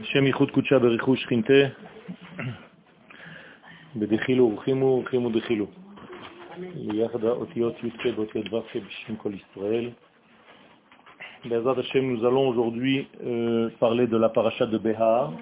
השם 0.00 0.26
ייחוד 0.26 0.50
קודשה 0.50 0.78
בריחו 0.78 1.16
שכינתה, 1.16 1.62
בדחילו 3.96 4.44
ורחימו 4.44 4.86
ורחימו 4.86 5.30
דחילו. 5.30 5.66
ליחד 6.58 7.24
האותיות 7.24 7.84
י"ק 7.84 8.06
באותיות 8.16 8.52
ו"ק 8.52 8.76
בשם 8.76 9.16
כל 9.16 9.32
ישראל. 9.34 9.90
Bezat 11.44 11.74
Hashem, 11.74 12.06
nous 12.12 12.24
allons 12.24 12.48
aujourd'hui 12.50 13.08
euh, 13.24 13.68
parler 13.80 14.06
de 14.06 14.16
la 14.16 14.28
paracha 14.28 14.64
de 14.64 14.78
Behar. 14.78 15.32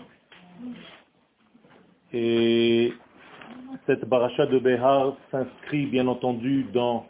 Et 2.14 2.94
cette 3.86 4.08
paracha 4.08 4.46
de 4.46 4.58
Behar 4.58 5.14
s'inscrit 5.30 5.84
bien 5.84 6.06
entendu 6.06 6.64
dans 6.72 7.06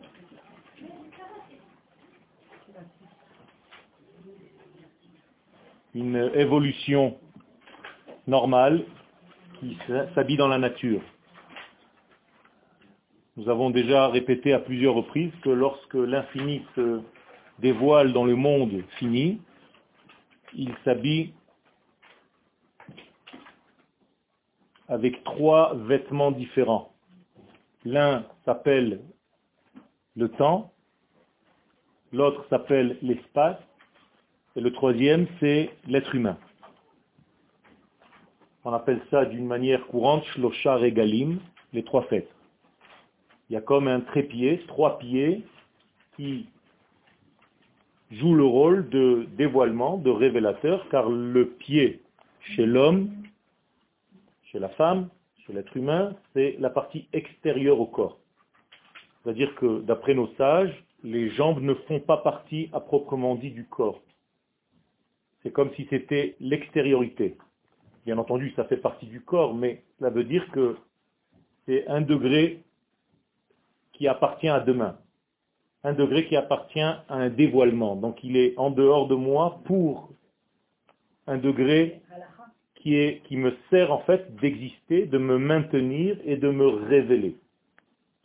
une 5.96 6.30
évolution 6.36 7.18
normale 8.27 8.84
qui 9.59 9.77
s'habille 10.13 10.36
dans 10.36 10.49
la 10.49 10.58
nature. 10.58 11.02
Nous 13.38 13.49
avons 13.49 13.70
déjà 13.70 14.09
répété 14.09 14.53
à 14.53 14.59
plusieurs 14.59 14.94
reprises 14.94 15.31
que 15.41 15.50
lorsque 15.50 15.94
l'infini 15.94 16.63
se 16.76 17.02
dévoile 17.59 18.12
dans 18.12 18.26
le 18.26 18.36
monde 18.36 18.84
fini, 19.00 19.41
il 20.53 20.73
s'habille 20.84 21.34
avec 24.89 25.23
trois 25.23 25.75
vêtements 25.75 26.31
différents. 26.31 26.91
L'un 27.86 28.25
s'appelle 28.44 29.02
le 30.17 30.30
temps, 30.30 30.73
l'autre 32.12 32.45
s'appelle 32.50 32.98
l'espace, 33.02 33.59
et 34.55 34.62
le 34.62 34.72
troisième, 34.72 35.27
c'est 35.40 35.70
l'être 35.88 36.16
humain. 36.16 36.38
On 38.64 38.73
appelle 38.73 39.02
ça 39.12 39.26
d'une 39.26 39.45
manière 39.45 39.86
courante 39.88 40.23
Shlosha 40.26 40.78
Regalim, 40.78 41.39
les 41.73 41.84
trois 41.84 42.03
fêtes. 42.03 42.31
Il 43.50 43.53
y 43.53 43.56
a 43.58 43.62
comme 43.62 43.88
un 43.88 44.00
trépied, 44.00 44.64
trois 44.67 44.97
pieds, 44.97 45.44
qui 46.16 46.47
jouent 48.12 48.36
le 48.36 48.45
rôle 48.45 48.89
de 48.89 49.28
dévoilement, 49.38 49.97
de 49.97 50.09
révélateur, 50.09 50.88
car 50.90 51.09
le 51.09 51.50
pied 51.50 52.02
chez 52.42 52.66
l'homme, 52.66 53.09
chez 54.45 54.59
la 54.59 54.69
femme, 54.69 55.09
chez 55.45 55.53
l'être 55.53 55.75
humain, 55.75 56.16
c'est 56.34 56.56
la 56.59 56.69
partie 56.69 57.08
extérieure 57.14 57.80
au 57.80 57.86
corps. 57.86 58.17
C'est-à-dire 59.22 59.53
que, 59.56 59.81
d'après 59.81 60.14
nos 60.14 60.28
sages, 60.38 60.84
les 61.03 61.30
jambes 61.30 61.62
ne 61.62 61.73
font 61.73 62.00
pas 62.00 62.17
partie 62.17 62.69
à 62.73 62.80
proprement 62.80 63.36
dit 63.36 63.52
du 63.52 63.66
corps. 63.66 64.02
C'est 65.45 65.51
comme 65.51 65.71
si 65.75 65.85
c'était 65.91 66.35
l'extériorité. 66.39 67.38
Bien 68.03 68.17
entendu, 68.17 68.51
ça 68.55 68.63
fait 68.63 68.77
partie 68.77 69.05
du 69.05 69.21
corps, 69.21 69.53
mais 69.53 69.83
cela 69.99 70.09
veut 70.09 70.23
dire 70.23 70.49
que 70.51 70.75
c'est 71.67 71.88
un 71.88 72.01
degré 72.01 72.63
qui 73.93 74.07
appartient 74.07 74.49
à 74.49 74.59
demain. 74.59 74.97
Un 75.83 75.93
degré 75.93 76.25
qui 76.25 76.35
appartient 76.35 76.79
à 76.79 77.05
un 77.09 77.29
dévoilement. 77.29 77.95
Donc 77.95 78.23
il 78.23 78.38
est 78.38 78.57
en 78.57 78.71
dehors 78.71 79.07
de 79.07 79.13
moi 79.13 79.61
pour 79.66 80.09
un 81.27 81.38
degré 81.38 82.01
qui, 82.73 83.21
qui 83.25 83.38
me 83.38 83.53
sert 83.69 83.93
en 83.93 83.99
fait 83.99 84.35
d'exister, 84.38 85.05
de 85.05 85.19
me 85.19 85.38
maintenir 85.38 86.17
et 86.25 86.38
de 86.38 86.49
me 86.49 86.66
révéler. 86.66 87.35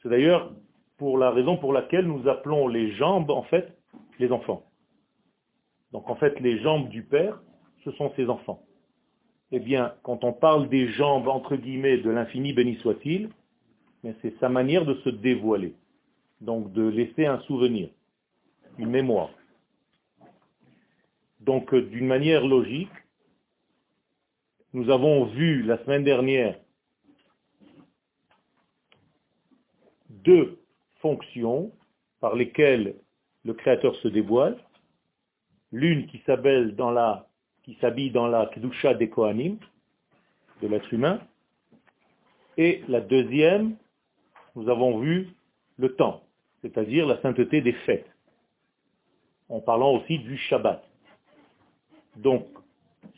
C'est 0.02 0.08
d'ailleurs 0.08 0.52
pour 0.96 1.18
la 1.18 1.30
raison 1.30 1.58
pour 1.58 1.74
laquelle 1.74 2.06
nous 2.06 2.26
appelons 2.30 2.66
les 2.66 2.92
jambes 2.92 3.30
en 3.30 3.42
fait 3.42 3.76
les 4.18 4.32
enfants. 4.32 4.64
Donc 5.92 6.08
en 6.08 6.16
fait, 6.16 6.38
les 6.40 6.60
jambes 6.60 6.88
du 6.88 7.02
Père, 7.02 7.40
ce 7.84 7.90
sont 7.92 8.12
ses 8.16 8.28
enfants. 8.28 8.62
Eh 9.52 9.58
bien, 9.58 9.94
quand 10.02 10.22
on 10.22 10.32
parle 10.32 10.68
des 10.68 10.88
jambes, 10.92 11.28
entre 11.28 11.56
guillemets, 11.56 11.98
de 11.98 12.10
l'infini, 12.10 12.52
béni 12.52 12.76
soit-il, 12.76 13.30
c'est 14.22 14.38
sa 14.38 14.48
manière 14.48 14.84
de 14.86 14.94
se 14.94 15.10
dévoiler. 15.10 15.74
Donc 16.40 16.72
de 16.72 16.86
laisser 16.86 17.26
un 17.26 17.40
souvenir, 17.40 17.90
une 18.78 18.90
mémoire. 18.90 19.30
Donc 21.40 21.72
euh, 21.74 21.82
d'une 21.82 22.06
manière 22.06 22.46
logique, 22.46 22.90
nous 24.72 24.88
avons 24.90 25.24
vu 25.24 25.62
la 25.62 25.82
semaine 25.84 26.04
dernière 26.04 26.58
deux 30.08 30.58
fonctions 31.00 31.72
par 32.20 32.36
lesquelles 32.36 32.94
le 33.44 33.54
Créateur 33.54 33.96
se 33.96 34.08
dévoile 34.08 34.56
l'une 35.72 36.06
qui 36.06 36.18
s'habille 36.26 36.72
dans 36.72 36.90
la 36.90 37.26
qui 37.62 37.76
kedusha 37.76 38.94
des 38.94 39.08
Kohanim, 39.08 39.58
de 40.62 40.68
l'être 40.68 40.92
humain, 40.92 41.20
et 42.56 42.82
la 42.88 43.00
deuxième, 43.00 43.76
nous 44.56 44.68
avons 44.68 44.98
vu 44.98 45.28
le 45.78 45.94
temps, 45.94 46.22
c'est-à-dire 46.62 47.06
la 47.06 47.20
sainteté 47.22 47.60
des 47.60 47.72
fêtes, 47.72 48.10
en 49.48 49.60
parlant 49.60 49.92
aussi 49.92 50.18
du 50.18 50.36
Shabbat. 50.36 50.82
Donc, 52.16 52.46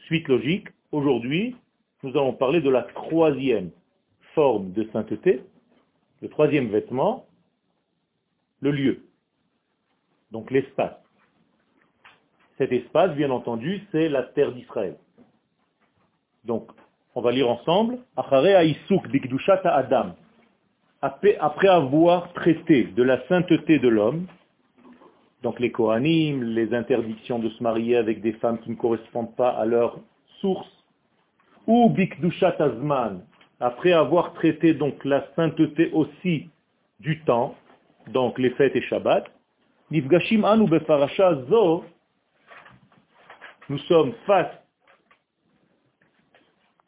suite 0.04 0.28
logique, 0.28 0.68
aujourd'hui, 0.92 1.56
nous 2.02 2.10
allons 2.10 2.34
parler 2.34 2.60
de 2.60 2.70
la 2.70 2.82
troisième 2.82 3.70
forme 4.34 4.72
de 4.72 4.88
sainteté, 4.92 5.42
le 6.20 6.28
troisième 6.28 6.68
vêtement, 6.68 7.26
le 8.60 8.70
lieu, 8.70 9.04
donc 10.30 10.50
l'espace. 10.50 11.01
Cet 12.62 12.70
espace, 12.70 13.10
bien 13.16 13.30
entendu, 13.30 13.82
c'est 13.90 14.08
la 14.08 14.22
terre 14.22 14.52
d'Israël. 14.52 14.94
Donc, 16.44 16.68
on 17.16 17.20
va 17.20 17.32
lire 17.32 17.50
ensemble. 17.50 17.98
Après 18.16 18.36
avoir 21.66 22.32
traité 22.34 22.84
de 22.84 23.02
la 23.02 23.26
sainteté 23.26 23.80
de 23.80 23.88
l'homme, 23.88 24.28
donc 25.42 25.58
les 25.58 25.72
Kohanim, 25.72 26.44
les 26.44 26.72
interdictions 26.72 27.40
de 27.40 27.48
se 27.48 27.60
marier 27.64 27.96
avec 27.96 28.20
des 28.20 28.34
femmes 28.34 28.60
qui 28.60 28.70
ne 28.70 28.76
correspondent 28.76 29.34
pas 29.34 29.50
à 29.50 29.64
leur 29.64 29.98
source, 30.40 30.70
ou 31.66 31.90
Bikdushat 31.90 32.54
Azman, 32.60 33.22
après 33.58 33.90
avoir 33.90 34.34
traité 34.34 34.72
donc 34.72 35.04
la 35.04 35.26
sainteté 35.34 35.90
aussi 35.92 36.48
du 37.00 37.18
temps, 37.24 37.56
donc 38.12 38.38
les 38.38 38.50
fêtes 38.50 38.76
et 38.76 38.82
Shabbat, 38.82 39.24
Nifgashim 39.90 40.44
anu 40.44 40.68
befarasha 40.68 41.42
zo 41.50 41.84
nous 43.72 43.78
sommes 43.88 44.12
face 44.26 44.54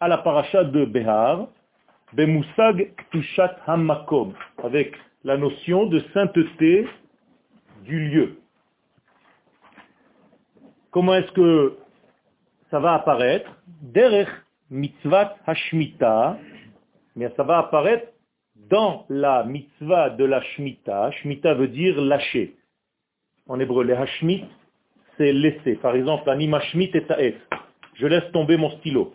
à 0.01 0.07
la 0.07 0.19
paracha 0.19 0.65
de 0.65 0.85
Behar, 0.85 1.49
Bemusag 2.13 2.93
Ktushat 2.95 3.57
Hamakom, 3.67 4.35
avec 4.63 4.95
la 5.25 5.39
notion 5.39 5.87
de 5.87 6.01
sainteté 6.13 6.87
du 7.85 8.11
lieu. 8.11 8.39
Comment 10.91 11.15
est-ce 11.15 11.33
que 11.33 11.79
ça 12.71 12.81
va 12.81 12.93
apparaître? 12.93 13.51
Derech 13.81 14.29
mitzvat 14.69 15.37
hashmita, 15.47 16.37
mais 17.17 17.33
ça 17.35 17.45
va 17.45 17.61
apparaître 17.61 18.13
dans 18.57 19.07
la 19.09 19.43
mitzvah 19.45 20.11
de 20.11 20.25
la 20.27 20.43
shmita. 20.43 21.13
Shmita 21.13 21.55
veut 21.55 21.69
dire 21.69 21.99
lâcher. 21.99 22.57
En 23.49 23.59
hébreu, 23.59 23.85
les 23.85 23.95
hashmit, 23.95 24.45
c'est 25.17 25.33
laisser. 25.33 25.77
Par 25.77 25.95
exemple, 25.95 26.29
anima 26.31 26.61
shmit 26.61 26.91
et 26.95 27.05
ta'ef. 27.05 27.35
Je 27.95 28.07
laisse 28.07 28.31
tomber 28.33 28.57
mon 28.57 28.71
stylo. 28.79 29.13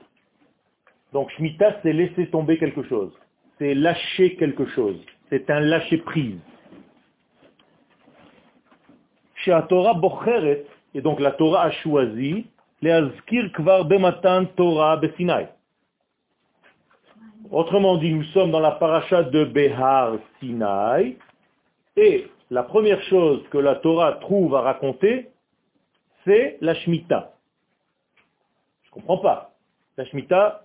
Donc 1.14 1.30
shmita, 1.32 1.80
c'est 1.82 1.94
laisser 1.94 2.28
tomber 2.28 2.58
quelque 2.58 2.84
chose. 2.84 3.12
C'est 3.58 3.74
lâcher 3.74 4.36
quelque 4.36 4.66
chose. 4.68 4.98
C'est 5.30 5.50
un 5.50 5.60
lâcher 5.60 5.98
prise. 5.98 6.40
Chez 9.36 9.58
Torah 9.70 9.94
bocheret, 9.94 10.66
et 10.94 11.02
donc 11.02 11.20
la 11.20 11.32
Torah 11.32 11.64
a 11.64 11.72
choisi, 11.72 12.46
les 12.82 12.92
azkir 12.92 13.52
kvar 13.54 13.86
bematan 13.86 14.46
Torah 14.56 14.98
besinai. 14.98 15.48
Autrement 17.52 17.98
dit, 17.98 18.14
nous 18.14 18.24
sommes 18.26 18.52
dans 18.52 18.60
la 18.60 18.72
paracha 18.72 19.24
de 19.24 19.46
Behar 19.46 20.18
Sinai, 20.40 21.18
et 21.98 22.28
la 22.52 22.64
première 22.64 23.02
chose 23.04 23.42
que 23.50 23.58
la 23.58 23.76
Torah 23.76 24.14
trouve 24.22 24.56
à 24.56 24.62
raconter, 24.62 25.30
c'est 26.30 26.58
la 26.62 26.76
Shemitah. 26.76 27.34
Je 28.84 28.90
ne 28.90 28.94
comprends 28.94 29.18
pas. 29.18 29.56
La 29.98 30.06
Shemitah, 30.06 30.62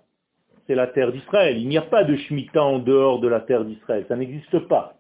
c'est 0.67 0.75
la 0.75 0.89
terre 0.89 1.11
d'Israël. 1.11 1.57
Il 1.57 1.69
n'y 1.69 1.79
a 1.79 1.83
pas 1.83 2.05
de 2.05 2.17
Shemitah 2.17 2.63
en 2.63 2.79
dehors 2.79 3.19
de 3.21 3.29
la 3.29 3.41
terre 3.41 3.65
d'Israël. 3.65 4.05
Ça 4.09 4.17
n'existe 4.17 4.59
pas. 4.69 4.95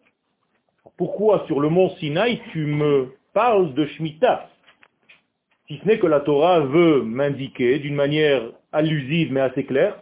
Pourquoi 0.96 1.44
sur 1.46 1.61
le 1.61 1.69
mont 1.69 1.90
Sinaï 1.96 2.40
tu 2.52 2.64
me 2.64 3.14
parles 3.34 3.75
de 3.75 3.84
Shemitah? 3.84 4.49
Si 5.69 5.78
ce 5.78 5.87
n'est 5.87 5.99
que 5.99 6.06
la 6.06 6.20
Torah 6.20 6.61
veut 6.61 7.02
m'indiquer 7.02 7.78
d'une 7.78 7.94
manière 7.94 8.43
allusive 8.72 9.32
mais 9.32 9.40
assez 9.40 9.64
claire 9.64 9.99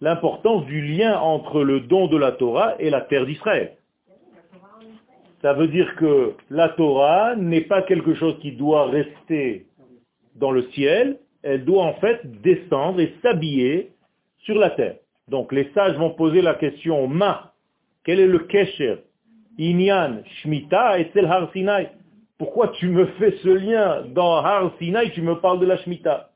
l'importance 0.00 0.64
du 0.66 0.80
lien 0.80 1.18
entre 1.18 1.62
le 1.62 1.80
don 1.80 2.06
de 2.06 2.16
la 2.16 2.32
Torah 2.32 2.74
et 2.78 2.88
la 2.88 3.02
terre 3.02 3.26
d'Israël. 3.26 3.76
Ça 5.42 5.52
veut 5.52 5.68
dire 5.68 5.94
que 5.96 6.34
la 6.48 6.70
Torah 6.70 7.36
n'est 7.36 7.60
pas 7.60 7.82
quelque 7.82 8.14
chose 8.14 8.38
qui 8.40 8.52
doit 8.52 8.86
rester 8.86 9.66
dans 10.36 10.50
le 10.50 10.62
ciel, 10.72 11.18
elle 11.42 11.64
doit 11.64 11.84
en 11.84 11.94
fait 11.94 12.20
descendre 12.42 13.00
et 13.00 13.14
s'habiller 13.22 13.92
sur 14.40 14.58
la 14.58 14.70
terre. 14.70 14.96
Donc 15.28 15.52
les 15.52 15.70
sages 15.74 15.96
vont 15.96 16.10
poser 16.10 16.42
la 16.42 16.54
question, 16.54 17.06
ma, 17.06 17.52
quel 18.04 18.20
est 18.20 18.26
le 18.26 18.40
kesher? 18.40 18.96
Inyan, 19.58 20.22
Shmita 20.42 20.98
et 20.98 21.10
Tel 21.10 21.26
Har 21.26 21.50
Sinai. 21.52 21.88
Pourquoi 22.38 22.68
tu 22.68 22.88
me 22.88 23.06
fais 23.18 23.32
ce 23.42 23.48
lien 23.48 24.02
dans 24.14 24.36
Har 24.36 24.72
Sinai, 24.78 25.10
tu 25.10 25.22
me 25.22 25.34
parles 25.34 25.60
de 25.60 25.66
la 25.66 25.76
Shmita? 25.78 26.30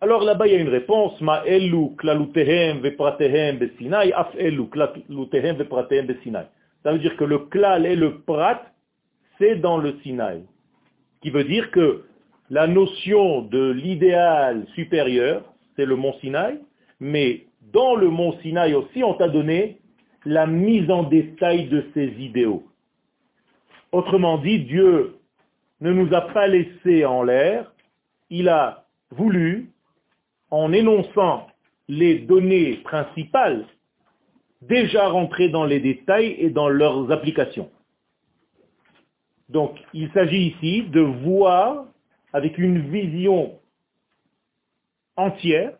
Alors 0.00 0.22
là-bas, 0.22 0.46
il 0.46 0.52
y 0.52 0.56
a 0.56 0.60
une 0.60 0.68
réponse, 0.68 1.20
ma 1.20 1.42
elu 1.46 1.96
klalutehem 1.96 2.80
vepratehem 2.80 3.58
besinai, 3.58 4.12
af 4.12 4.28
elu 4.36 4.66
klalutehem 4.68 5.56
vepratehem 5.56 6.06
besinai. 6.06 6.44
Ça 6.86 6.92
veut 6.92 7.00
dire 7.00 7.16
que 7.16 7.24
le 7.24 7.38
klal 7.38 7.84
et 7.84 7.96
le 7.96 8.20
prat, 8.20 8.62
c'est 9.38 9.56
dans 9.56 9.78
le 9.78 9.98
Sinaï. 10.04 10.42
Qui 11.20 11.30
veut 11.30 11.42
dire 11.42 11.70
que 11.72 12.04
la 12.50 12.66
notion 12.66 13.42
de 13.42 13.70
l'idéal 13.70 14.66
supérieur, 14.74 15.42
c'est 15.74 15.84
le 15.84 15.96
mont 15.96 16.14
Sinaï, 16.20 16.60
mais 17.00 17.46
dans 17.72 17.96
le 17.96 18.08
mont 18.08 18.38
Sinaï 18.40 18.74
aussi, 18.74 19.02
on 19.02 19.14
t'a 19.14 19.28
donné 19.28 19.78
la 20.24 20.46
mise 20.46 20.90
en 20.90 21.04
détail 21.04 21.66
de 21.66 21.84
ces 21.94 22.08
idéaux. 22.18 22.64
Autrement 23.92 24.38
dit, 24.38 24.60
Dieu 24.60 25.16
ne 25.80 25.92
nous 25.92 26.12
a 26.14 26.22
pas 26.22 26.46
laissé 26.46 27.04
en 27.04 27.22
l'air, 27.22 27.72
il 28.30 28.48
a 28.48 28.86
voulu, 29.10 29.70
en 30.50 30.72
énonçant 30.72 31.46
les 31.88 32.18
données 32.18 32.76
principales, 32.84 33.66
déjà 34.62 35.08
rentrer 35.08 35.48
dans 35.48 35.64
les 35.64 35.80
détails 35.80 36.34
et 36.38 36.50
dans 36.50 36.68
leurs 36.68 37.10
applications. 37.12 37.70
Donc, 39.48 39.78
il 39.92 40.10
s'agit 40.12 40.48
ici 40.48 40.82
de 40.82 41.00
voir 41.00 41.86
avec 42.32 42.58
une 42.58 42.90
vision 42.90 43.58
entière 45.16 45.72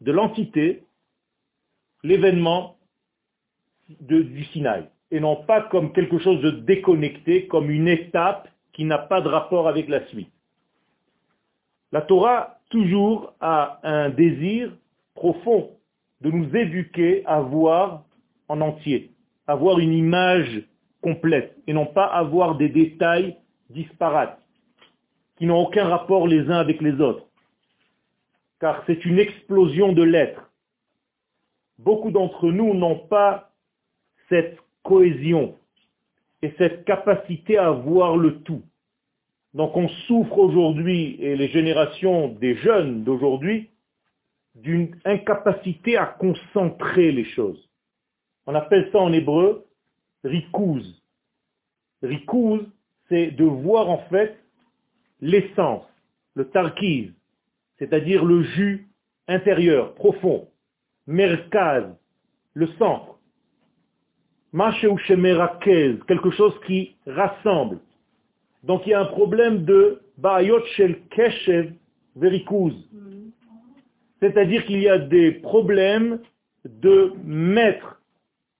de 0.00 0.12
l'entité 0.12 0.82
l'événement 2.02 2.76
du 4.00 4.44
Sinaï, 4.46 4.84
et 5.10 5.20
non 5.20 5.36
pas 5.36 5.62
comme 5.62 5.92
quelque 5.92 6.18
chose 6.18 6.40
de 6.40 6.50
déconnecté, 6.50 7.46
comme 7.46 7.70
une 7.70 7.88
étape 7.88 8.48
qui 8.72 8.84
n'a 8.84 8.98
pas 8.98 9.20
de 9.20 9.28
rapport 9.28 9.68
avec 9.68 9.88
la 9.88 10.06
suite. 10.08 10.32
La 11.92 12.00
Torah 12.00 12.58
toujours 12.70 13.34
a 13.40 13.78
un 13.82 14.10
désir 14.10 14.72
profond 15.14 15.70
de 16.22 16.30
nous 16.30 16.56
éduquer 16.56 17.22
à 17.26 17.40
voir 17.40 18.04
en 18.48 18.60
entier, 18.60 19.10
avoir 19.46 19.78
une 19.78 19.92
image 19.92 20.62
complète 21.02 21.56
et 21.66 21.72
non 21.72 21.86
pas 21.86 22.06
avoir 22.06 22.56
des 22.56 22.68
détails 22.68 23.36
disparates 23.70 24.41
qui 25.42 25.46
n'ont 25.46 25.66
aucun 25.66 25.88
rapport 25.88 26.28
les 26.28 26.48
uns 26.52 26.60
avec 26.60 26.80
les 26.80 27.00
autres. 27.00 27.26
Car 28.60 28.80
c'est 28.86 29.04
une 29.04 29.18
explosion 29.18 29.92
de 29.92 30.04
lettres. 30.04 30.52
Beaucoup 31.80 32.12
d'entre 32.12 32.52
nous 32.52 32.74
n'ont 32.74 33.08
pas 33.08 33.50
cette 34.28 34.56
cohésion 34.84 35.56
et 36.42 36.54
cette 36.58 36.84
capacité 36.84 37.58
à 37.58 37.72
voir 37.72 38.16
le 38.16 38.38
tout. 38.42 38.62
Donc 39.52 39.76
on 39.76 39.88
souffre 40.06 40.38
aujourd'hui, 40.38 41.16
et 41.18 41.34
les 41.34 41.48
générations 41.48 42.28
des 42.28 42.54
jeunes 42.58 43.02
d'aujourd'hui, 43.02 43.68
d'une 44.54 44.94
incapacité 45.04 45.96
à 45.96 46.06
concentrer 46.06 47.10
les 47.10 47.24
choses. 47.24 47.68
On 48.46 48.54
appelle 48.54 48.88
ça 48.92 48.98
en 49.00 49.12
hébreu 49.12 49.66
rikouz. 50.22 51.02
Rikouz, 52.00 52.64
c'est 53.08 53.32
de 53.32 53.44
voir 53.44 53.90
en 53.90 53.98
fait 54.08 54.38
l'essence, 55.22 55.86
le 56.34 56.44
tarkiz, 56.50 57.12
c'est-à-dire 57.78 58.24
le 58.24 58.42
jus 58.42 58.88
intérieur, 59.28 59.94
profond, 59.94 60.48
merkaz, 61.06 61.84
le 62.54 62.66
centre. 62.78 63.18
quelque 66.06 66.30
chose 66.30 66.54
qui 66.66 66.96
rassemble. 67.06 67.78
Donc 68.64 68.82
il 68.86 68.90
y 68.90 68.94
a 68.94 69.00
un 69.00 69.06
problème 69.06 69.64
de 69.64 70.02
Bayot 70.18 70.64
Shel 70.76 71.00
Keshev 71.10 71.72
Verikouz. 72.16 72.74
C'est-à-dire 74.20 74.66
qu'il 74.66 74.80
y 74.80 74.88
a 74.88 74.98
des 74.98 75.32
problèmes 75.32 76.20
de 76.64 77.12
mettre 77.24 78.00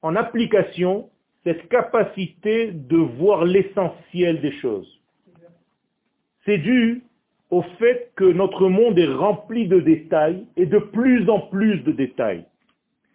en 0.00 0.16
application 0.16 1.10
cette 1.44 1.68
capacité 1.68 2.72
de 2.72 2.96
voir 2.96 3.44
l'essentiel 3.44 4.40
des 4.40 4.52
choses. 4.60 5.01
C'est 6.44 6.58
dû 6.58 7.02
au 7.50 7.62
fait 7.78 8.12
que 8.16 8.24
notre 8.24 8.68
monde 8.68 8.98
est 8.98 9.12
rempli 9.12 9.68
de 9.68 9.78
détails 9.78 10.46
et 10.56 10.66
de 10.66 10.78
plus 10.78 11.28
en 11.28 11.40
plus 11.40 11.78
de 11.84 11.92
détails. 11.92 12.44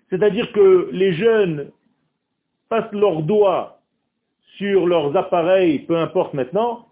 C'est-à-dire 0.10 0.52
que 0.52 0.90
les 0.92 1.14
jeunes 1.14 1.72
passent 2.70 2.92
leurs 2.94 3.24
doigts 3.24 3.80
sur 4.58 4.88
leurs 4.88 5.16
appareils, 5.18 5.80
peu 5.80 5.98
importe 5.98 6.34
maintenant, 6.34 6.88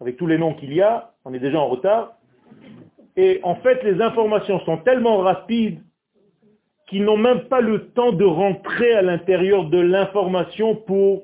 avec 0.00 0.16
tous 0.16 0.26
les 0.26 0.38
noms 0.38 0.54
qu'il 0.54 0.72
y 0.72 0.80
a, 0.80 1.12
on 1.24 1.34
est 1.34 1.38
déjà 1.38 1.58
en 1.58 1.68
retard, 1.68 2.14
et 3.16 3.40
en 3.42 3.56
fait 3.56 3.82
les 3.84 4.00
informations 4.00 4.60
sont 4.60 4.78
tellement 4.78 5.18
rapides 5.18 5.80
qu'ils 6.88 7.04
n'ont 7.04 7.16
même 7.16 7.44
pas 7.44 7.60
le 7.60 7.88
temps 7.88 8.12
de 8.12 8.24
rentrer 8.24 8.92
à 8.92 9.02
l'intérieur 9.02 9.64
de 9.64 9.78
l'information 9.78 10.74
pour 10.74 11.22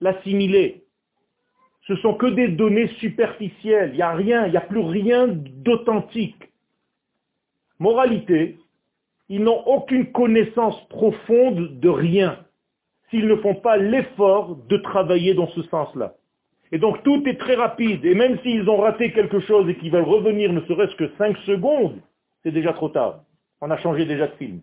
l'assimiler. 0.00 0.85
Ce 1.86 1.96
sont 1.96 2.14
que 2.14 2.26
des 2.26 2.48
données 2.48 2.88
superficielles. 2.98 3.90
Il 3.92 3.96
n'y 3.96 4.02
a 4.02 4.12
rien, 4.12 4.46
il 4.46 4.50
n'y 4.50 4.56
a 4.56 4.62
plus 4.62 4.80
rien 4.80 5.28
d'authentique. 5.28 6.50
Moralité, 7.78 8.58
ils 9.28 9.42
n'ont 9.42 9.62
aucune 9.66 10.12
connaissance 10.12 10.80
profonde 10.88 11.78
de 11.80 11.88
rien 11.88 12.38
s'ils 13.10 13.28
ne 13.28 13.36
font 13.36 13.54
pas 13.54 13.76
l'effort 13.76 14.56
de 14.68 14.76
travailler 14.78 15.34
dans 15.34 15.48
ce 15.48 15.62
sens-là. 15.64 16.14
Et 16.72 16.78
donc 16.78 17.02
tout 17.04 17.22
est 17.26 17.38
très 17.38 17.54
rapide. 17.54 18.04
Et 18.04 18.14
même 18.14 18.38
s'ils 18.40 18.68
ont 18.68 18.78
raté 18.78 19.12
quelque 19.12 19.38
chose 19.40 19.68
et 19.68 19.76
qu'ils 19.76 19.92
veulent 19.92 20.02
revenir 20.02 20.52
ne 20.52 20.60
serait-ce 20.62 20.96
que 20.96 21.08
5 21.16 21.36
secondes, 21.38 22.00
c'est 22.42 22.50
déjà 22.50 22.72
trop 22.72 22.88
tard. 22.88 23.20
On 23.60 23.70
a 23.70 23.78
changé 23.78 24.04
déjà 24.06 24.26
de 24.26 24.34
film 24.36 24.60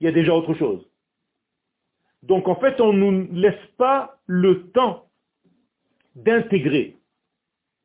il 0.00 0.04
y 0.04 0.08
a 0.08 0.12
déjà 0.12 0.34
autre 0.34 0.54
chose. 0.54 0.84
Donc 2.22 2.48
en 2.48 2.56
fait, 2.56 2.80
on 2.80 2.92
ne 2.92 3.10
nous 3.10 3.28
laisse 3.32 3.54
pas 3.78 4.18
le 4.26 4.68
temps 4.68 5.05
d'intégrer, 6.16 6.96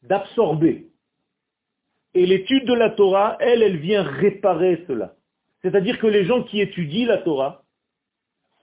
d'absorber. 0.03 0.87
Et 2.13 2.25
l'étude 2.25 2.65
de 2.65 2.73
la 2.73 2.89
Torah, 2.89 3.37
elle, 3.39 3.61
elle 3.61 3.77
vient 3.77 4.03
réparer 4.03 4.83
cela. 4.87 5.13
C'est-à-dire 5.61 5.99
que 5.99 6.07
les 6.07 6.25
gens 6.25 6.43
qui 6.43 6.59
étudient 6.59 7.07
la 7.07 7.19
Torah 7.19 7.63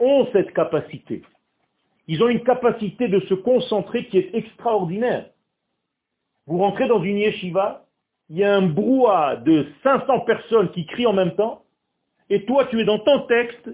ont 0.01 0.27
cette 0.33 0.53
capacité. 0.53 1.23
Ils 2.09 2.23
ont 2.23 2.29
une 2.29 2.43
capacité 2.43 3.09
de 3.09 3.21
se 3.21 3.35
concentrer 3.35 4.07
qui 4.07 4.19
est 4.19 4.35
extraordinaire. 4.35 5.31
Vous 6.47 6.59
rentrez 6.59 6.89
dans 6.89 7.03
une 7.03 7.19
yeshiva, 7.19 7.87
il 8.31 8.39
y 8.39 8.45
a 8.45 8.55
un 8.55 8.63
brouhaha 8.63 9.37
de 9.37 9.67
500 9.83 10.21
personnes 10.21 10.71
qui 10.73 10.87
crient 10.87 11.07
en 11.07 11.13
même 11.13 11.35
temps, 11.35 11.63
et 12.31 12.45
toi 12.47 12.67
tu 12.67 12.81
es 12.81 12.85
dans 12.85 12.99
ton 12.99 13.27
texte, 13.27 13.71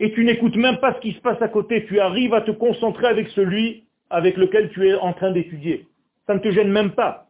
et 0.00 0.12
tu 0.12 0.24
n'écoutes 0.24 0.56
même 0.56 0.78
pas 0.78 0.94
ce 0.94 1.00
qui 1.00 1.12
se 1.12 1.20
passe 1.20 1.40
à 1.40 1.48
côté, 1.48 1.86
tu 1.86 1.98
arrives 1.98 2.34
à 2.34 2.42
te 2.42 2.50
concentrer 2.50 3.06
avec 3.06 3.28
celui 3.28 3.87
avec 4.10 4.36
lequel 4.36 4.70
tu 4.70 4.88
es 4.88 4.94
en 4.94 5.12
train 5.12 5.30
d'étudier. 5.30 5.86
Ça 6.26 6.34
ne 6.34 6.40
te 6.40 6.50
gêne 6.50 6.70
même 6.70 6.92
pas. 6.92 7.26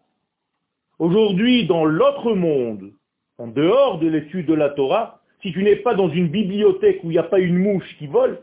Aujourd'hui, 0.99 1.66
dans 1.66 1.85
l'autre 1.85 2.35
monde, 2.35 2.92
en 3.38 3.47
dehors 3.47 3.99
de 3.99 4.08
l'étude 4.08 4.47
de 4.47 4.54
la 4.54 4.70
Torah, 4.70 5.20
si 5.42 5.52
tu 5.52 5.62
n'es 5.62 5.76
pas 5.76 5.94
dans 5.94 6.08
une 6.08 6.28
bibliothèque 6.28 7.00
où 7.04 7.11
il 7.11 7.14
n'y 7.14 7.18
a 7.18 7.23
pas 7.23 7.38
une 7.38 7.58
mouche 7.58 7.97
qui 7.99 8.06
vole, 8.06 8.40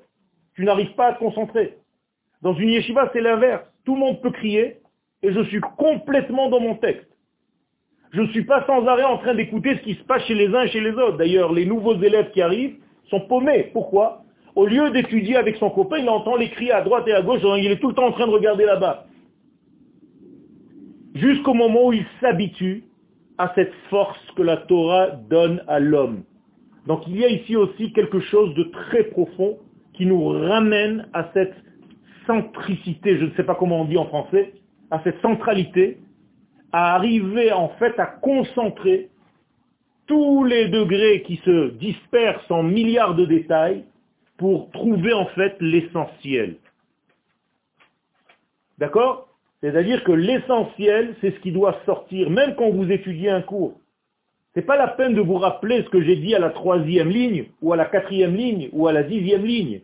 tu 0.56 0.64
n'arrives 0.64 0.94
pas 0.96 1.08
à 1.08 1.14
te 1.14 1.20
concentrer. 1.20 1.78
Dans 2.42 2.54
une 2.54 2.70
yeshiva, 2.70 3.10
c'est 3.12 3.22
l'inverse. 3.22 3.66
Tout 3.84 3.96
le 3.96 4.00
monde 4.00 4.22
peut 4.22 4.32
crier 4.32 4.78
et 5.22 5.34
je 5.34 5.44
suis 5.46 5.60
complètement 5.78 6.50
dans 6.50 6.60
mon 6.60 6.76
texte. 6.76 7.10
Je 8.14 8.22
ne 8.22 8.28
suis 8.28 8.46
pas 8.46 8.66
sans 8.66 8.86
arrêt 8.88 9.04
en 9.04 9.18
train 9.18 9.36
d'écouter 9.36 9.76
ce 9.76 9.82
qui 9.82 9.96
se 9.96 10.04
passe 10.04 10.24
chez 10.24 10.36
les 10.36 10.48
uns 10.56 10.64
et 10.64 10.70
chez 10.70 10.80
les 10.80 10.92
autres. 10.92 11.18
D'ailleurs, 11.18 11.52
les 11.52 11.66
nouveaux 11.66 11.96
élèves 12.02 12.32
qui 12.32 12.42
arrivent 12.42 12.78
sont 13.10 13.22
paumés. 13.22 13.72
Pourquoi? 13.74 14.25
Au 14.56 14.66
lieu 14.66 14.90
d'étudier 14.92 15.36
avec 15.36 15.58
son 15.58 15.70
copain, 15.70 15.98
il 15.98 16.10
entend 16.10 16.38
les 16.38 16.50
cris 16.50 16.72
à 16.72 16.82
droite 16.82 17.08
et 17.08 17.14
à 17.14 17.22
gauche, 17.22 17.42
il 17.58 17.72
est 17.72 17.80
tout 17.80 17.90
le 17.90 17.94
temps 17.94 18.08
en 18.08 18.14
train 18.14 18.28
de 18.28 18.32
regarder 18.32 18.66
là-bas. 18.66 19.06
Jusqu'au 21.14 21.54
moment 21.54 21.88
où 21.88 21.94
il 21.94 22.06
s'habitue 22.22 22.84
à 23.38 23.52
cette 23.56 23.74
force 23.90 24.20
que 24.36 24.42
la 24.42 24.58
Torah 24.58 25.08
donne 25.30 25.62
à 25.68 25.80
l'homme. 25.80 26.24
Donc 26.88 27.02
il 27.08 27.18
y 27.18 27.26
a 27.26 27.30
ici 27.30 27.56
aussi 27.56 27.92
quelque 27.92 28.20
chose 28.20 28.54
de 28.56 28.64
très 28.64 29.04
profond 29.04 29.58
qui 29.94 30.06
nous 30.06 30.26
ramène 30.28 31.08
à 31.14 31.30
cette 31.34 31.56
centricité, 32.26 33.18
je 33.18 33.26
ne 33.26 33.32
sais 33.32 33.44
pas 33.44 33.56
comment 33.56 33.82
on 33.82 33.86
dit 33.86 33.98
en 33.98 34.06
français, 34.06 34.54
à 34.92 35.02
cette 35.04 35.22
centralité 35.22 35.98
à 36.72 36.96
arriver 36.96 37.54
en 37.54 37.70
fait 37.80 37.98
à 38.00 38.06
concentrer 38.06 39.10
tous 40.08 40.44
les 40.44 40.68
degrés 40.68 41.24
qui 41.24 41.38
se 41.46 41.70
dispersent 41.72 42.52
en 42.52 42.64
milliards 42.64 43.16
de 43.16 43.26
détails 43.26 43.86
pour 44.38 44.70
trouver 44.72 45.14
en 45.14 45.28
fait 45.28 45.56
l'essentiel. 45.60 46.58
D'accord? 48.78 49.30
C'est-à-dire 49.62 50.04
que 50.04 50.12
l'essentiel, 50.12 51.16
c'est 51.22 51.32
ce 51.32 51.40
qui 51.40 51.52
doit 51.52 51.80
sortir, 51.86 52.30
même 52.30 52.56
quand 52.56 52.70
vous 52.70 52.92
étudiez 52.92 53.30
un 53.30 53.42
cours. 53.42 53.80
C'est 54.54 54.62
pas 54.62 54.78
la 54.78 54.88
peine 54.88 55.14
de 55.14 55.22
vous 55.22 55.38
rappeler 55.38 55.84
ce 55.84 55.90
que 55.90 56.02
j'ai 56.02 56.16
dit 56.16 56.36
à 56.36 56.40
la 56.40 56.50
troisième 56.50 57.10
ligne, 57.10 57.48
ou 57.62 57.74
à 57.74 57.76
la 57.76 57.86
quatrième 57.86 58.36
ligne, 58.36 58.70
ou 58.72 58.88
à 58.88 58.94
la 58.94 59.04
dixième 59.04 59.46
ligne. 59.46 59.82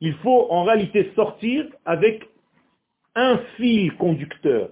Il 0.00 0.14
faut 0.14 0.46
en 0.50 0.64
réalité 0.64 1.12
sortir 1.14 1.66
avec 1.84 2.28
un 3.14 3.38
fil 3.56 3.94
conducteur, 3.96 4.70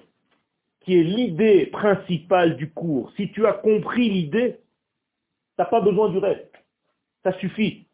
qui 0.81 0.99
est 0.99 1.05
l'idée 1.05 1.67
principale 1.67 2.57
du 2.57 2.71
cours. 2.71 3.13
Si 3.17 3.31
tu 3.31 3.47
as 3.47 3.53
compris 3.53 4.11
l'idée, 4.11 4.55
tu 4.55 4.59
n'as 5.59 5.67
pas 5.67 5.81
besoin 5.81 6.09
du 6.09 6.19
reste. 6.19 6.53
Ça 7.23 7.39
suffit. 7.39 7.87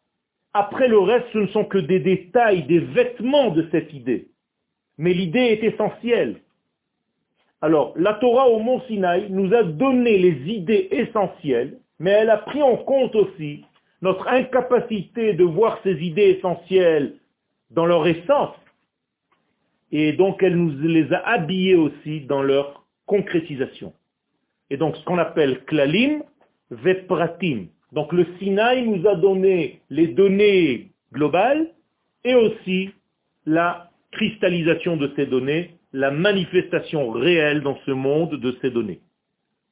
Après 0.53 0.87
le 0.87 0.99
reste, 0.99 1.27
ce 1.33 1.37
ne 1.39 1.47
sont 1.47 1.65
que 1.65 1.77
des 1.77 1.99
détails, 1.99 2.63
des 2.63 2.79
vêtements 2.79 3.51
de 3.51 3.67
cette 3.71 3.93
idée. 3.93 4.29
Mais 4.97 5.13
l'idée 5.13 5.39
est 5.39 5.63
essentielle. 5.63 6.41
Alors, 7.61 7.93
la 7.95 8.13
Torah 8.15 8.49
au 8.49 8.59
mont 8.59 8.81
Sinaï 8.87 9.29
nous 9.29 9.53
a 9.53 9.63
donné 9.63 10.17
les 10.17 10.51
idées 10.51 10.87
essentielles, 10.91 11.77
mais 11.99 12.11
elle 12.11 12.29
a 12.29 12.37
pris 12.37 12.61
en 12.61 12.77
compte 12.77 13.15
aussi 13.15 13.65
notre 14.01 14.27
incapacité 14.27 15.33
de 15.33 15.43
voir 15.43 15.79
ces 15.83 16.01
idées 16.01 16.37
essentielles 16.37 17.15
dans 17.69 17.85
leur 17.85 18.07
essence. 18.07 18.55
Et 19.91 20.13
donc, 20.13 20.41
elle 20.41 20.55
nous 20.55 20.71
les 20.87 21.11
a 21.13 21.19
habillées 21.27 21.75
aussi 21.75 22.21
dans 22.21 22.41
leur 22.41 22.85
concrétisation. 23.05 23.93
Et 24.69 24.77
donc, 24.77 24.95
ce 24.95 25.03
qu'on 25.03 25.17
appelle 25.17 25.63
klalim, 25.65 26.23
vepratim. 26.71 27.67
Donc, 27.91 28.13
le 28.13 28.25
Sinaï 28.37 28.87
nous 28.87 29.07
a 29.07 29.15
donné 29.15 29.81
les 29.89 30.07
données 30.07 30.91
globales 31.13 31.67
et 32.23 32.35
aussi 32.35 32.91
la 33.45 33.89
cristallisation 34.11 34.97
de 34.97 35.11
ces 35.15 35.25
données 35.25 35.79
la 35.93 36.11
manifestation 36.11 37.09
réelle 37.11 37.61
dans 37.61 37.77
ce 37.85 37.91
monde 37.91 38.35
de 38.35 38.57
ces 38.61 38.69
données. 38.69 39.01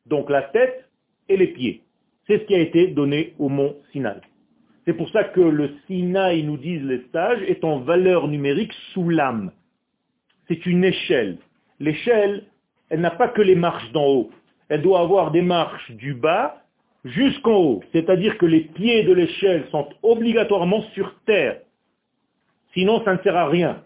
Donc 0.05 0.29
la 0.29 0.41
tête 0.41 0.89
et 1.29 1.38
les 1.38 1.47
pieds. 1.47 1.83
C'est 2.25 2.39
ce 2.39 2.43
qui 2.45 2.55
a 2.55 2.59
été 2.59 2.88
donné 2.88 3.33
au 3.39 3.50
mont 3.50 3.75
Sinaï. 3.91 4.19
C'est 4.86 4.93
pour 4.93 5.09
ça 5.09 5.25
que 5.25 5.41
le 5.41 5.71
Sinaï, 5.86 6.43
nous 6.43 6.57
disent 6.57 6.83
les 6.83 7.05
sages, 7.12 7.41
est 7.43 7.63
en 7.63 7.79
valeur 7.79 8.27
numérique 8.27 8.74
sous 8.93 9.09
l'âme. 9.09 9.51
C'est 10.47 10.65
une 10.65 10.83
échelle. 10.83 11.38
L'échelle, 11.79 12.45
elle 12.89 13.01
n'a 13.01 13.12
pas 13.12 13.27
que 13.27 13.41
les 13.41 13.55
marches 13.55 13.91
d'en 13.91 14.07
haut. 14.07 14.31
Elle 14.69 14.81
doit 14.81 15.01
avoir 15.01 15.31
des 15.31 15.41
marches 15.41 15.91
du 15.91 16.13
bas 16.13 16.63
jusqu'en 17.07 17.57
haut. 17.57 17.83
C'est-à-dire 17.91 18.37
que 18.37 18.45
les 18.45 18.61
pieds 18.61 19.03
de 19.03 19.13
l'échelle 19.13 19.65
sont 19.71 19.89
obligatoirement 20.03 20.81
sur 20.93 21.13
terre. 21.25 21.59
Sinon, 22.73 23.03
ça 23.03 23.13
ne 23.13 23.19
sert 23.19 23.35
à 23.35 23.47
rien. 23.47 23.83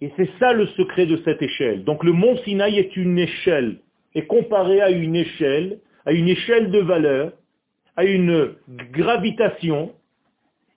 Et 0.00 0.12
c'est 0.16 0.30
ça 0.38 0.52
le 0.52 0.66
secret 0.68 1.06
de 1.06 1.20
cette 1.24 1.42
échelle. 1.42 1.84
Donc 1.84 2.04
le 2.04 2.12
mont 2.12 2.36
Sinaï 2.38 2.78
est 2.78 2.96
une 2.96 3.18
échelle. 3.18 3.78
Et 4.14 4.26
comparé 4.26 4.80
à 4.80 4.90
une 4.90 5.16
échelle, 5.16 5.78
à 6.06 6.12
une 6.12 6.28
échelle 6.28 6.70
de 6.70 6.78
valeur, 6.78 7.32
à 7.96 8.04
une 8.04 8.54
gravitation 8.92 9.92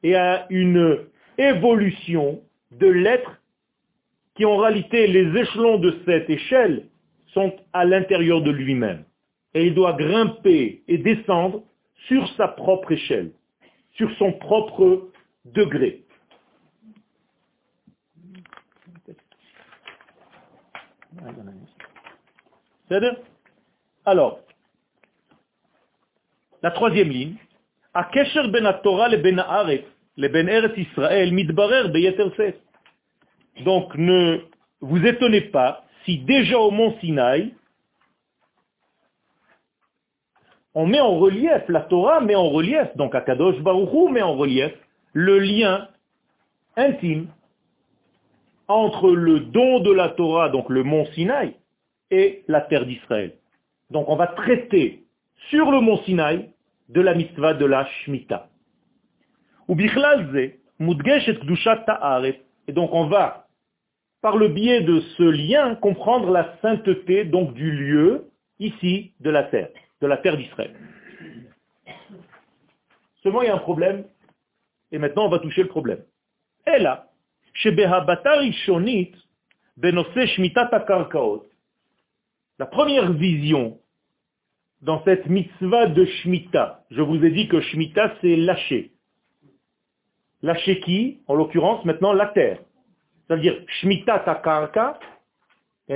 et 0.04 0.16
à 0.16 0.46
une 0.50 1.00
évolution 1.38 2.40
de 2.72 2.88
l'être 2.88 3.42
qui 4.36 4.46
en 4.46 4.58
réalité, 4.58 5.08
les 5.08 5.40
échelons 5.40 5.80
de 5.80 5.96
cette 6.06 6.30
échelle 6.30 6.84
sont 7.34 7.54
à 7.74 7.86
l'intérieur 7.86 8.42
de 8.42 8.52
lui-même 8.52 9.04
Et 9.57 9.67
il 9.67 9.75
doit 9.75 9.93
grimper 9.95 10.83
et 10.89 10.99
descendre 10.99 11.63
sur 12.09 12.27
sa 12.37 12.49
propre 12.49 12.93
échelle, 12.93 13.33
sur 13.97 14.11
son 14.17 14.33
propre 14.33 15.09
degré. 15.45 16.03
Alors, 24.05 24.41
la 26.63 26.71
troisième 26.71 27.09
ligne, 27.09 27.37
הקשר 27.95 28.47
בין 28.53 28.67
התורה 28.67 29.09
לבין 29.09 29.39
הארץ, 29.39 29.81
לבין 30.17 30.49
ארץ 30.49 30.73
ישראל, 30.77 31.31
מתברר 31.33 31.87
ביתר 31.93 32.29
שאת. 32.37 32.57
Donc 33.65 33.95
ne 33.97 34.39
vous 34.81 35.07
étonnez 35.07 35.43
pas 35.53 35.85
si 36.05 36.19
déjà 36.19 36.59
au 36.59 36.71
mont 36.71 36.97
Sinaï, 37.01 37.55
on 40.78 40.86
met 40.86 41.00
en 41.00 41.18
relief, 41.18 41.68
la 41.70 41.82
Torah 41.82 42.22
met 42.22 42.36
en 42.36 42.50
relief, 42.50 42.96
donc 42.98 43.16
Akadosh 43.16 43.60
Baruch 43.62 44.12
met 44.12 44.22
en 44.22 44.36
relief 44.36 44.72
le 45.12 45.40
lien 45.40 45.88
intime 46.76 47.30
entre 48.68 49.10
le 49.10 49.40
don 49.40 49.80
de 49.80 49.92
la 49.92 50.10
Torah, 50.10 50.50
donc 50.50 50.70
le 50.70 50.84
mont 50.84 51.08
Sinaï, 51.16 51.56
et 52.12 52.44
la 52.48 52.62
terre 52.62 52.86
d'Israël. 52.86 53.34
Donc 53.90 54.08
on 54.08 54.16
va 54.16 54.28
traiter 54.28 55.04
sur 55.50 55.72
le 55.72 55.82
mont 55.82 55.98
Sinaï 56.04 56.52
de 56.90 57.02
la 57.02 57.16
mitzvah 57.16 57.56
de 57.56 57.66
la 57.66 57.88
Shemitah. 57.88 58.48
Et 59.70 59.74
donc 62.74 62.94
on 62.94 63.08
va, 63.08 63.48
par 64.22 64.38
le 64.38 64.50
biais 64.50 64.82
de 64.82 65.00
ce 65.00 65.24
lien, 65.24 65.74
comprendre 65.74 66.30
la 66.30 66.56
sainteté 66.62 67.26
donc 67.26 67.56
du 67.56 67.72
lieu, 67.72 68.30
ici, 68.60 69.14
de 69.22 69.32
la 69.32 69.42
terre, 69.42 69.70
de 70.02 70.08
la 70.08 70.18
terre 70.18 70.38
d'Israël. 70.38 70.76
Seulement 73.24 73.42
il 73.42 73.48
y 73.48 73.50
a 73.50 73.56
un 73.56 73.60
problème, 73.60 74.06
et 74.92 74.98
maintenant 74.98 75.26
on 75.26 75.30
va 75.30 75.40
toucher 75.40 75.64
le 75.64 75.70
problème. 75.70 76.04
Et 76.66 76.80
là, 76.80 77.10
la 82.60 82.66
première 82.66 83.12
vision 83.14 83.80
dans 84.82 85.04
cette 85.04 85.28
mitzvah 85.28 85.88
de 85.88 86.06
Shemitah, 86.06 86.84
je 86.92 87.02
vous 87.02 87.24
ai 87.26 87.32
dit 87.32 87.48
que 87.48 87.62
Shemitah 87.62 88.14
c'est 88.22 88.36
lâcher. 88.36 88.92
Lâcher 90.44 90.80
qui 90.82 91.22
En 91.28 91.34
l'occurrence 91.34 91.84
maintenant 91.86 92.14
la 92.14 92.28
terre. 92.28 92.60
C'est-à-dire 93.28 93.60
Shemitah 93.80 94.20
Takarka, 94.20 95.00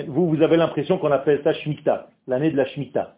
vous, 0.07 0.29
vous 0.29 0.41
avez 0.41 0.57
l'impression 0.57 0.97
qu'on 0.97 1.11
appelle 1.11 1.41
ça 1.43 1.53
Shemitah, 1.53 2.09
l'année 2.27 2.49
de 2.49 2.57
la 2.57 2.65
Shemitah. 2.65 3.17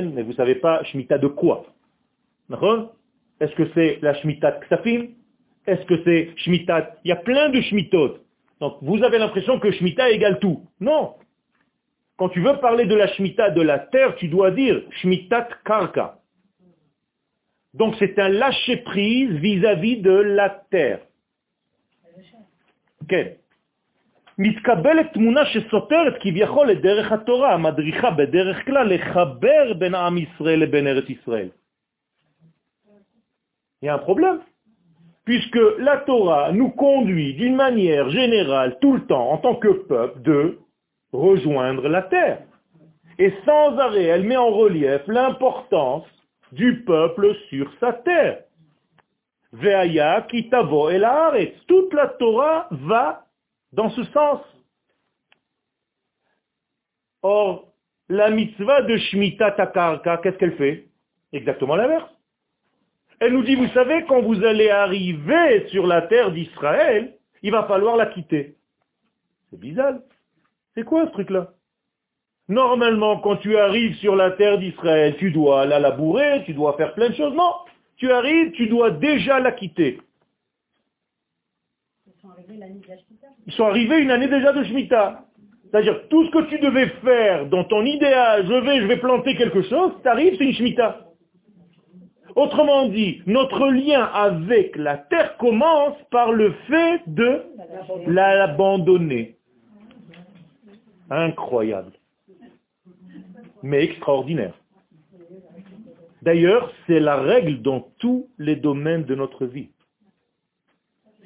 Mais 0.00 0.22
vous 0.22 0.32
savez 0.32 0.54
pas 0.54 0.82
Shemitah 0.84 1.18
de 1.18 1.28
quoi? 1.28 1.66
Est-ce 3.40 3.54
que 3.54 3.68
c'est 3.74 3.98
la 4.02 4.14
Shemitah 4.14 4.52
Ksafim? 4.52 5.08
Est-ce 5.66 5.84
que 5.86 6.02
c'est 6.04 6.32
Shemitah 6.36 6.96
Il 7.04 7.08
y 7.08 7.12
a 7.12 7.16
plein 7.16 7.50
de 7.50 7.60
Shemitot. 7.60 8.18
Donc 8.60 8.78
vous 8.82 9.02
avez 9.02 9.18
l'impression 9.18 9.58
que 9.58 9.70
Shemitah 9.70 10.10
égale 10.10 10.38
tout. 10.38 10.66
Non. 10.80 11.14
Quand 12.16 12.28
tu 12.30 12.40
veux 12.40 12.58
parler 12.60 12.86
de 12.86 12.94
la 12.94 13.08
Shemitah 13.08 13.50
de 13.50 13.60
la 13.62 13.78
terre, 13.78 14.14
tu 14.16 14.28
dois 14.28 14.50
dire 14.50 14.82
Shmitat 15.00 15.48
Karka. 15.64 16.18
Donc 17.74 17.94
c'est 17.98 18.18
un 18.18 18.28
lâcher-prise 18.28 19.30
vis-à-vis 19.30 20.00
de 20.00 20.10
la 20.10 20.50
terre. 20.70 21.00
מתקבלת 24.37 25.13
תמונה 25.13 25.45
שסותרת 25.45 26.17
כביכול 26.19 26.71
את 26.71 26.81
דרך 26.81 27.11
התורה, 27.11 27.53
המדריכה 27.53 28.11
בדרך 28.11 28.65
כלל 28.65 28.93
לחבר 28.93 29.73
בין 29.73 29.95
עם 29.95 30.17
ישראל 30.17 30.59
לבין 30.59 30.87
ארץ 30.87 31.09
ישראל. 31.09 31.49
Il 33.81 33.85
y 33.85 33.89
a 33.89 33.93
un 33.93 33.99
problème 33.99 34.39
puisque 35.27 35.59
la 35.79 35.97
Torah 35.97 36.53
nous 36.53 36.69
conduit 36.69 37.33
d'une 37.33 37.55
manière 37.55 38.09
générale 38.09 38.77
tout 38.79 38.93
le 38.93 39.05
temps 39.07 39.29
en 39.33 39.37
tant 39.37 39.55
que 39.55 39.67
peuple 39.67 40.21
de 40.21 40.57
rejoindre 41.11 41.89
la 41.89 42.01
terre. 42.03 42.43
Et 43.19 43.33
sans 43.45 43.77
arrêt, 43.77 44.05
elle 44.05 44.23
met 44.23 44.37
en 44.37 44.51
relief 44.51 45.01
l'importance 45.07 46.05
du 46.53 46.81
peuple 46.85 47.35
sur 47.49 47.69
sa 47.81 47.91
terre. 47.91 48.39
Veaya 49.51 50.21
kitavo 50.29 50.89
et 50.91 50.97
la 50.97 51.33
Toute 51.67 51.93
la 51.93 52.07
Torah 52.07 52.67
va 52.71 53.25
dans 53.72 53.90
ce 53.90 54.04
sens. 54.04 54.40
Or, 57.22 57.72
la 58.08 58.30
mitzvah 58.30 58.82
de 58.82 58.96
Shemitah 58.96 59.52
Takarka, 59.52 60.18
qu'est-ce 60.18 60.36
qu'elle 60.36 60.56
fait? 60.56 60.88
Exactement 61.32 61.76
l'inverse. 61.76 62.10
Elle 63.20 63.34
nous 63.34 63.44
dit, 63.44 63.54
vous 63.54 63.68
savez, 63.68 64.04
quand 64.06 64.20
vous 64.22 64.42
allez 64.44 64.68
arriver 64.68 65.68
sur 65.68 65.86
la 65.86 66.02
terre 66.02 66.32
d'Israël, 66.32 67.16
il 67.42 67.52
va 67.52 67.64
falloir 67.64 67.96
la 67.96 68.06
quitter. 68.06 68.56
C'est 69.50 69.60
bizarre. 69.60 69.94
C'est 70.74 70.84
quoi 70.84 71.06
ce 71.06 71.12
truc-là? 71.12 71.52
Normalement, 72.48 73.20
quand 73.20 73.36
tu 73.36 73.56
arrives 73.56 73.94
sur 73.96 74.16
la 74.16 74.32
terre 74.32 74.58
d'Israël, 74.58 75.16
tu 75.18 75.30
dois 75.30 75.64
la 75.66 75.78
labourer, 75.78 76.42
tu 76.44 76.52
dois 76.52 76.76
faire 76.76 76.94
plein 76.94 77.10
de 77.10 77.14
choses. 77.14 77.34
Non, 77.34 77.54
tu 77.96 78.10
arrives, 78.10 78.50
tu 78.52 78.66
dois 78.66 78.90
déjà 78.90 79.38
la 79.38 79.52
quitter. 79.52 80.00
Ils 83.46 83.52
sont 83.52 83.64
arrivés 83.64 84.00
une 84.00 84.10
année 84.10 84.28
déjà 84.28 84.52
de 84.52 84.62
Shemitah. 84.64 85.24
C'est-à-dire, 85.70 86.08
tout 86.08 86.26
ce 86.26 86.30
que 86.30 86.48
tu 86.50 86.58
devais 86.58 86.88
faire 87.02 87.46
dans 87.46 87.64
ton 87.64 87.84
idéal, 87.84 88.46
je 88.46 88.52
vais, 88.52 88.80
je 88.80 88.86
vais 88.86 88.98
planter 88.98 89.34
quelque 89.36 89.62
chose, 89.62 89.92
tu 90.02 90.08
arrives, 90.08 90.36
c'est 90.36 90.44
une 90.44 90.52
Shemitah. 90.52 91.06
Autrement 92.34 92.88
dit, 92.88 93.22
notre 93.26 93.68
lien 93.68 94.04
avec 94.04 94.76
la 94.76 94.96
terre 94.96 95.36
commence 95.36 95.96
par 96.10 96.32
le 96.32 96.52
fait 96.68 97.02
de 97.06 97.42
l'abandonner. 98.06 99.36
Incroyable. 101.10 101.92
Mais 103.62 103.84
extraordinaire. 103.84 104.54
D'ailleurs, 106.22 106.72
c'est 106.86 107.00
la 107.00 107.16
règle 107.16 107.60
dans 107.60 107.88
tous 107.98 108.28
les 108.38 108.56
domaines 108.56 109.04
de 109.04 109.14
notre 109.14 109.44
vie. 109.44 109.71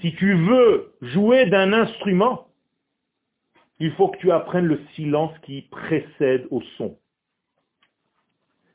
Si 0.01 0.15
tu 0.17 0.35
veux 0.35 0.93
jouer 1.01 1.47
d'un 1.47 1.73
instrument, 1.73 2.49
il 3.79 3.93
faut 3.93 4.09
que 4.09 4.19
tu 4.19 4.31
apprennes 4.31 4.67
le 4.67 4.81
silence 4.95 5.33
qui 5.43 5.63
précède 5.63 6.47
au 6.51 6.63
son. 6.77 6.99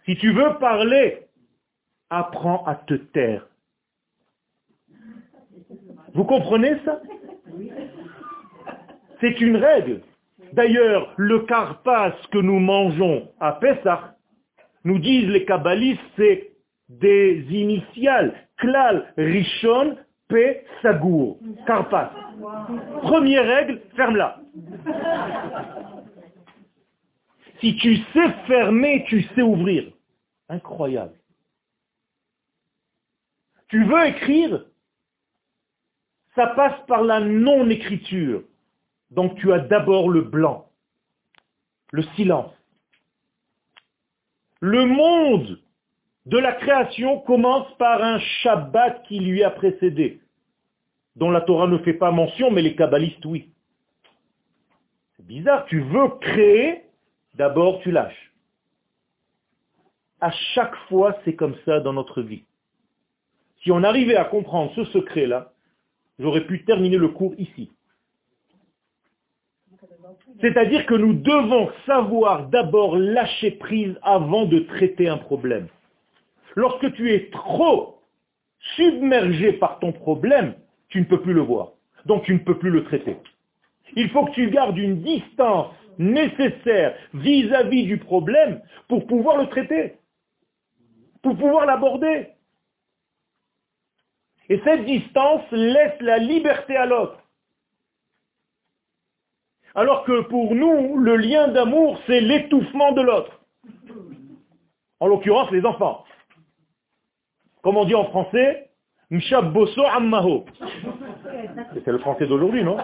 Si 0.05 0.15
tu 0.17 0.31
veux 0.31 0.57
parler, 0.59 1.27
apprends 2.09 2.63
à 2.65 2.75
te 2.75 2.95
taire. 2.95 3.47
Vous 6.13 6.25
comprenez 6.25 6.75
ça? 6.83 7.01
C'est 9.21 9.39
une 9.39 9.57
règle. 9.57 10.01
D'ailleurs, 10.53 11.13
le 11.17 11.41
carpas 11.41 12.11
que 12.31 12.39
nous 12.39 12.59
mangeons 12.59 13.31
à 13.39 13.53
Pessah, 13.53 14.15
nous 14.83 14.99
disent 14.99 15.29
les 15.29 15.45
kabbalistes, 15.45 16.01
c'est 16.17 16.51
des 16.89 17.45
initiales. 17.49 18.33
Klal, 18.57 19.13
Rishon, 19.17 19.97
P, 20.31 20.65
Sagour. 20.81 21.37
Carpas. 21.67 22.11
Première 23.01 23.45
règle, 23.45 23.81
ferme-la. 23.95 24.39
Si 27.59 27.75
tu 27.75 27.97
sais 28.13 28.31
fermer, 28.47 29.05
tu 29.07 29.23
sais 29.35 29.41
ouvrir. 29.41 29.91
Incroyable. 30.49 31.13
Tu 33.67 33.83
veux 33.83 34.07
écrire 34.07 34.65
Ça 36.35 36.47
passe 36.47 36.79
par 36.87 37.03
la 37.03 37.19
non-écriture. 37.19 38.43
Donc 39.11 39.35
tu 39.35 39.51
as 39.51 39.59
d'abord 39.59 40.09
le 40.09 40.21
blanc, 40.21 40.69
le 41.91 42.03
silence. 42.15 42.53
Le 44.61 44.85
monde 44.85 45.59
de 46.25 46.37
la 46.37 46.53
création 46.53 47.19
commence 47.21 47.71
par 47.77 48.01
un 48.03 48.19
Shabbat 48.19 49.03
qui 49.07 49.19
lui 49.19 49.43
a 49.43 49.49
précédé, 49.49 50.21
dont 51.15 51.31
la 51.31 51.41
Torah 51.41 51.67
ne 51.67 51.79
fait 51.79 51.93
pas 51.93 52.11
mention, 52.11 52.51
mais 52.51 52.61
les 52.61 52.75
kabbalistes 52.75 53.25
oui. 53.25 53.49
C'est 55.17 55.25
bizarre, 55.25 55.65
tu 55.65 55.81
veux 55.81 56.09
créer, 56.19 56.83
d'abord 57.35 57.81
tu 57.81 57.91
lâches. 57.91 58.31
À 60.19 60.31
chaque 60.53 60.75
fois, 60.87 61.17
c'est 61.25 61.35
comme 61.35 61.55
ça 61.65 61.79
dans 61.79 61.93
notre 61.93 62.21
vie. 62.21 62.43
Si 63.63 63.71
on 63.71 63.83
arrivait 63.83 64.15
à 64.15 64.25
comprendre 64.25 64.71
ce 64.75 64.85
secret-là, 64.85 65.51
j'aurais 66.19 66.45
pu 66.45 66.63
terminer 66.65 66.97
le 66.97 67.09
cours 67.09 67.33
ici. 67.39 67.71
C'est-à-dire 70.41 70.85
que 70.85 70.93
nous 70.93 71.13
devons 71.13 71.71
savoir 71.85 72.47
d'abord 72.47 72.97
lâcher 72.97 73.51
prise 73.51 73.95
avant 74.03 74.45
de 74.45 74.59
traiter 74.59 75.07
un 75.07 75.17
problème. 75.17 75.67
Lorsque 76.55 76.93
tu 76.93 77.13
es 77.13 77.29
trop 77.29 78.01
submergé 78.75 79.53
par 79.53 79.79
ton 79.79 79.91
problème, 79.91 80.55
tu 80.89 80.99
ne 80.99 81.05
peux 81.05 81.21
plus 81.21 81.33
le 81.33 81.41
voir. 81.41 81.71
Donc 82.05 82.23
tu 82.23 82.33
ne 82.33 82.39
peux 82.39 82.57
plus 82.57 82.69
le 82.69 82.83
traiter. 82.83 83.17
Il 83.95 84.09
faut 84.09 84.25
que 84.25 84.31
tu 84.31 84.49
gardes 84.49 84.77
une 84.77 85.01
distance 85.01 85.73
nécessaire 85.97 86.95
vis-à-vis 87.13 87.85
du 87.85 87.97
problème 87.97 88.61
pour 88.87 89.05
pouvoir 89.05 89.37
le 89.37 89.47
traiter, 89.47 89.95
pour 91.21 91.37
pouvoir 91.37 91.65
l'aborder. 91.65 92.29
Et 94.49 94.59
cette 94.63 94.85
distance 94.85 95.43
laisse 95.51 95.99
la 96.01 96.17
liberté 96.17 96.75
à 96.75 96.85
l'autre. 96.85 97.17
Alors 99.75 100.03
que 100.03 100.21
pour 100.23 100.53
nous, 100.53 100.97
le 100.97 101.15
lien 101.15 101.47
d'amour, 101.47 101.97
c'est 102.05 102.19
l'étouffement 102.19 102.91
de 102.91 103.01
l'autre. 103.01 103.39
En 104.99 105.07
l'occurrence, 105.07 105.49
les 105.51 105.65
enfants. 105.65 106.03
Comme 107.61 107.77
on 107.77 107.85
dit 107.85 107.95
en 107.95 108.05
français, 108.05 108.69
Mshabboso 109.11 109.83
ammaho. 109.85 110.45
C'est 111.73 111.91
le 111.91 111.99
français 111.99 112.25
d'aujourd'hui, 112.27 112.63
non? 112.63 112.77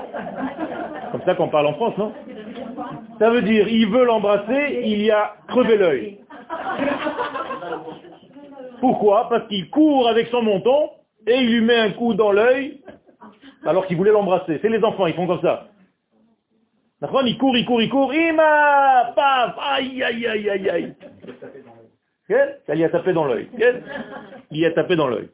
Comme 1.12 1.22
ça 1.26 1.36
qu'on 1.36 1.48
parle 1.48 1.68
en 1.68 1.74
France, 1.76 1.98
non? 1.98 2.14
Ça 3.20 3.30
veut 3.32 3.42
dire, 3.42 3.68
il 3.68 3.88
veut 3.90 4.06
l'embrasser, 4.06 4.82
il 4.84 5.02
y 5.02 5.12
a 5.12 5.36
crevé 5.48 5.78
l'œil. 5.78 6.20
Pourquoi? 8.80 9.28
Parce 9.30 9.48
qu'il 9.48 9.70
court 9.70 10.08
avec 10.08 10.28
son 10.28 10.44
menton 10.44 10.92
et 11.26 11.36
il 11.36 11.50
lui 11.50 11.62
met 11.62 11.78
un 11.78 11.92
coup 11.92 12.14
dans 12.14 12.32
l'œil 12.32 12.82
alors 13.66 13.88
qu'il 13.88 13.98
voulait 13.98 14.12
l'embrasser. 14.12 14.60
C'est 14.62 14.70
les 14.70 14.84
enfants, 14.84 15.08
ils 15.08 15.16
font 15.16 15.28
comme 15.28 15.42
ça. 15.42 15.68
Il 17.02 17.38
court, 17.38 17.56
il 17.56 17.66
court, 17.66 17.82
il 17.82 17.90
court, 17.90 18.14
Ima 18.14 19.14
Paf 19.16 19.56
Aïe, 19.60 20.04
aïe, 20.04 20.28
aïe, 20.28 20.50
aïe, 20.50 20.70
aïe. 20.70 20.96
Ça 22.28 22.76
lui 22.76 22.84
a 22.84 22.90
tapé 22.90 23.14
dans 23.14 23.26
l'œil. 23.26 23.50
Il 24.52 24.60
y 24.60 24.66
a 24.66 24.72
tapé 24.72 24.96
dans 24.96 25.08
l'œil. 25.08 25.30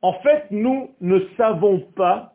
En 0.00 0.14
fait, 0.14 0.46
nous 0.50 0.90
ne 1.00 1.20
savons 1.36 1.78
pas 1.78 2.34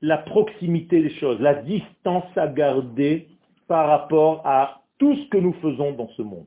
la 0.00 0.18
proximité 0.18 1.00
des 1.00 1.14
choses, 1.16 1.40
la 1.40 1.54
distance 1.54 2.36
à 2.36 2.48
garder 2.48 3.28
par 3.68 3.88
rapport 3.88 4.46
à 4.46 4.82
tout 4.98 5.14
ce 5.14 5.28
que 5.28 5.38
nous 5.38 5.52
faisons 5.54 5.92
dans 5.92 6.08
ce 6.08 6.22
monde. 6.22 6.46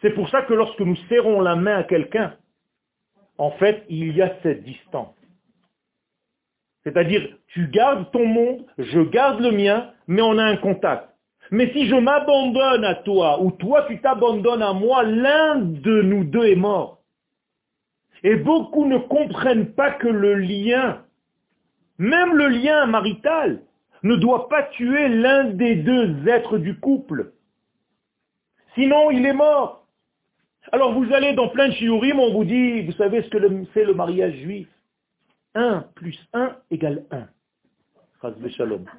C'est 0.00 0.10
pour 0.10 0.28
ça 0.30 0.42
que 0.42 0.54
lorsque 0.54 0.80
nous 0.80 0.96
serrons 1.08 1.40
la 1.40 1.56
main 1.56 1.76
à 1.76 1.84
quelqu'un, 1.84 2.36
en 3.38 3.50
fait, 3.52 3.84
il 3.88 4.16
y 4.16 4.22
a 4.22 4.34
cette 4.42 4.64
distance. 4.64 5.14
C'est-à-dire, 6.84 7.36
tu 7.48 7.68
gardes 7.68 8.10
ton 8.10 8.26
monde, 8.26 8.64
je 8.78 9.00
garde 9.00 9.40
le 9.40 9.50
mien, 9.50 9.92
mais 10.06 10.22
on 10.22 10.38
a 10.38 10.44
un 10.44 10.56
contact. 10.56 11.09
Mais 11.50 11.72
si 11.72 11.88
je 11.88 11.96
m'abandonne 11.96 12.84
à 12.84 12.94
toi, 12.94 13.42
ou 13.42 13.50
toi 13.50 13.84
tu 13.88 14.00
t'abandonnes 14.00 14.62
à 14.62 14.72
moi, 14.72 15.02
l'un 15.02 15.56
de 15.56 16.02
nous 16.02 16.24
deux 16.24 16.46
est 16.46 16.56
mort. 16.56 17.02
Et 18.22 18.36
beaucoup 18.36 18.86
ne 18.86 18.98
comprennent 18.98 19.72
pas 19.72 19.90
que 19.90 20.08
le 20.08 20.34
lien, 20.34 21.02
même 21.98 22.34
le 22.34 22.48
lien 22.48 22.86
marital, 22.86 23.62
ne 24.02 24.16
doit 24.16 24.48
pas 24.48 24.62
tuer 24.64 25.08
l'un 25.08 25.44
des 25.44 25.76
deux 25.76 26.28
êtres 26.28 26.58
du 26.58 26.78
couple. 26.78 27.32
Sinon, 28.74 29.10
il 29.10 29.26
est 29.26 29.34
mort. 29.34 29.86
Alors 30.72 30.92
vous 30.92 31.12
allez 31.12 31.32
dans 31.32 31.48
plein 31.48 31.68
de 31.68 31.74
shiurim, 31.74 32.20
on 32.20 32.32
vous 32.32 32.44
dit, 32.44 32.82
vous 32.82 32.92
savez 32.92 33.22
ce 33.22 33.28
que 33.28 33.38
c'est 33.74 33.84
le 33.84 33.94
mariage 33.94 34.34
juif? 34.36 34.68
1 35.54 35.84
plus 35.96 36.16
1 36.32 36.56
égale 36.70 37.04
1. 37.10 37.26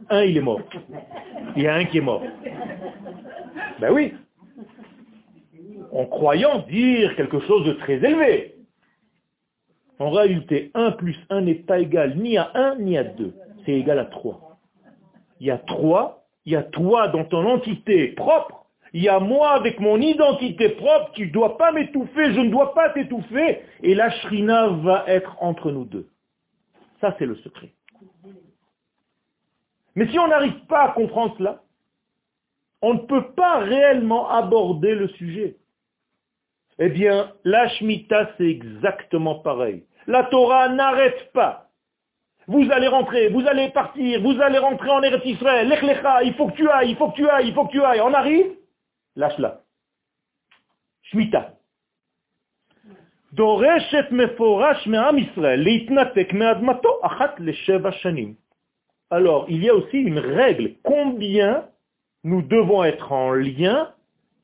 Un, 0.09 0.23
il 0.23 0.37
est 0.37 0.41
mort. 0.41 0.61
Il 1.55 1.63
y 1.63 1.67
a 1.67 1.75
un 1.75 1.85
qui 1.85 1.99
est 1.99 2.01
mort. 2.01 2.23
Ben 3.79 3.91
oui. 3.91 4.13
En 5.91 6.05
croyant 6.05 6.59
dire 6.69 7.15
quelque 7.15 7.39
chose 7.41 7.65
de 7.65 7.73
très 7.73 7.95
élevé. 7.95 8.55
En 9.99 10.09
réalité, 10.09 10.71
1 10.73 10.91
plus 10.91 11.15
1 11.29 11.41
n'est 11.41 11.55
pas 11.55 11.79
égal 11.79 12.17
ni 12.17 12.37
à 12.37 12.51
1 12.55 12.75
ni 12.77 12.97
à 12.97 13.03
2. 13.03 13.33
C'est 13.65 13.73
égal 13.73 13.99
à 13.99 14.05
3. 14.05 14.57
Il 15.39 15.47
y 15.47 15.51
a 15.51 15.57
3, 15.59 16.21
il 16.45 16.53
y 16.53 16.55
a 16.55 16.63
toi 16.63 17.07
dans 17.09 17.25
ton 17.25 17.45
entité 17.45 18.09
propre, 18.09 18.65
il 18.93 19.03
y 19.03 19.09
a 19.09 19.19
moi 19.19 19.51
avec 19.51 19.79
mon 19.79 19.97
identité 20.01 20.69
propre, 20.69 21.11
tu 21.13 21.27
ne 21.27 21.31
dois 21.31 21.57
pas 21.57 21.71
m'étouffer, 21.71 22.33
je 22.33 22.39
ne 22.39 22.49
dois 22.49 22.73
pas 22.73 22.89
t'étouffer, 22.89 23.61
et 23.83 23.95
la 23.95 24.09
shrina 24.11 24.67
va 24.67 25.05
être 25.07 25.37
entre 25.39 25.71
nous 25.71 25.85
deux. 25.85 26.09
Ça, 26.99 27.15
c'est 27.17 27.25
le 27.25 27.35
secret. 27.37 27.71
Mais 29.95 30.07
si 30.07 30.19
on 30.19 30.27
n'arrive 30.27 30.65
pas 30.67 30.83
à 30.83 30.91
comprendre 30.93 31.35
cela, 31.37 31.61
on 32.81 32.95
ne 32.95 32.99
peut 32.99 33.31
pas 33.33 33.59
réellement 33.59 34.29
aborder 34.29 34.95
le 34.95 35.07
sujet. 35.09 35.57
Eh 36.79 36.89
bien, 36.89 37.31
la 37.43 37.67
Shemitah, 37.69 38.31
c'est 38.37 38.49
exactement 38.49 39.35
pareil. 39.35 39.85
La 40.07 40.23
Torah 40.25 40.69
n'arrête 40.69 41.31
pas. 41.33 41.67
Vous 42.47 42.67
allez 42.71 42.87
rentrer, 42.87 43.29
vous 43.29 43.45
allez 43.47 43.69
partir, 43.69 44.19
vous 44.21 44.41
allez 44.41 44.57
rentrer 44.57 44.89
en 44.89 45.03
Eretz 45.03 45.23
Israël, 45.25 45.71
il 46.23 46.33
faut 46.33 46.47
que 46.47 46.55
tu 46.55 46.67
ailles, 46.67 46.89
il 46.89 46.95
faut 46.97 47.09
que 47.09 47.15
tu 47.15 47.29
ailles, 47.29 47.49
il 47.49 47.53
faut 47.53 47.65
que 47.65 47.71
tu 47.71 47.83
ailles. 47.83 48.01
On 48.01 48.13
arrive, 48.13 48.47
lâche-la. 49.15 49.61
Shemitah. 51.03 51.53
Alors, 59.11 59.45
il 59.49 59.61
y 59.61 59.69
a 59.69 59.75
aussi 59.75 59.97
une 59.97 60.19
règle. 60.19 60.75
Combien 60.83 61.67
nous 62.23 62.41
devons 62.41 62.83
être 62.83 63.11
en 63.11 63.33
lien 63.33 63.93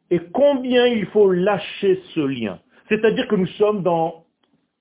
et 0.10 0.20
combien 0.34 0.86
il 0.88 1.06
faut 1.08 1.32
lâcher 1.32 2.02
ce 2.14 2.20
lien. 2.20 2.60
C'est-à-dire 2.90 3.28
que 3.28 3.36
nous 3.36 3.48
sommes 3.48 3.82
dans 3.82 4.26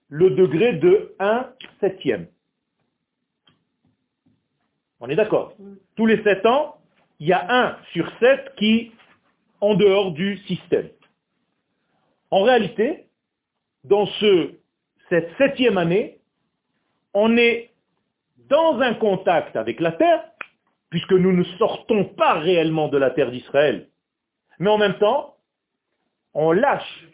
le 0.08 0.30
degré 0.30 0.74
de 0.74 1.14
1 1.20 1.48
septième. 1.80 2.26
On 4.98 5.08
est 5.08 5.16
d'accord? 5.16 5.54
Tous 5.94 6.06
les 6.06 6.22
7 6.22 6.46
ans, 6.46 6.78
il 7.20 7.28
y 7.28 7.32
a 7.32 7.46
1 7.48 7.78
sur 7.92 8.10
7 8.18 8.54
qui 8.56 8.92
en 9.60 9.74
dehors 9.74 10.12
du 10.12 10.38
système. 10.48 10.88
En 12.30 12.42
réalité, 12.42 13.06
dans 13.84 14.06
ce, 14.06 14.50
cette 15.08 15.30
septième 15.38 15.78
année, 15.78 16.18
on 17.14 17.36
est 17.36 17.70
dans 18.48 18.80
un 18.80 18.94
contact 18.94 19.56
avec 19.56 19.80
la 19.80 19.92
terre, 19.92 20.24
puisque 20.90 21.12
nous 21.12 21.32
ne 21.32 21.44
sortons 21.58 22.04
pas 22.04 22.34
réellement 22.34 22.88
de 22.88 22.98
la 22.98 23.10
terre 23.10 23.30
d'Israël. 23.30 23.88
Mais 24.58 24.70
en 24.70 24.78
même 24.78 24.98
temps, 24.98 25.36
on 26.34 26.52
lâche 26.52 27.06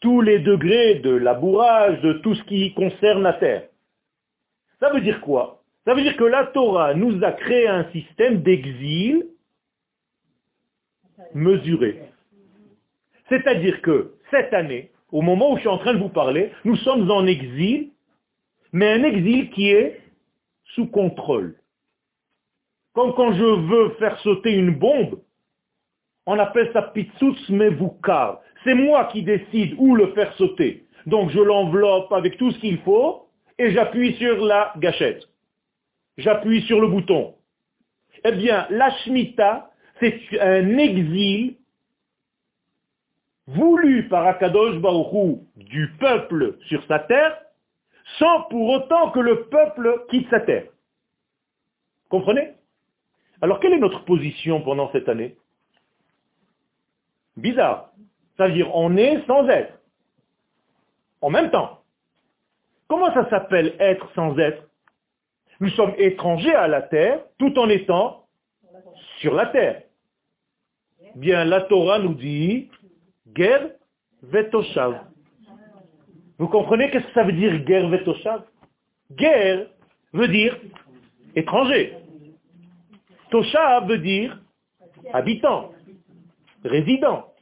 tous 0.00 0.20
les 0.20 0.38
degrés 0.38 0.96
de 0.96 1.10
labourage, 1.10 2.00
de 2.00 2.14
tout 2.14 2.34
ce 2.34 2.42
qui 2.44 2.74
concerne 2.74 3.22
la 3.22 3.32
terre. 3.34 3.68
Ça 4.80 4.90
veut 4.90 5.00
dire 5.00 5.20
quoi? 5.20 5.62
Ça 5.84 5.94
veut 5.94 6.02
dire 6.02 6.16
que 6.16 6.24
la 6.24 6.46
Torah 6.46 6.94
nous 6.94 7.22
a 7.24 7.32
créé 7.32 7.66
un 7.66 7.90
système 7.92 8.42
d'exil 8.42 9.26
mesuré. 11.34 12.02
C'est-à-dire 13.28 13.80
que 13.82 14.14
cette 14.30 14.52
année, 14.52 14.90
au 15.10 15.22
moment 15.22 15.52
où 15.52 15.56
je 15.56 15.60
suis 15.60 15.68
en 15.68 15.78
train 15.78 15.94
de 15.94 15.98
vous 15.98 16.08
parler, 16.08 16.52
nous 16.64 16.76
sommes 16.76 17.10
en 17.10 17.26
exil, 17.26 17.90
mais 18.72 18.92
un 18.92 19.04
exil 19.04 19.50
qui 19.50 19.70
est 19.70 20.00
sous 20.74 20.86
contrôle. 20.86 21.56
Comme 22.94 23.14
quand 23.14 23.32
je 23.32 23.44
veux 23.44 23.90
faire 23.98 24.18
sauter 24.20 24.52
une 24.52 24.74
bombe, 24.74 25.20
on 26.26 26.38
appelle 26.38 26.70
ça 26.72 26.82
pitsutz 26.82 27.48
mevukar. 27.50 28.40
C'est 28.64 28.74
moi 28.74 29.04
qui 29.06 29.22
décide 29.22 29.74
où 29.78 29.94
le 29.94 30.12
faire 30.12 30.32
sauter. 30.34 30.86
Donc 31.06 31.30
je 31.30 31.40
l'enveloppe 31.40 32.12
avec 32.12 32.36
tout 32.36 32.50
ce 32.50 32.58
qu'il 32.58 32.78
faut 32.78 33.28
et 33.58 33.70
j'appuie 33.72 34.14
sur 34.14 34.44
la 34.44 34.72
gâchette. 34.78 35.22
J'appuie 36.18 36.62
sur 36.62 36.80
le 36.80 36.88
bouton. 36.88 37.34
Eh 38.24 38.32
bien, 38.32 38.66
la 38.70 38.90
Shemitah, 38.98 39.70
c'est 40.00 40.18
un 40.40 40.78
exil 40.78 41.56
voulu 43.46 44.08
par 44.08 44.26
Akadosh 44.26 44.78
Baruchou 44.78 45.46
du 45.56 45.92
peuple 46.00 46.56
sur 46.66 46.84
sa 46.86 46.98
terre, 47.00 47.38
sans 48.18 48.42
pour 48.42 48.68
autant 48.70 49.10
que 49.10 49.20
le 49.20 49.44
peuple 49.46 50.04
quitte 50.10 50.28
sa 50.30 50.40
terre. 50.40 50.66
Comprenez? 52.08 52.54
Alors 53.40 53.60
quelle 53.60 53.72
est 53.72 53.78
notre 53.78 54.04
position 54.04 54.62
pendant 54.62 54.90
cette 54.92 55.08
année? 55.08 55.36
Bizarre. 57.36 57.90
C'est-à-dire 58.36 58.74
on 58.74 58.96
est 58.96 59.26
sans 59.26 59.48
être. 59.48 59.74
En 61.20 61.30
même 61.30 61.50
temps. 61.50 61.82
Comment 62.88 63.12
ça 63.12 63.28
s'appelle 63.30 63.74
être 63.80 64.08
sans 64.14 64.38
être? 64.38 64.62
Nous 65.60 65.70
sommes 65.70 65.94
étrangers 65.98 66.54
à 66.54 66.68
la 66.68 66.82
terre 66.82 67.20
tout 67.38 67.58
en 67.58 67.68
étant 67.68 68.26
sur 69.18 69.34
la 69.34 69.46
terre. 69.46 69.82
Bien, 71.14 71.44
la 71.44 71.62
Torah 71.62 71.98
nous 71.98 72.14
dit 72.14 72.70
guerre 73.28 73.70
vetoshav. 74.22 75.00
Vous 76.38 76.48
comprenez 76.48 76.90
qu'est-ce 76.90 77.06
que 77.06 77.12
ça 77.12 77.24
veut 77.24 77.32
dire 77.32 77.58
guerre 77.64 77.88
vetoshav? 77.88 78.44
Guerre 79.12 79.66
veut 80.12 80.28
dire 80.28 80.58
étranger. 81.34 81.94
Toshav 83.30 83.88
veut 83.88 83.98
dire 83.98 84.40
habitant, 85.12 85.72
résident. 86.64 87.32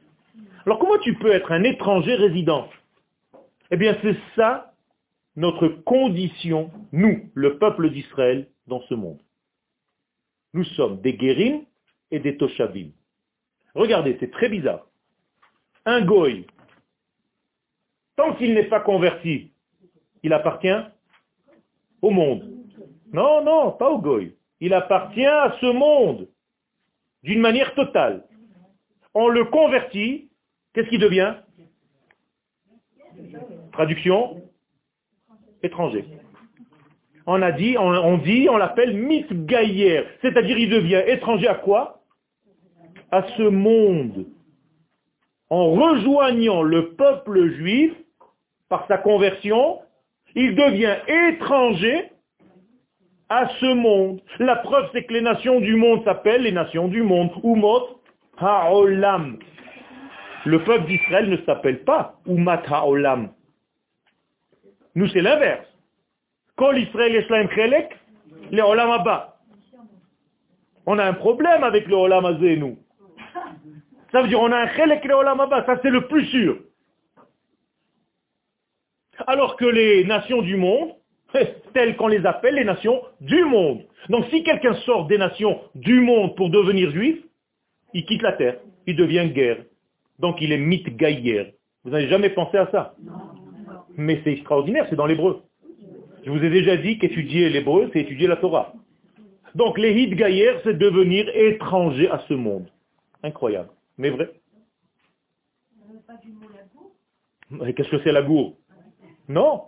Alors 0.65 0.79
comment 0.79 0.97
tu 0.99 1.13
peux 1.15 1.31
être 1.31 1.51
un 1.51 1.63
étranger 1.63 2.15
résident? 2.15 2.69
Eh 3.71 3.77
bien 3.77 3.97
c'est 4.01 4.17
ça 4.35 4.73
notre 5.35 5.67
condition, 5.67 6.71
nous, 6.91 7.29
le 7.33 7.57
peuple 7.57 7.89
d'Israël, 7.89 8.47
dans 8.67 8.81
ce 8.83 8.93
monde. 8.93 9.19
Nous 10.53 10.63
sommes 10.63 11.01
des 11.01 11.13
guérim 11.13 11.63
et 12.11 12.19
des 12.19 12.37
toshavim. 12.37 12.91
Regardez, 13.73 14.15
c'est 14.19 14.31
très 14.31 14.47
bizarre. 14.47 14.87
Un 15.85 16.01
goy, 16.01 16.47
tant 18.15 18.33
qu'il 18.35 18.53
n'est 18.53 18.69
pas 18.69 18.79
converti, 18.79 19.51
il 20.23 20.33
appartient 20.33 20.77
au 22.01 22.09
monde. 22.09 22.51
Non, 23.13 23.43
non, 23.43 23.71
pas 23.71 23.89
au 23.89 23.99
goy. 23.99 24.35
Il 24.59 24.73
appartient 24.73 25.25
à 25.25 25.55
ce 25.61 25.67
monde 25.67 26.27
d'une 27.23 27.39
manière 27.39 27.73
totale. 27.75 28.23
On 29.13 29.27
le 29.27 29.45
convertit, 29.45 30.29
qu'est-ce 30.73 30.89
qu'il 30.89 30.99
devient? 30.99 31.35
Traduction 33.71 34.41
étranger. 35.63 36.05
On 37.27 37.41
a 37.41 37.51
dit, 37.51 37.75
on, 37.77 38.17
dit, 38.19 38.47
on 38.49 38.57
l'appelle 38.57 38.95
c'est-à-dire 40.21 40.57
il 40.57 40.69
devient 40.69 41.01
étranger 41.07 41.47
à 41.47 41.55
quoi? 41.55 42.03
À 43.11 43.23
ce 43.37 43.43
monde. 43.43 44.27
En 45.49 45.71
rejoignant 45.71 46.61
le 46.61 46.93
peuple 46.93 47.51
juif, 47.53 47.93
par 48.75 48.87
sa 48.87 48.97
conversion, 48.97 49.79
il 50.35 50.53
devient 50.53 50.97
étranger 51.07 52.11
à 53.29 53.47
ce 53.61 53.73
monde. 53.73 54.19
La 54.39 54.57
preuve, 54.57 54.89
c'est 54.91 55.05
que 55.05 55.13
les 55.13 55.21
nations 55.21 55.61
du 55.61 55.77
monde 55.77 56.03
s'appellent 56.03 56.41
les 56.41 56.51
nations 56.51 56.89
du 56.89 57.01
monde. 57.01 57.29
Umot 57.41 58.01
ha'olam. 58.37 59.39
Le 60.43 60.61
peuple 60.61 60.87
d'Israël 60.87 61.29
ne 61.29 61.37
s'appelle 61.45 61.85
pas 61.85 62.15
Umat 62.27 62.63
ha'olam. 62.69 63.29
Nous, 64.95 65.07
c'est 65.07 65.21
l'inverse. 65.21 65.67
Kol 66.57 66.77
Israël 66.77 67.25
Chelek, 67.55 67.97
le 68.51 68.61
Olam 68.61 68.91
On 70.85 70.99
a 70.99 71.05
un 71.05 71.13
problème 71.13 71.63
avec 71.63 71.87
le 71.87 71.95
Olam 71.95 72.25
Azé. 72.25 72.61
Ça 74.11 74.21
veut 74.21 74.27
dire 74.27 74.39
on 74.41 74.51
a 74.51 74.57
un 74.57 74.67
Chelek 74.67 75.05
le 75.05 75.13
Olam 75.15 75.41
ça 75.49 75.79
c'est 75.81 75.89
le 75.89 76.07
plus 76.07 76.25
sûr. 76.25 76.57
Alors 79.27 79.55
que 79.55 79.65
les 79.65 80.03
nations 80.03 80.41
du 80.41 80.57
monde, 80.57 80.91
telles 81.73 81.95
qu'on 81.95 82.07
les 82.07 82.25
appelle 82.25 82.55
les 82.55 82.63
nations 82.63 83.01
du 83.21 83.43
monde. 83.45 83.81
Donc 84.09 84.25
si 84.29 84.43
quelqu'un 84.43 84.73
sort 84.85 85.07
des 85.07 85.17
nations 85.17 85.59
du 85.73 85.99
monde 85.99 86.35
pour 86.35 86.49
devenir 86.49 86.91
juif, 86.91 87.17
il 87.93 88.05
quitte 88.05 88.21
la 88.21 88.33
terre, 88.33 88.59
il 88.87 88.95
devient 88.95 89.29
guerre. 89.33 89.63
Donc 90.19 90.41
il 90.41 90.51
est 90.51 90.57
mitgaïer. 90.57 91.55
Vous 91.83 91.91
n'avez 91.91 92.07
jamais 92.07 92.29
pensé 92.29 92.57
à 92.57 92.69
ça? 92.71 92.95
Mais 93.97 94.21
c'est 94.23 94.31
extraordinaire, 94.31 94.85
c'est 94.89 94.95
dans 94.95 95.05
l'hébreu. 95.05 95.41
Je 96.25 96.31
vous 96.31 96.43
ai 96.43 96.49
déjà 96.49 96.75
dit 96.77 96.97
qu'étudier 96.97 97.49
l'hébreu, 97.49 97.89
c'est 97.93 98.01
étudier 98.01 98.27
la 98.27 98.37
Torah. 98.37 98.73
Donc 99.53 99.77
les 99.77 99.93
hit 99.93 100.13
c'est 100.63 100.77
devenir 100.77 101.29
étranger 101.33 102.09
à 102.09 102.19
ce 102.27 102.33
monde. 102.33 102.67
Incroyable, 103.23 103.69
mais 103.97 104.09
vrai. 104.09 104.31
Qu'est-ce 107.75 107.89
que 107.89 108.01
c'est 108.03 108.11
la 108.11 108.21
Non, 109.27 109.63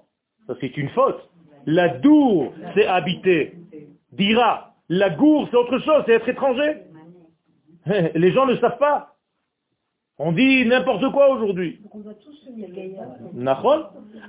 ça 0.46 0.56
c'est 0.60 0.76
une 0.78 0.90
faute. 0.90 1.30
La 1.66 1.90
dour, 1.90 2.54
c'est 2.76 2.86
habiter. 2.86 3.56
Dira, 4.14 4.74
la 4.90 5.10
gour, 5.10 5.48
c'est 5.52 5.58
autre 5.58 5.80
chose, 5.80 6.04
c'est 6.06 6.14
être 6.14 6.30
étranger. 6.30 6.78
Les 8.16 8.32
gens 8.32 8.46
ne 8.46 8.56
savent 8.58 8.78
pas. 8.78 9.16
On 10.20 10.32
dit 10.32 10.66
n'importe 10.66 11.12
quoi 11.12 11.30
aujourd'hui. 11.30 11.80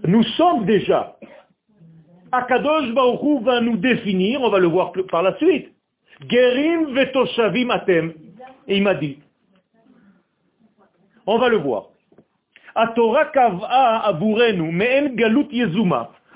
Nous 0.06 0.22
sommes 0.36 0.66
déjà. 0.66 1.16
Akadosh 2.30 2.92
Baruchou 2.92 3.40
va 3.40 3.60
nous 3.60 3.76
définir, 3.76 4.42
on 4.42 4.50
va 4.50 4.58
le 4.58 4.66
voir 4.66 4.92
par 5.10 5.22
la 5.22 5.36
suite. 5.38 5.72
Gerim 6.28 6.92
vetoshavim. 6.92 7.70
Et 8.66 8.76
il 8.76 8.82
m'a 8.82 8.94
dit. 8.94 9.18
On 11.26 11.38
va 11.38 11.48
le 11.48 11.56
voir. 11.56 11.88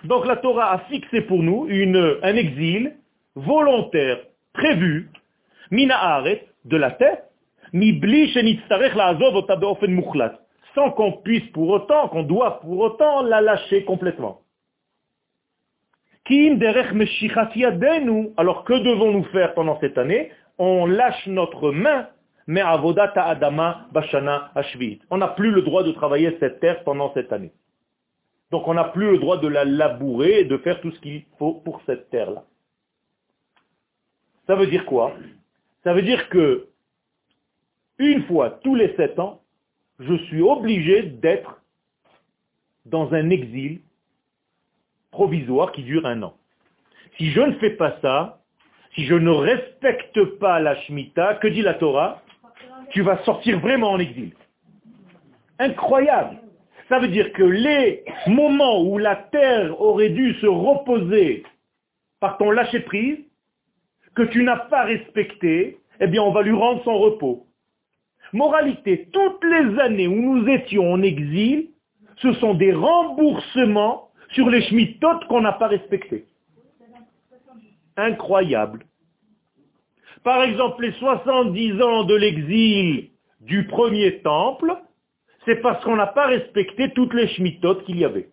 Donc 0.05 0.27
la 0.27 0.37
Torah 0.37 0.73
a 0.73 0.79
fixé 0.91 1.21
pour 1.23 1.43
nous 1.43 1.67
une, 1.69 2.19
un 2.23 2.35
exil 2.35 2.97
volontaire, 3.35 4.19
prévu, 4.53 5.09
de 5.71 6.77
la 6.77 6.91
tête, 6.91 7.25
sans 10.75 10.91
qu'on 10.91 11.13
puisse 11.13 11.47
pour 11.53 11.69
autant, 11.69 12.09
qu'on 12.09 12.23
doit 12.25 12.61
pour 12.61 12.79
autant 12.81 13.23
la 13.23 13.41
lâcher 13.41 13.85
complètement. 13.85 14.41
Alors 18.37 18.65
que 18.65 18.73
devons-nous 18.73 19.25
faire 19.25 19.55
pendant 19.55 19.79
cette 19.81 19.99
année? 19.99 20.31
On 20.59 20.87
lâche 20.87 21.27
notre 21.27 21.71
main, 21.73 22.09
adama 22.49 23.87
bashana. 23.93 24.53
On 25.11 25.19
n'a 25.19 25.29
plus 25.29 25.51
le 25.51 25.63
droit 25.63 25.83
de 25.83 25.93
travailler 25.93 26.37
cette 26.41 26.61
terre 26.61 26.83
pendant 26.85 27.13
cette 27.15 27.33
année. 27.33 27.53
Donc 28.51 28.69
on 28.69 28.75
n'a 28.75 28.85
plus 28.85 29.11
le 29.11 29.19
droit 29.19 29.39
de 29.39 29.49
la 29.49 29.65
labourer 29.65 30.41
et 30.41 30.45
de 30.45 30.59
faire 30.59 30.81
tout 30.81 30.91
ce 30.91 31.01
qu'il 31.01 31.25
faut 31.39 31.55
pour 31.55 31.81
cette 31.87 32.11
terre-là. 32.11 32.45
Ça 34.47 34.57
veut 34.57 34.67
dire 34.67 34.85
quoi? 34.85 35.15
Ça 35.85 35.95
veut 35.95 36.03
dire 36.03 36.29
que 36.29 36.69
une 37.99 38.25
fois 38.25 38.59
tous 38.63 38.75
les 38.75 38.95
sept 38.97 39.19
ans, 39.19 39.41
je 39.99 40.15
suis 40.27 40.43
obligé 40.43 41.03
d'être 41.03 41.61
dans 42.85 43.13
un 43.15 43.31
exil 43.31 43.81
provisoire 45.11 45.73
qui 45.73 45.83
dure 45.85 46.07
un 46.07 46.23
an. 46.23 46.35
Si 47.17 47.31
je 47.31 47.41
ne 47.41 47.53
fais 47.55 47.71
pas 47.71 47.99
ça, 48.03 48.41
si 48.95 49.05
je 49.05 49.15
ne 49.15 49.31
respecte 49.31 50.23
pas 50.39 50.61
la 50.61 50.75
Shemitah, 50.83 51.37
que 51.37 51.49
dit 51.49 51.63
la 51.63 51.75
Torah? 51.75 52.22
Tu 52.93 53.03
vas 53.03 53.23
sortir 53.25 53.59
vraiment 53.61 53.91
en 53.91 53.99
exil. 53.99 54.33
Incroyable. 55.59 56.39
Ça 56.89 56.99
veut 56.99 57.09
dire 57.09 57.33
que 57.33 57.43
les 57.43 58.05
moments 58.27 58.83
où 58.83 58.99
la 58.99 59.17
terre 59.17 59.81
aurait 59.81 60.11
dû 60.11 60.35
se 60.35 60.47
reposer 60.47 61.45
par 62.21 62.39
ton 62.39 62.51
lâcher-prise, 62.51 63.19
que 64.15 64.23
tu 64.23 64.43
n'as 64.43 64.59
pas 64.59 64.85
respecté, 64.85 65.79
eh 66.01 66.07
bien 66.07 66.23
on 66.23 66.33
va 66.33 66.43
lui 66.43 66.53
rendre 66.53 66.83
son 66.85 66.99
repos. 66.99 67.47
Moralité, 68.33 69.09
toutes 69.13 69.45
les 69.45 69.79
années 69.81 70.07
où 70.07 70.15
nous 70.15 70.49
étions 70.49 70.93
en 70.93 71.03
exil 71.03 71.73
ce 72.23 72.33
sont 72.35 72.55
des 72.55 72.73
remboursements 72.73 74.11
sur 74.31 74.49
les 74.49 74.63
Shemittot 74.63 75.27
qu'on 75.29 75.41
n'a 75.41 75.53
pas 75.53 75.69
respectés. 75.69 76.27
Incroyable. 77.97 78.85
Par 80.25 80.43
exemple, 80.43 80.83
les 80.83 80.93
70 80.93 81.83
ans 81.83 82.05
de 82.05 82.15
l'exil 82.15 83.11
du 83.41 83.67
premier 83.67 84.21
temple, 84.21 84.75
c'est 85.45 85.57
parce 85.57 85.85
qu'on 85.85 85.97
n'a 85.97 86.07
pas 86.07 86.27
respecté 86.27 86.93
toutes 86.93 87.15
les 87.15 87.29
Shemittot 87.29 87.83
qu'il 87.85 87.99
y 87.99 88.05
avait. 88.05 88.31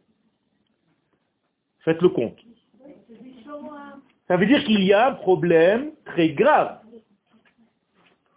Faites 1.79 2.01
le 2.01 2.09
compte. 2.09 2.37
Ça 4.27 4.37
veut 4.37 4.45
dire 4.45 4.63
qu'il 4.63 4.83
y 4.83 4.93
a 4.93 5.07
un 5.07 5.13
problème 5.13 5.91
très 6.05 6.29
grave. 6.29 6.79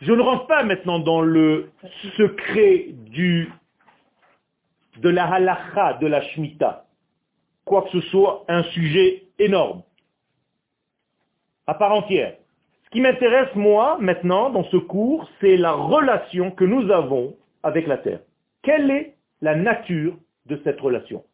Je 0.00 0.12
ne 0.12 0.22
rentre 0.22 0.46
pas 0.46 0.64
maintenant 0.64 0.98
dans 0.98 1.20
le 1.20 1.70
secret 2.16 2.86
de 4.96 5.08
la 5.08 5.32
halacha, 5.32 5.94
de 5.94 6.06
la 6.06 6.22
shmita. 6.22 6.86
Quoi 7.64 7.82
que 7.82 7.90
ce 7.90 8.00
soit, 8.08 8.44
un 8.48 8.62
sujet 8.64 9.24
énorme. 9.38 9.82
À 11.66 11.74
part 11.74 11.92
entière. 11.92 12.36
Qui 12.92 13.00
m'intéresse, 13.00 13.54
moi, 13.54 13.96
maintenant, 14.00 14.50
dans 14.50 14.64
ce 14.64 14.76
cours, 14.76 15.26
c'est 15.40 15.56
la 15.56 15.72
relation 15.72 16.50
que 16.50 16.64
nous 16.64 16.90
avons 16.90 17.34
avec 17.62 17.86
la 17.86 17.96
terre. 17.96 18.20
Quelle 18.62 18.90
est 18.90 19.14
la 19.40 19.56
nature 19.56 20.14
de 20.46 20.60
cette 20.62 20.78
relation? 20.78 21.24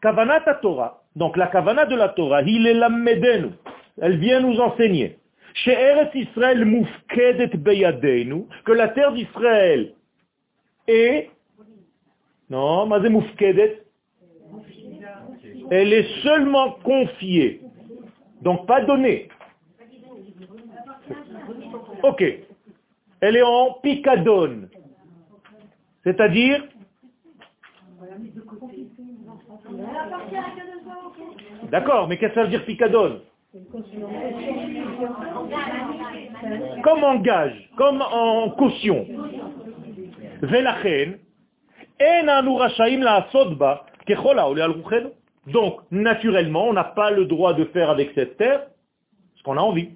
Kavanat 0.00 0.54
Torah, 0.62 1.02
donc 1.14 1.36
la 1.36 1.48
kavana 1.48 1.84
de 1.84 1.94
la 1.94 2.08
Torah, 2.10 2.42
il 2.42 2.66
est 2.66 2.74
la 2.74 2.88
medenu, 2.88 3.50
elle 4.00 4.16
vient 4.18 4.40
nous 4.40 4.58
enseigner. 4.60 5.18
Chez 5.54 5.76
Israël 6.14 6.64
mufkedet 6.64 7.56
beyadeinu, 7.56 8.44
que 8.64 8.72
la 8.72 8.88
terre 8.88 9.12
d'Israël 9.12 9.92
est, 10.86 11.30
non, 12.48 12.86
mufkedet, 12.86 13.82
elle 15.70 15.92
est 15.92 16.22
seulement 16.22 16.70
confiée, 16.82 17.60
donc 18.40 18.66
pas 18.66 18.80
donnée. 18.82 19.28
Ok, 22.02 22.24
elle 23.20 23.36
est 23.36 23.42
en 23.42 23.72
picadone, 23.82 24.68
c'est-à-dire 26.04 26.64
D'accord, 31.70 32.08
mais 32.08 32.16
qu'est-ce 32.16 32.34
que 32.34 32.40
ça 32.40 32.44
veut 32.44 32.50
dire 32.50 32.64
picadone 32.64 33.20
Comme 36.82 37.04
en 37.04 37.16
gage, 37.16 37.70
comme 37.76 38.02
en 38.02 38.50
caution. 38.50 39.06
Donc, 45.46 45.80
naturellement, 45.90 46.68
on 46.68 46.72
n'a 46.72 46.84
pas 46.84 47.10
le 47.10 47.24
droit 47.24 47.54
de 47.54 47.64
faire 47.66 47.90
avec 47.90 48.12
cette 48.14 48.36
terre 48.36 48.66
ce 49.36 49.42
qu'on 49.42 49.56
a 49.56 49.60
envie. 49.60 49.90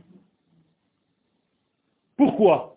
Pourquoi? 2.16 2.77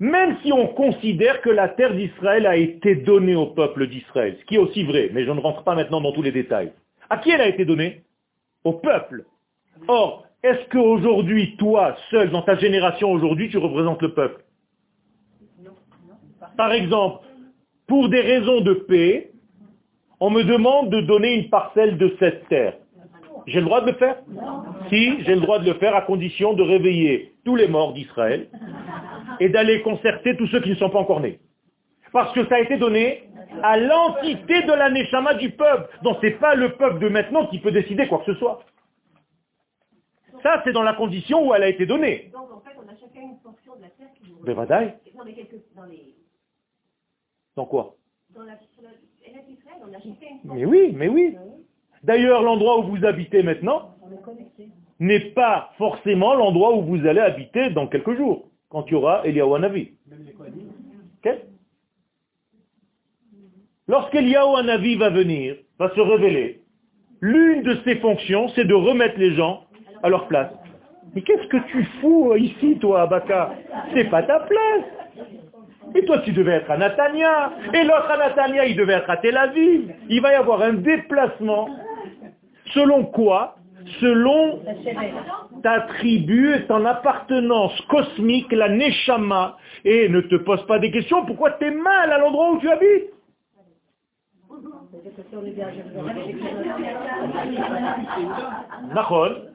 Même 0.00 0.36
si 0.42 0.52
on 0.52 0.66
considère 0.68 1.40
que 1.40 1.50
la 1.50 1.68
terre 1.68 1.94
d'Israël 1.94 2.46
a 2.46 2.56
été 2.56 2.96
donnée 2.96 3.36
au 3.36 3.46
peuple 3.46 3.86
d'Israël, 3.86 4.36
ce 4.40 4.44
qui 4.44 4.56
est 4.56 4.58
aussi 4.58 4.82
vrai, 4.82 5.10
mais 5.12 5.24
je 5.24 5.30
ne 5.30 5.40
rentre 5.40 5.62
pas 5.62 5.74
maintenant 5.74 6.00
dans 6.00 6.12
tous 6.12 6.22
les 6.22 6.32
détails. 6.32 6.72
À 7.08 7.18
qui 7.18 7.30
elle 7.30 7.40
a 7.40 7.48
été 7.48 7.64
donnée? 7.64 8.02
Au 8.64 8.72
peuple. 8.72 9.24
Or, 9.88 10.26
est-ce 10.42 10.68
qu'aujourd'hui, 10.68 11.56
toi, 11.56 11.96
seul, 12.10 12.30
dans 12.30 12.42
ta 12.42 12.56
génération 12.56 13.10
aujourd'hui, 13.12 13.48
tu 13.50 13.58
représentes 13.58 14.02
le 14.02 14.12
peuple? 14.12 14.44
Par 16.56 16.72
exemple, 16.72 17.24
pour 17.86 18.08
des 18.08 18.20
raisons 18.20 18.60
de 18.60 18.74
paix, 18.74 19.30
on 20.20 20.30
me 20.30 20.42
demande 20.42 20.90
de 20.90 21.00
donner 21.00 21.34
une 21.34 21.50
parcelle 21.50 21.98
de 21.98 22.14
cette 22.18 22.48
terre. 22.48 22.74
J'ai 23.46 23.60
le 23.60 23.66
droit 23.66 23.80
de 23.82 23.90
le 23.90 23.96
faire? 23.96 24.16
Si, 24.88 25.22
j'ai 25.24 25.34
le 25.34 25.40
droit 25.40 25.58
de 25.58 25.66
le 25.66 25.74
faire 25.74 25.94
à 25.94 26.02
condition 26.02 26.54
de 26.54 26.62
réveiller 26.62 27.34
tous 27.44 27.56
les 27.56 27.68
morts 27.68 27.92
d'Israël 27.92 28.48
et 29.40 29.48
d'aller 29.48 29.82
concerter 29.82 30.36
tous 30.36 30.46
ceux 30.48 30.60
qui 30.60 30.70
ne 30.70 30.76
sont 30.76 30.90
pas 30.90 30.98
encore 30.98 31.20
nés. 31.20 31.40
Parce 32.12 32.32
que 32.32 32.46
ça 32.46 32.56
a 32.56 32.60
été 32.60 32.76
donné 32.76 33.28
à 33.62 33.76
l'entité 33.76 34.62
de 34.62 34.72
la 34.72 34.90
Neshama 34.90 35.34
du 35.34 35.50
peuple. 35.50 35.98
Donc 36.02 36.18
ce 36.20 36.26
n'est 36.26 36.32
pas 36.34 36.54
le 36.54 36.76
peuple 36.76 37.00
de 37.00 37.08
maintenant 37.08 37.46
qui 37.48 37.58
peut 37.58 37.72
décider 37.72 38.06
quoi 38.08 38.18
que 38.18 38.32
ce 38.32 38.38
soit. 38.38 38.64
Ça, 40.42 40.60
c'est 40.64 40.72
dans 40.72 40.82
la 40.82 40.94
condition 40.94 41.46
où 41.46 41.54
elle 41.54 41.62
a 41.62 41.68
été 41.68 41.86
donnée. 41.86 42.30
Donc 42.32 42.52
en 42.52 42.60
fait, 42.60 42.76
on 42.76 42.88
a 42.88 42.94
chacun 42.96 43.22
une 43.22 43.38
portion 43.38 43.76
de 43.76 43.82
la 43.82 43.88
terre 43.88 44.08
qui 44.14 44.30
nous... 44.30 44.44
Dans, 44.44 45.24
les 45.24 45.34
quelques, 45.34 45.54
dans, 45.74 45.84
les... 45.84 46.14
dans 47.56 47.66
quoi? 47.66 47.94
Dans 48.34 48.42
la, 48.42 48.52
Israël, 48.52 49.78
on 49.82 49.88
a 49.88 49.98
chacun 49.98 50.26
une 50.30 50.40
portion. 50.40 50.54
Mais 50.54 50.64
oui, 50.66 50.92
mais 50.94 51.08
oui. 51.08 51.36
D'ailleurs, 52.04 52.42
l'endroit 52.42 52.80
où 52.80 52.82
vous 52.84 53.04
habitez 53.04 53.42
maintenant 53.42 53.94
n'est 55.00 55.32
pas 55.32 55.70
forcément 55.78 56.34
l'endroit 56.34 56.76
où 56.76 56.82
vous 56.82 57.06
allez 57.06 57.20
habiter 57.20 57.70
dans 57.70 57.86
quelques 57.86 58.16
jours, 58.16 58.48
quand 58.68 58.84
il 58.86 58.92
y 58.92 58.94
aura 58.94 59.26
Eliyahu 59.26 59.54
Hanavi. 59.54 59.90
Lorsqu'Eliyahu 63.86 64.56
Hanavi 64.56 64.96
va 64.96 65.10
venir, 65.10 65.56
va 65.78 65.90
se 65.94 66.00
révéler, 66.00 66.60
l'une 67.20 67.62
de 67.62 67.76
ses 67.84 67.96
fonctions, 67.96 68.48
c'est 68.50 68.64
de 68.64 68.74
remettre 68.74 69.18
les 69.18 69.34
gens 69.34 69.64
à 70.02 70.08
leur 70.08 70.26
place. 70.28 70.52
Mais 71.14 71.22
qu'est-ce 71.22 71.46
que 71.48 71.58
tu 71.68 71.84
fous 72.00 72.34
ici, 72.36 72.78
toi, 72.78 73.02
Abaka? 73.02 73.52
C'est 73.94 74.10
pas 74.10 74.22
ta 74.22 74.40
place. 74.40 74.84
Et 75.94 76.04
toi, 76.06 76.18
tu 76.18 76.32
devais 76.32 76.54
être 76.54 76.70
à 76.70 76.76
Natania. 76.76 77.52
Et 77.72 77.84
l'autre 77.84 78.10
à 78.10 78.16
Natania, 78.16 78.66
il 78.66 78.76
devait 78.76 78.94
être 78.94 79.10
à 79.10 79.16
Tel 79.18 79.36
Aviv. 79.36 79.94
Il 80.08 80.20
va 80.20 80.32
y 80.32 80.34
avoir 80.34 80.62
un 80.62 80.72
déplacement. 80.72 81.68
Selon 82.72 83.04
quoi 83.04 83.56
Selon 84.00 84.60
ta 85.62 85.80
tribu 85.80 86.54
et 86.54 86.66
ton 86.66 86.84
appartenance 86.84 87.78
cosmique, 87.88 88.50
la 88.52 88.68
Neshama. 88.68 89.56
Et 89.84 90.08
ne 90.08 90.20
te 90.20 90.36
pose 90.36 90.64
pas 90.66 90.78
des 90.78 90.90
questions, 90.90 91.26
pourquoi 91.26 91.52
tu 91.52 91.66
es 91.66 91.70
mal 91.70 92.12
à 92.12 92.18
l'endroit 92.18 92.52
où 92.52 92.58
tu 92.58 92.70
habites 92.70 93.10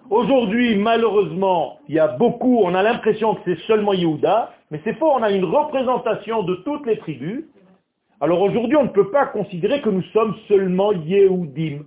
Aujourd'hui, 0.10 0.76
malheureusement, 0.78 1.80
il 1.88 1.95
y 1.95 2.00
a 2.00 2.08
beaucoup, 2.08 2.60
on 2.63 2.74
a 2.76 2.84
l'impression 2.84 3.36
que 3.36 3.41
c'est 3.45 3.62
seulement 3.67 3.93
Yehuda, 3.93 4.52
mais 4.72 4.82
c'est 4.84 4.93
faux, 4.95 5.12
on 5.12 5.24
a 5.24 5.32
une 5.32 5.45
représentation 5.45 6.43
de 6.43 6.56
toutes 6.65 6.86
les 6.86 6.98
tribus. 6.98 7.45
Alors 8.22 8.41
aujourd'hui, 8.41 8.76
on 8.76 8.84
ne 8.84 8.89
peut 8.89 9.12
pas 9.12 9.28
considérer 9.28 9.82
que 9.82 9.89
nous 9.89 10.04
sommes 10.13 10.36
seulement 10.48 10.91
Yehudim. 10.91 11.86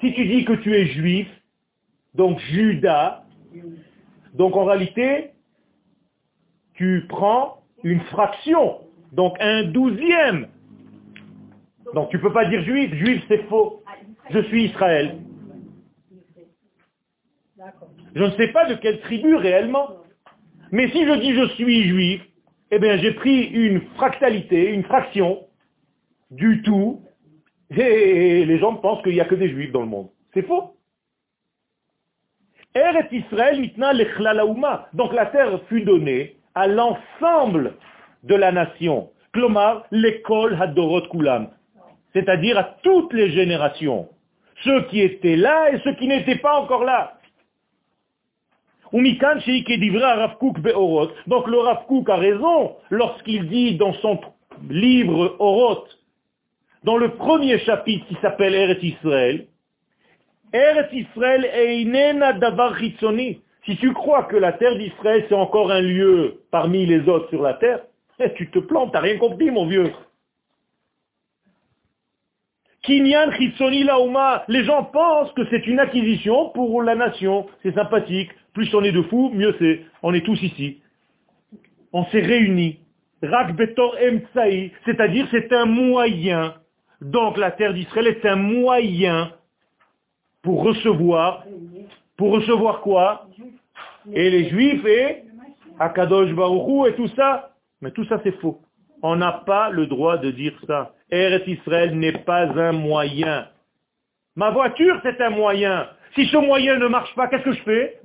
Si 0.00 0.14
tu 0.14 0.26
dis 0.26 0.44
que 0.44 0.54
tu 0.54 0.74
es 0.74 0.86
juif, 0.86 1.28
donc 2.14 2.38
Judas, 2.38 3.24
donc 4.34 4.56
en 4.56 4.64
réalité, 4.64 5.30
tu 6.74 7.04
prends 7.08 7.62
une 7.82 8.00
fraction, 8.00 8.80
donc 9.12 9.36
un 9.40 9.64
douzième 9.64 10.48
donc 11.94 12.10
tu 12.10 12.16
ne 12.16 12.22
peux 12.22 12.32
pas 12.32 12.46
dire 12.46 12.62
juif, 12.62 12.94
juif 12.94 13.22
c'est 13.28 13.42
faux. 13.48 13.82
Je 14.30 14.40
suis 14.44 14.64
Israël. 14.66 15.16
Je 18.14 18.22
ne 18.22 18.30
sais 18.32 18.48
pas 18.48 18.66
de 18.66 18.74
quelle 18.74 19.00
tribu 19.00 19.34
réellement. 19.36 19.88
Mais 20.70 20.90
si 20.90 21.06
je 21.06 21.12
dis 21.20 21.34
je 21.34 21.48
suis 21.54 21.88
juif, 21.88 22.22
eh 22.70 22.78
bien 22.78 22.96
j'ai 22.96 23.12
pris 23.12 23.44
une 23.44 23.82
fractalité, 23.96 24.72
une 24.72 24.84
fraction 24.84 25.46
du 26.30 26.62
tout, 26.62 27.02
et 27.78 28.44
les 28.44 28.58
gens 28.58 28.76
pensent 28.76 29.02
qu'il 29.02 29.14
n'y 29.14 29.20
a 29.20 29.24
que 29.24 29.34
des 29.34 29.48
juifs 29.48 29.72
dans 29.72 29.80
le 29.80 29.86
monde. 29.86 30.08
C'est 30.34 30.46
faux. 30.46 30.76
Israël 33.12 33.70
Donc 34.94 35.12
la 35.12 35.26
terre 35.26 35.60
fut 35.68 35.82
donnée 35.82 36.36
à 36.54 36.66
l'ensemble 36.66 37.74
de 38.24 38.34
la 38.34 38.52
nation. 38.52 39.10
Hadorot 39.34 41.02
c'est-à-dire 42.12 42.58
à 42.58 42.64
toutes 42.82 43.12
les 43.14 43.30
générations, 43.30 44.08
ceux 44.64 44.82
qui 44.84 45.00
étaient 45.00 45.36
là 45.36 45.72
et 45.72 45.80
ceux 45.80 45.94
qui 45.94 46.06
n'étaient 46.06 46.36
pas 46.36 46.60
encore 46.60 46.84
là. 46.84 47.18
Donc 48.92 49.06
le 51.46 51.58
Rav 51.58 51.86
a 52.08 52.16
raison 52.16 52.76
lorsqu'il 52.90 53.48
dit 53.48 53.76
dans 53.76 53.94
son 53.94 54.20
livre 54.68 55.36
Oroth, 55.38 55.88
dans 56.84 56.96
le 56.96 57.14
premier 57.14 57.58
chapitre 57.60 58.06
qui 58.06 58.16
s'appelle 58.20 58.54
Eretz 58.54 58.82
Israël, 58.82 59.46
Eretz 60.52 60.92
Israël 60.92 61.44
einena 61.44 62.32
davar 62.34 62.76
Si 62.78 63.76
tu 63.76 63.92
crois 63.92 64.24
que 64.24 64.36
la 64.36 64.52
terre 64.52 64.76
d'Israël 64.76 65.24
c'est 65.28 65.34
encore 65.34 65.70
un 65.70 65.80
lieu 65.80 66.42
parmi 66.50 66.86
les 66.86 67.08
autres 67.08 67.28
sur 67.30 67.42
la 67.42 67.54
terre, 67.54 67.80
tu 68.36 68.50
te 68.50 68.58
plantes, 68.58 68.92
t'as 68.92 69.00
rien 69.00 69.18
compris 69.18 69.50
mon 69.50 69.66
vieux. 69.66 69.92
Kinyan 72.82 73.30
Chitsoni 73.32 73.84
Lauma, 73.84 74.44
les 74.48 74.64
gens 74.64 74.84
pensent 74.84 75.32
que 75.32 75.42
c'est 75.50 75.66
une 75.68 75.78
acquisition 75.78 76.50
pour 76.50 76.82
la 76.82 76.96
nation. 76.96 77.46
C'est 77.62 77.74
sympathique. 77.74 78.30
Plus 78.54 78.74
on 78.74 78.82
est 78.82 78.92
de 78.92 79.02
fous, 79.02 79.30
mieux 79.32 79.54
c'est. 79.60 79.84
On 80.02 80.12
est 80.12 80.24
tous 80.24 80.40
ici. 80.42 80.82
On 81.92 82.04
s'est 82.06 82.20
réunis. 82.20 82.80
Rak 83.22 83.54
Betor 83.54 83.96
Emtsaï, 84.02 84.72
c'est-à-dire 84.84 85.28
c'est 85.30 85.52
un 85.52 85.64
moyen. 85.66 86.54
Donc 87.02 87.36
la 87.36 87.50
terre 87.50 87.74
d'Israël 87.74 88.06
est 88.06 88.24
un 88.24 88.36
moyen 88.36 89.32
pour 90.42 90.62
recevoir, 90.62 91.44
pour 92.16 92.32
recevoir 92.32 92.80
quoi? 92.80 93.26
Et 94.12 94.30
les 94.30 94.48
Juifs 94.48 94.84
et 94.86 95.22
Akadosh 95.78 96.32
Baruchou 96.32 96.86
et 96.86 96.94
tout 96.94 97.08
ça. 97.08 97.50
Mais 97.80 97.90
tout 97.90 98.04
ça 98.04 98.20
c'est 98.22 98.38
faux. 98.40 98.60
On 99.02 99.16
n'a 99.16 99.32
pas 99.32 99.70
le 99.70 99.86
droit 99.86 100.16
de 100.18 100.30
dire 100.30 100.54
ça. 100.66 100.92
Eretz 101.10 101.46
Israël 101.48 101.98
n'est 101.98 102.18
pas 102.18 102.46
un 102.46 102.72
moyen. 102.72 103.48
Ma 104.36 104.50
voiture, 104.50 104.98
c'est 105.02 105.20
un 105.20 105.30
moyen. 105.30 105.88
Si 106.14 106.26
ce 106.26 106.36
moyen 106.36 106.78
ne 106.78 106.86
marche 106.86 107.14
pas, 107.14 107.26
qu'est-ce 107.26 107.42
que 107.42 107.52
je 107.52 107.62
fais? 107.62 108.00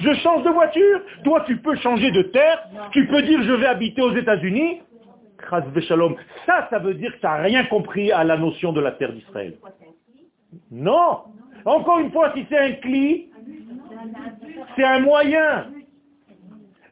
Je 0.00 0.14
change 0.14 0.42
de 0.42 0.50
voiture. 0.50 1.00
Toi, 1.24 1.44
tu 1.46 1.56
peux 1.58 1.76
changer 1.76 2.10
de 2.10 2.22
terre. 2.22 2.64
Tu 2.90 3.06
peux 3.06 3.22
dire 3.22 3.42
je 3.42 3.52
vais 3.52 3.66
habiter 3.66 4.02
aux 4.02 4.14
États-Unis. 4.14 4.80
Ça, 6.46 6.68
ça 6.70 6.78
veut 6.78 6.94
dire 6.94 7.12
que 7.12 7.20
tu 7.20 7.26
n'as 7.26 7.42
rien 7.42 7.64
compris 7.64 8.12
à 8.12 8.24
la 8.24 8.36
notion 8.36 8.72
de 8.72 8.80
la 8.80 8.92
terre 8.92 9.12
d'Israël. 9.12 9.58
Non. 10.70 11.18
Encore 11.64 11.98
une 11.98 12.10
fois, 12.10 12.32
si 12.34 12.46
c'est 12.48 12.58
un 12.58 12.72
cli, 12.72 13.30
c'est 14.76 14.84
un 14.84 15.00
moyen. 15.00 15.66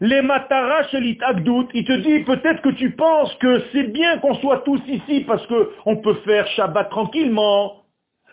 Les 0.00 0.22
matara 0.22 0.82
agdout, 1.22 1.68
il 1.74 1.84
te 1.84 1.92
dit 1.92 2.20
peut-être 2.20 2.62
que 2.62 2.68
tu 2.68 2.92
penses 2.92 3.34
que 3.36 3.62
c'est 3.72 3.88
bien 3.88 4.18
qu'on 4.18 4.34
soit 4.34 4.58
tous 4.58 4.80
ici 4.86 5.24
parce 5.26 5.44
qu'on 5.48 5.96
peut 5.96 6.14
faire 6.24 6.46
Shabbat 6.48 6.88
tranquillement. 6.88 7.82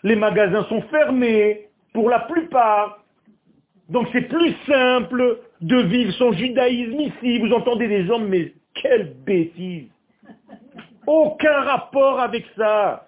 Les 0.04 0.14
magasins 0.14 0.64
sont 0.68 0.82
fermés 0.82 1.68
pour 1.92 2.08
la 2.08 2.20
plupart. 2.20 2.98
Donc 3.88 4.08
c'est 4.12 4.28
plus 4.28 4.54
simple 4.66 5.40
de 5.60 5.76
vivre 5.78 6.12
son 6.12 6.32
judaïsme 6.32 7.00
ici. 7.00 7.38
Vous 7.38 7.52
entendez 7.52 7.88
des 7.88 8.10
hommes, 8.10 8.28
mais 8.28 8.52
quelle 8.74 9.14
bêtise. 9.24 9.88
Aucun 11.06 11.60
rapport 11.60 12.20
avec 12.20 12.44
ça. 12.56 13.06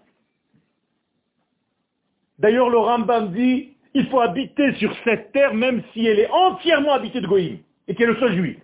D'ailleurs, 2.38 2.70
le 2.70 2.78
Rambam 2.78 3.32
dit, 3.32 3.76
il 3.94 4.06
faut 4.08 4.20
habiter 4.20 4.74
sur 4.74 4.94
cette 5.04 5.32
terre 5.32 5.54
même 5.54 5.82
si 5.92 6.06
elle 6.06 6.20
est 6.20 6.30
entièrement 6.30 6.92
habitée 6.92 7.20
de 7.20 7.26
Goïm 7.26 7.58
et 7.88 7.94
qui 7.94 8.02
est 8.02 8.06
le 8.06 8.16
seul 8.16 8.34
juif. 8.34 8.58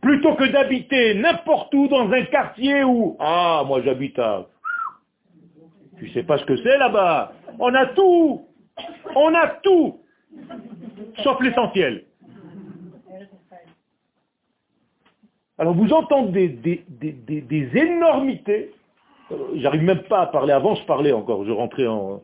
Plutôt 0.00 0.34
que 0.34 0.44
d'habiter 0.44 1.14
n'importe 1.14 1.74
où 1.74 1.88
dans 1.88 2.10
un 2.10 2.22
quartier 2.26 2.84
où, 2.84 3.16
ah, 3.18 3.64
moi 3.66 3.82
j'habite 3.82 4.18
à... 4.18 4.46
Tu 5.98 6.08
sais 6.12 6.22
pas 6.22 6.38
ce 6.38 6.44
que 6.44 6.56
c'est 6.56 6.78
là-bas. 6.78 7.32
On 7.58 7.74
a 7.74 7.86
tout. 7.86 8.46
On 9.14 9.34
a 9.34 9.48
tout. 9.62 10.00
Sauf 11.22 11.40
l'essentiel. 11.40 12.04
Alors 15.60 15.74
vous 15.74 15.92
entendez 15.92 16.48
des, 16.48 17.70
énormités. 17.76 18.70
J'arrive 19.56 19.82
même 19.82 20.04
pas 20.04 20.22
à 20.22 20.26
parler. 20.26 20.54
Avant, 20.54 20.74
je 20.74 20.84
parlais 20.86 21.12
encore. 21.12 21.44
Je 21.44 21.52
rentrais 21.52 21.86
en, 21.86 22.22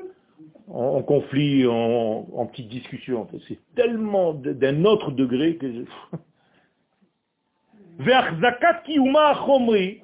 en, 0.73 1.03
conflit, 1.03 1.67
en, 1.67 2.27
en, 2.35 2.47
petite 2.47 2.69
discussion. 2.69 3.29
C'est 3.47 3.59
tellement 3.75 4.33
d'un 4.33 4.87
autre 4.87 5.11
degré 5.11 5.57
que 5.57 5.71
je... 5.71 5.83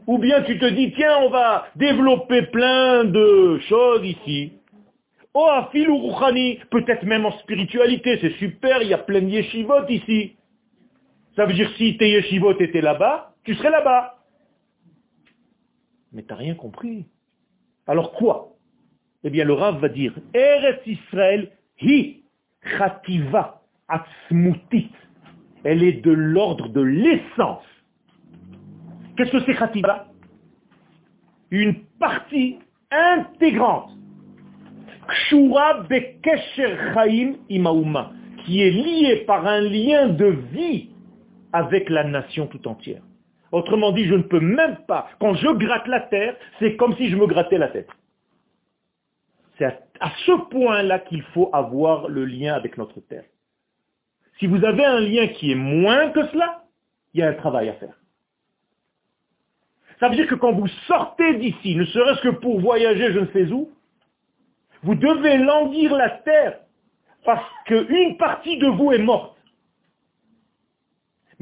ou 0.06 0.18
bien 0.18 0.42
tu 0.42 0.58
te 0.58 0.66
dis, 0.66 0.92
tiens, 0.92 1.16
on 1.22 1.30
va 1.30 1.66
développer 1.76 2.42
plein 2.42 3.04
de 3.04 3.58
choses 3.68 4.04
ici. 4.04 4.52
Oh, 5.32 5.60
ou 5.74 6.12
peut-être 6.70 7.04
même 7.04 7.24
en 7.24 7.32
spiritualité, 7.38 8.18
c'est 8.20 8.32
super, 8.32 8.82
il 8.82 8.88
y 8.88 8.94
a 8.94 8.98
plein 8.98 9.22
de 9.22 9.28
yeshivot 9.28 9.88
ici. 9.88 10.36
Ça 11.36 11.46
veut 11.46 11.54
dire 11.54 11.70
si 11.76 11.96
tes 11.96 12.10
yeshivot 12.10 12.58
étaient 12.60 12.80
là-bas, 12.80 13.34
tu 13.44 13.54
serais 13.54 13.70
là-bas. 13.70 14.18
Mais 16.12 16.22
tu 16.22 16.28
n'as 16.28 16.36
rien 16.36 16.54
compris. 16.54 17.06
Alors 17.86 18.12
quoi? 18.12 18.52
Eh 19.24 19.30
bien, 19.30 19.44
le 19.44 19.54
Rav 19.54 19.80
va 19.80 19.88
dire, 19.88 20.14
Eretz 20.34 20.86
Israël, 20.86 21.52
hi, 21.80 22.22
chativa, 22.76 23.62
atzmutit. 23.88 24.90
Elle 25.64 25.82
est 25.82 26.02
de 26.02 26.10
l'ordre 26.10 26.68
de 26.68 26.80
l'essence. 26.80 27.64
Qu'est-ce 29.16 29.30
que 29.30 29.44
c'est 29.44 29.54
chativa? 29.54 30.06
Une 31.50 31.84
partie 31.98 32.58
intégrante. 32.90 33.90
Kshura 35.08 35.82
bekesher 35.84 36.76
chaim 36.94 37.34
imauma, 37.48 38.12
qui 38.44 38.62
est 38.62 38.70
liée 38.70 39.24
par 39.26 39.46
un 39.46 39.60
lien 39.60 40.08
de 40.08 40.26
vie 40.52 40.91
avec 41.52 41.88
la 41.90 42.04
nation 42.04 42.46
tout 42.46 42.66
entière. 42.68 43.02
Autrement 43.52 43.92
dit, 43.92 44.06
je 44.06 44.14
ne 44.14 44.22
peux 44.22 44.40
même 44.40 44.78
pas, 44.88 45.08
quand 45.20 45.34
je 45.34 45.48
gratte 45.48 45.86
la 45.86 46.00
terre, 46.00 46.36
c'est 46.58 46.76
comme 46.76 46.96
si 46.96 47.10
je 47.10 47.16
me 47.16 47.26
grattais 47.26 47.58
la 47.58 47.68
tête. 47.68 47.88
C'est 49.58 49.66
à, 50.00 50.10
ce 50.24 50.32
point-là 50.50 50.98
qu'il 51.00 51.22
faut 51.34 51.50
avoir 51.52 52.08
le 52.08 52.24
lien 52.24 52.54
avec 52.54 52.78
notre 52.78 53.00
terre. 53.00 53.24
Si 54.38 54.46
vous 54.46 54.64
avez 54.64 54.84
un 54.84 55.00
lien 55.00 55.28
qui 55.28 55.52
est 55.52 55.56
moins 55.56 56.10
que 56.10 56.26
cela, 56.28 56.64
il 57.12 57.20
y 57.20 57.22
a 57.22 57.28
un 57.28 57.34
travail 57.34 57.68
à 57.68 57.74
faire. 57.74 57.94
Ça 60.00 60.08
veut 60.08 60.16
dire 60.16 60.26
que 60.26 60.34
quand 60.34 60.52
vous 60.52 60.68
sortez 60.88 61.34
d'ici, 61.34 61.76
ne 61.76 61.84
serait-ce 61.84 62.22
que 62.22 62.30
pour 62.30 62.58
voyager 62.58 63.12
je 63.12 63.20
ne 63.20 63.26
sais 63.26 63.52
où, 63.52 63.70
vous 64.82 64.94
devez 64.94 65.36
languir 65.38 65.94
la 65.94 66.10
terre 66.10 66.58
parce 67.24 67.46
qu'une 67.66 68.16
partie 68.16 68.58
de 68.58 68.66
vous 68.66 68.92
est 68.92 68.98
morte. 68.98 69.36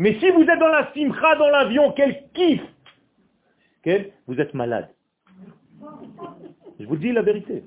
Mais 0.00 0.18
si 0.18 0.30
vous 0.30 0.44
êtes 0.44 0.58
dans 0.58 0.68
la 0.68 0.90
simcha, 0.94 1.36
dans 1.36 1.50
l'avion, 1.50 1.92
quel 1.92 2.24
kiff 2.32 2.62
Vous 4.26 4.40
êtes 4.40 4.54
malade. 4.54 4.88
Je 6.78 6.86
vous 6.86 6.96
dis 6.96 7.12
la 7.12 7.20
vérité. 7.20 7.62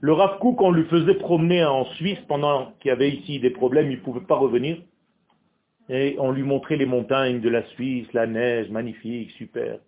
Le 0.00 0.12
Rav 0.12 0.38
Kook, 0.38 0.60
on 0.60 0.70
lui 0.70 0.84
faisait 0.84 1.16
promener 1.16 1.64
en 1.64 1.86
Suisse 1.96 2.20
pendant 2.28 2.70
qu'il 2.78 2.90
y 2.90 2.92
avait 2.92 3.10
ici 3.10 3.40
des 3.40 3.50
problèmes, 3.50 3.90
il 3.90 3.98
ne 3.98 4.02
pouvait 4.04 4.20
pas 4.20 4.36
revenir. 4.36 4.80
Et 5.88 6.14
on 6.20 6.30
lui 6.30 6.44
montrait 6.44 6.76
les 6.76 6.86
montagnes 6.86 7.40
de 7.40 7.48
la 7.48 7.64
Suisse, 7.70 8.06
la 8.12 8.28
neige, 8.28 8.70
magnifique, 8.70 9.32
super. 9.32 9.80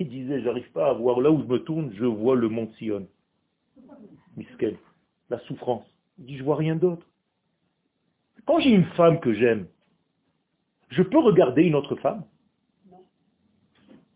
Il 0.00 0.08
disait, 0.08 0.40
j'arrive 0.40 0.72
pas 0.72 0.88
à 0.88 0.94
voir 0.94 1.20
là 1.20 1.30
où 1.30 1.42
je 1.42 1.46
me 1.52 1.58
tourne, 1.58 1.92
je 1.96 2.06
vois 2.06 2.34
le 2.34 2.48
mont 2.48 2.72
Sion. 2.78 3.06
Miskel, 4.38 4.78
la 5.28 5.38
souffrance. 5.40 5.84
Il 6.18 6.24
dit, 6.24 6.38
je 6.38 6.44
vois 6.44 6.56
rien 6.56 6.76
d'autre. 6.76 7.06
Quand 8.46 8.58
j'ai 8.58 8.70
une 8.70 8.86
femme 8.96 9.20
que 9.20 9.34
j'aime, 9.34 9.66
je 10.90 11.02
peux 11.02 11.18
regarder 11.18 11.62
une 11.62 11.74
autre 11.74 11.96
femme? 11.96 12.24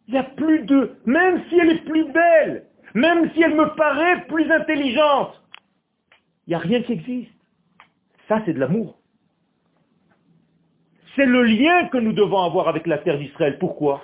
Il 0.09 0.15
n'y 0.15 0.19
a 0.19 0.25
plus 0.25 0.65
de... 0.65 0.97
Même 1.07 1.43
si 1.49 1.59
elle 1.59 1.71
est 1.71 1.85
plus 1.85 2.11
belle, 2.13 2.67
même 2.95 3.31
si 3.33 3.43
elle 3.43 3.55
me 3.55 3.75
paraît 3.75 4.27
plus 4.27 4.51
intelligente. 4.51 5.41
Il 6.47 6.51
n'y 6.51 6.55
a 6.55 6.59
rien 6.59 6.83
qui 6.83 6.93
existe. 6.93 7.31
Ça, 8.29 8.43
c'est 8.45 8.53
de 8.53 8.59
l'amour. 8.59 8.99
C'est 11.15 11.27
le 11.27 11.43
lien 11.43 11.89
que 11.89 11.99
nous 11.99 12.13
devons 12.13 12.43
avoir 12.43 12.69
avec 12.69 12.87
la 12.87 12.99
terre 12.99 13.19
d'Israël. 13.19 13.59
Pourquoi? 13.59 14.03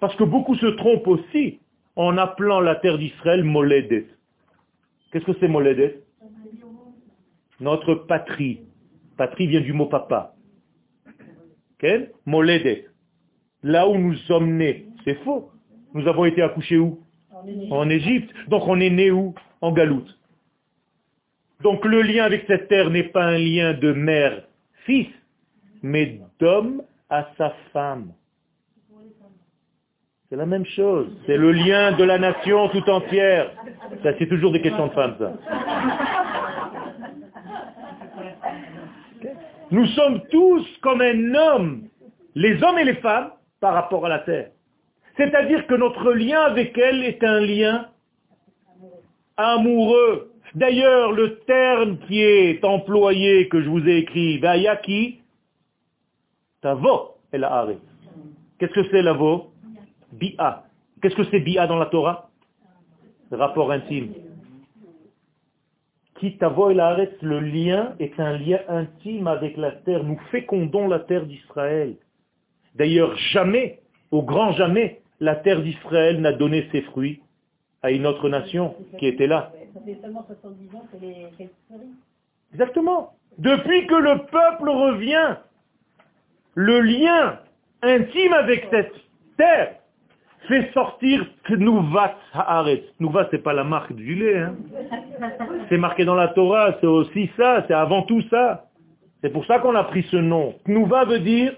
Parce 0.00 0.16
que 0.16 0.24
beaucoup 0.24 0.56
se 0.56 0.66
trompent 0.66 1.06
aussi 1.06 1.60
en 1.94 2.16
appelant 2.16 2.60
la 2.60 2.76
terre 2.76 2.98
d'Israël 2.98 3.44
Moledet. 3.44 4.08
Qu'est-ce 5.12 5.24
que 5.24 5.38
c'est 5.38 5.48
Moledet 5.48 6.02
Notre 7.60 7.94
patrie. 7.94 8.62
Patrie 9.16 9.46
vient 9.46 9.60
du 9.60 9.72
mot 9.72 9.86
papa. 9.86 10.31
Moledet. 12.26 12.86
Là 13.62 13.88
où 13.88 13.96
nous 13.96 14.14
sommes 14.28 14.56
nés. 14.56 14.86
C'est 15.04 15.22
faux. 15.24 15.50
Nous 15.94 16.06
avons 16.08 16.24
été 16.24 16.42
accouchés 16.42 16.78
où? 16.78 17.00
En 17.70 17.88
Égypte. 17.88 18.32
Donc 18.48 18.66
on 18.66 18.80
est 18.80 18.90
né 18.90 19.10
où? 19.10 19.34
En 19.60 19.72
Galoute. 19.72 20.18
Donc 21.62 21.84
le 21.84 22.02
lien 22.02 22.24
avec 22.24 22.44
cette 22.46 22.68
terre 22.68 22.90
n'est 22.90 23.04
pas 23.04 23.24
un 23.24 23.38
lien 23.38 23.72
de 23.74 23.92
mère-fils, 23.92 25.08
mais 25.82 26.20
d'homme 26.40 26.82
à 27.08 27.28
sa 27.38 27.54
femme. 27.72 28.12
C'est 30.28 30.36
la 30.36 30.46
même 30.46 30.64
chose. 30.64 31.08
C'est 31.26 31.36
le 31.36 31.52
lien 31.52 31.92
de 31.92 32.04
la 32.04 32.18
nation 32.18 32.68
tout 32.70 32.88
entière. 32.88 33.50
Ça, 34.02 34.12
c'est 34.18 34.26
toujours 34.26 34.50
des 34.50 34.62
questions 34.62 34.86
de 34.86 34.92
femmes, 34.92 35.14
ça. 35.18 35.34
Nous 39.72 39.86
sommes 39.86 40.20
tous 40.30 40.66
comme 40.82 41.00
un 41.00 41.34
homme, 41.34 41.88
les 42.34 42.62
hommes 42.62 42.78
et 42.78 42.84
les 42.84 42.96
femmes, 42.96 43.30
par 43.58 43.72
rapport 43.72 44.04
à 44.04 44.10
la 44.10 44.18
terre. 44.18 44.50
C'est-à-dire 45.16 45.66
que 45.66 45.74
notre 45.74 46.12
lien 46.12 46.42
avec 46.42 46.76
elle 46.76 47.02
est 47.02 47.24
un 47.24 47.40
lien 47.40 47.88
amoureux. 49.38 50.30
D'ailleurs, 50.54 51.12
le 51.12 51.38
terme 51.46 51.96
qui 52.00 52.20
est 52.20 52.62
employé, 52.62 53.48
que 53.48 53.62
je 53.62 53.68
vous 53.70 53.88
ai 53.88 53.96
écrit, 53.98 54.38
Vayaki, 54.38 55.20
Tavo, 56.60 57.16
el 57.32 57.42
arrêt. 57.44 57.78
Qu'est-ce 58.58 58.74
que 58.74 58.86
c'est 58.90 59.00
l'avo? 59.00 59.52
Bia. 60.12 60.64
Qu'est-ce 61.00 61.16
que 61.16 61.24
c'est 61.30 61.40
Bia 61.40 61.66
dans 61.66 61.78
la 61.78 61.86
Torah? 61.86 62.28
Rapport 63.30 63.72
intime. 63.72 64.12
Qui 66.22 66.36
tavo 66.38 66.70
el 66.70 66.78
arrêt, 66.78 67.10
le 67.20 67.40
lien 67.40 67.96
est 67.98 68.20
un 68.20 68.38
lien 68.38 68.60
intime 68.68 69.26
avec 69.26 69.56
la 69.56 69.72
terre. 69.72 70.04
Nous 70.04 70.20
fécondons 70.30 70.86
la 70.86 71.00
terre 71.00 71.26
d'Israël. 71.26 71.96
D'ailleurs, 72.76 73.16
jamais 73.32 73.80
Au 74.12 74.22
grand 74.22 74.52
jamais, 74.52 75.00
la 75.18 75.34
terre 75.34 75.62
d'Israël 75.62 76.20
n'a 76.20 76.32
donné 76.32 76.68
ses 76.70 76.82
fruits 76.82 77.20
à 77.82 77.90
une 77.90 78.06
autre 78.06 78.28
nation 78.28 78.76
qui 79.00 79.08
était 79.08 79.26
là. 79.26 79.50
Ça 79.74 79.80
fait 79.80 79.98
seulement 80.00 80.24
70 80.24 80.76
ans 80.76 80.86
qu'elle 80.92 81.10
est. 81.10 81.50
Exactement. 82.52 83.14
Depuis 83.38 83.88
que 83.88 83.94
le 83.96 84.18
peuple 84.26 84.68
revient, 84.68 85.38
le 86.54 86.82
lien 86.82 87.40
intime 87.82 88.32
avec 88.34 88.68
cette 88.70 88.94
terre 89.36 89.74
fait 90.48 90.70
sortir 90.72 91.26
Knuvat 91.44 92.16
Haaretz. 92.32 92.82
Knuvat, 92.98 93.28
c'est 93.30 93.42
pas 93.42 93.52
la 93.52 93.64
marque 93.64 93.92
du 93.92 94.14
lait. 94.14 94.38
Hein. 94.38 94.54
C'est 95.68 95.78
marqué 95.78 96.04
dans 96.04 96.14
la 96.14 96.28
Torah, 96.28 96.74
c'est 96.80 96.86
aussi 96.86 97.30
ça, 97.36 97.64
c'est 97.66 97.74
avant 97.74 98.02
tout 98.02 98.22
ça. 98.30 98.66
C'est 99.22 99.30
pour 99.30 99.44
ça 99.46 99.58
qu'on 99.60 99.74
a 99.74 99.84
pris 99.84 100.02
ce 100.10 100.16
nom. 100.16 100.54
Knuva 100.66 101.04
veut 101.04 101.20
dire 101.20 101.52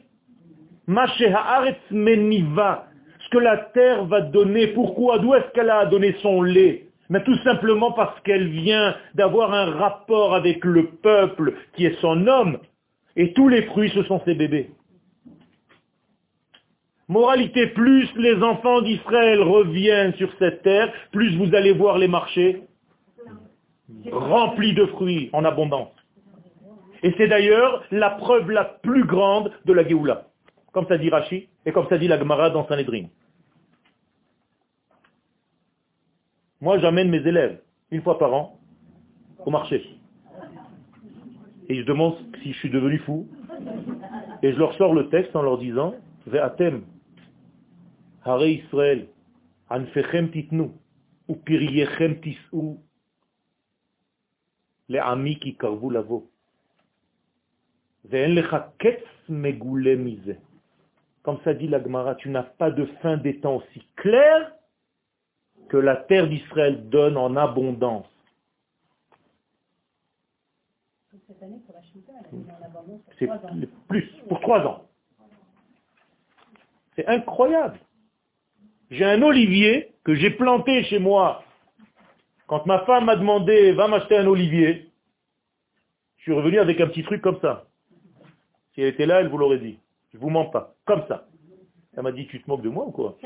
Haaretz 0.89 1.81
Meniva. 1.91 2.87
Ce 3.21 3.29
que 3.31 3.39
la 3.39 3.57
terre 3.57 4.05
va 4.05 4.21
donner. 4.21 4.69
Pourquoi 4.69 5.19
D'où 5.19 5.35
est-ce 5.35 5.51
qu'elle 5.55 5.71
a 5.71 5.87
donné 5.87 6.15
son 6.21 6.43
lait? 6.43 6.89
Mais 7.09 7.23
tout 7.23 7.37
simplement 7.39 7.93
parce 7.93 8.19
qu'elle 8.21 8.49
vient 8.49 8.95
d'avoir 9.15 9.53
un 9.53 9.71
rapport 9.71 10.35
avec 10.35 10.65
le 10.65 10.87
peuple 11.03 11.55
qui 11.75 11.87
est 11.87 11.99
son 12.01 12.27
homme. 12.27 12.59
Et 13.17 13.33
tous 13.33 13.49
les 13.49 13.63
fruits, 13.63 13.91
ce 13.95 14.03
sont 14.05 14.21
ses 14.25 14.35
bébés. 14.35 14.71
Moralité, 17.09 17.67
plus 17.69 18.09
les 18.17 18.43
enfants 18.43 18.81
d'Israël 18.81 19.43
reviennent 19.43 20.15
sur 20.15 20.33
cette 20.39 20.63
terre, 20.63 20.93
plus 21.13 21.37
vous 21.37 21.55
allez 21.55 21.73
voir 21.73 21.99
les 21.99 22.09
marchés 22.09 22.63
remplis 24.11 24.75
de 24.75 24.87
fruits 24.87 25.31
en 25.33 25.45
abondance. 25.45 25.93
Et 27.03 27.15
c'est 27.19 27.29
d'ailleurs 27.29 27.85
la 27.91 28.11
preuve 28.11 28.51
la 28.51 28.65
plus 28.65 29.05
grande 29.05 29.53
de 29.67 29.73
la 29.73 29.87
Géoula, 29.87 30.29
comme 30.73 30.87
ça 30.87 30.97
dit 30.97 31.11
Rashi 31.11 31.49
et 31.67 31.73
comme 31.73 31.87
ça 31.89 31.99
dit 31.99 32.09
la 32.09 32.19
Gemara 32.19 32.51
dans 32.51 32.67
Sanhedrin. 32.67 33.07
Moi, 36.61 36.79
j'amène 36.79 37.11
mes 37.11 37.19
élèves 37.19 37.61
une 37.91 38.01
fois 38.01 38.19
par 38.19 38.33
an 38.33 38.59
au 39.45 39.51
marché. 39.51 39.85
Et 41.69 41.77
je 41.77 41.83
demande 41.83 42.17
si 42.43 42.53
je 42.53 42.59
suis 42.59 42.71
devenu 42.71 42.99
fou. 43.01 43.29
Et 44.43 44.53
je 44.53 44.59
leur 44.59 44.75
sors 44.75 44.95
le 44.95 45.09
texte 45.09 45.37
en 45.37 45.43
leur 45.43 45.59
disant, 45.59 45.95
Ve'atem, 46.27 46.83
Hare 48.25 48.49
Israël, 48.49 49.09
Anfechem 49.69 50.31
titnu, 50.31 50.71
ou 51.29 51.37
Piriyechem 51.37 52.21
tis'u, 52.21 52.77
les 54.89 54.99
amis 54.99 55.39
qui 55.39 55.57
karvu 55.57 55.91
lavo. 55.93 56.31
Comme 61.23 61.41
ça 61.43 61.55
dit 61.55 61.69
la 61.69 61.83
Gemara, 61.83 62.15
tu 62.17 62.29
n'as 62.29 62.43
pas 62.43 62.71
de 62.71 62.85
fin 63.01 63.17
des 63.17 63.41
temps 63.41 63.57
aussi 63.57 63.87
clair 63.97 64.53
que 65.71 65.79
la 65.79 65.97
terre 65.97 66.29
d'Israël 66.29 66.89
donne 66.91 67.17
en 67.17 67.35
abondance. 67.37 68.07
C'est 73.19 73.29
plus, 73.89 74.07
pour 74.29 74.41
trois 74.41 74.61
ans. 74.61 74.87
C'est 76.95 77.07
incroyable. 77.07 77.79
J'ai 78.95 79.05
un 79.05 79.23
olivier 79.23 79.89
que 80.05 80.15
j'ai 80.15 80.31
planté 80.31 80.85
chez 80.85 81.01
moi. 81.01 81.43
Quand 82.47 82.65
ma 82.65 82.85
femme 82.85 83.07
m'a 83.07 83.17
demandé, 83.17 83.73
va 83.73 83.89
m'acheter 83.89 84.17
un 84.17 84.27
olivier, 84.29 84.89
je 86.19 86.23
suis 86.23 86.33
revenu 86.33 86.61
avec 86.61 86.81
un 86.81 86.87
petit 86.87 87.03
truc 87.03 87.21
comme 87.21 87.41
ça. 87.41 87.67
Si 88.73 88.83
elle 88.83 88.89
était 88.89 89.07
là, 89.07 89.21
elle 89.21 89.29
vous 89.29 89.39
l'aurait 89.39 89.59
dit. 89.59 89.79
Je 90.13 90.19
vous 90.19 90.31
mens 90.31 90.45
pas. 90.45 90.77
Comme 90.85 91.05
ça. 91.09 91.27
Elle 91.97 92.05
m'a 92.05 92.13
dit, 92.13 92.29
tu 92.29 92.41
te 92.41 92.49
moques 92.49 92.63
de 92.63 92.69
moi 92.69 92.87
ou 92.87 92.93
quoi? 92.93 93.19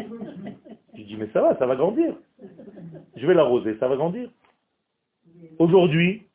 J'ai 0.94 1.04
dit, 1.04 1.16
mais 1.16 1.28
ça 1.34 1.42
va, 1.42 1.58
ça 1.58 1.66
va 1.66 1.76
grandir. 1.76 2.14
Je 3.16 3.26
vais 3.26 3.34
l'arroser, 3.34 3.76
ça 3.78 3.88
va 3.88 3.96
grandir. 3.96 4.30
Aujourd'hui, 5.58 6.26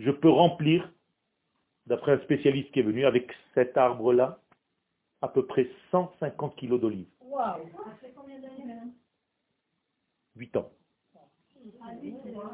je 0.00 0.10
peux 0.10 0.30
remplir, 0.30 0.90
d'après 1.86 2.12
un 2.12 2.18
spécialiste 2.18 2.72
qui 2.72 2.80
est 2.80 2.84
venu, 2.84 3.06
avec 3.06 3.32
cet 3.54 3.76
arbre-là, 3.76 4.40
à 5.20 5.28
peu 5.28 5.46
près 5.46 5.68
150 5.92 6.56
kilos 6.56 6.80
d'olives. 6.80 7.06
Waouh 7.32 7.64
Ça 7.84 7.94
fait 8.00 8.12
combien 8.14 8.38
d'années, 8.40 8.64
madame 8.66 8.92
8 10.36 10.56
ans. 10.56 10.70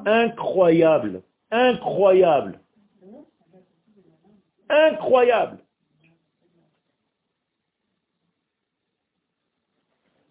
Incroyable. 0.06 1.22
Incroyable. 1.50 2.60
Incroyable. 4.68 5.58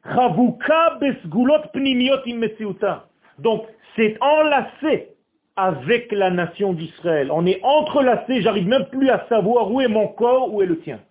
Chavuka 0.06 0.98
besgulot 1.02 1.68
pnimiot 1.74 2.22
im 2.28 2.38
mesiuta. 2.38 3.10
Donc, 3.40 3.66
c'est 3.98 4.18
enlacé 4.22 5.10
avec 5.58 6.12
la 6.14 6.30
nation 6.30 6.72
d'Israël. 6.72 7.32
On 7.32 7.46
est 7.46 7.62
entrelacé, 7.64 8.42
j'arrive 8.42 8.68
même 8.68 8.88
plus 8.90 9.10
à 9.10 9.28
savoir 9.28 9.70
où 9.72 9.82
est 9.82 9.90
mon 9.90 10.08
corps, 10.08 10.54
où 10.54 10.62
est 10.62 10.68
le 10.68 10.80
tien. 10.80 11.02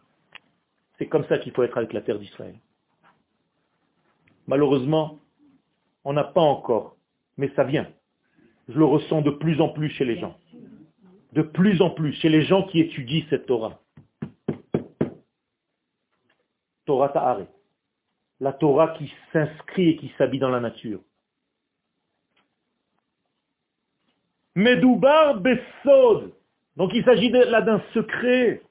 C'est 0.98 1.06
comme 1.06 1.26
ça 1.26 1.36
qu'il 1.38 1.52
faut 1.52 1.64
être 1.64 1.76
avec 1.76 1.92
la 1.92 2.00
terre 2.00 2.18
d'Israël. 2.18 2.54
Malheureusement, 4.46 5.18
on 6.04 6.12
n'a 6.12 6.24
pas 6.24 6.40
encore, 6.40 6.96
mais 7.36 7.50
ça 7.56 7.64
vient. 7.64 7.88
Je 8.68 8.78
le 8.78 8.84
ressens 8.84 9.22
de 9.22 9.30
plus 9.30 9.60
en 9.60 9.70
plus 9.70 9.90
chez 9.90 10.04
les 10.04 10.18
gens. 10.18 10.36
De 11.32 11.42
plus 11.42 11.80
en 11.82 11.90
plus, 11.90 12.12
chez 12.14 12.28
les 12.28 12.42
gens 12.42 12.64
qui 12.64 12.80
étudient 12.80 13.24
cette 13.28 13.46
Torah. 13.46 13.80
Torah 16.84 17.08
Ta'are. 17.08 17.46
La 18.40 18.52
Torah 18.52 18.88
qui 18.96 19.12
s'inscrit 19.32 19.90
et 19.90 19.96
qui 19.96 20.12
s'habille 20.16 20.40
dans 20.40 20.50
la 20.50 20.60
nature. 20.60 21.00
Medoubar 24.54 25.40
Besod. 25.40 26.32
Donc 26.76 26.92
il 26.94 27.04
s'agit 27.04 27.30
là 27.30 27.60
d'un 27.62 27.82
secret. 27.92 28.62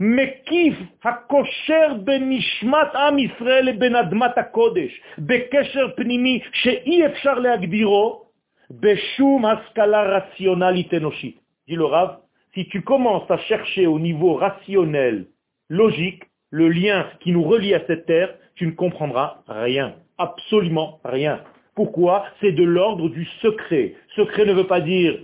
מקיף 0.00 0.74
הכושר 1.04 1.94
בין 2.04 2.30
נשמת 2.30 2.94
עם 2.94 3.18
ישראל 3.18 3.64
לבין 3.64 3.96
אדמת 3.96 4.38
הקודש, 4.38 5.00
בקשר 5.18 5.88
פנימי 5.96 6.40
שאי 6.52 7.06
אפשר 7.06 7.34
להגדירו 7.34 8.24
בשום 8.70 9.44
השכלה 9.44 10.02
רציונלית 10.02 10.94
אנושית. 10.94 11.48
dit 11.68 11.76
le 11.76 11.84
Rav, 11.84 12.20
si 12.54 12.66
tu 12.66 12.80
commences 12.82 13.30
à 13.30 13.36
chercher 13.36 13.86
au 13.86 13.98
niveau 13.98 14.34
rationnel, 14.34 15.26
logique, 15.68 16.24
le 16.50 16.68
lien 16.70 17.06
qui 17.20 17.30
nous 17.30 17.42
relie 17.42 17.74
à 17.74 17.86
cette 17.86 18.06
terre, 18.06 18.34
tu 18.54 18.66
ne 18.66 18.72
comprendras 18.72 19.42
rien, 19.46 19.94
absolument 20.16 20.98
rien. 21.04 21.44
Pourquoi 21.74 22.24
C'est 22.40 22.52
de 22.52 22.64
l'ordre 22.64 23.10
du 23.10 23.26
secret. 23.42 23.94
Secret 24.16 24.46
ne 24.46 24.54
veut 24.54 24.66
pas 24.66 24.80
dire 24.80 25.18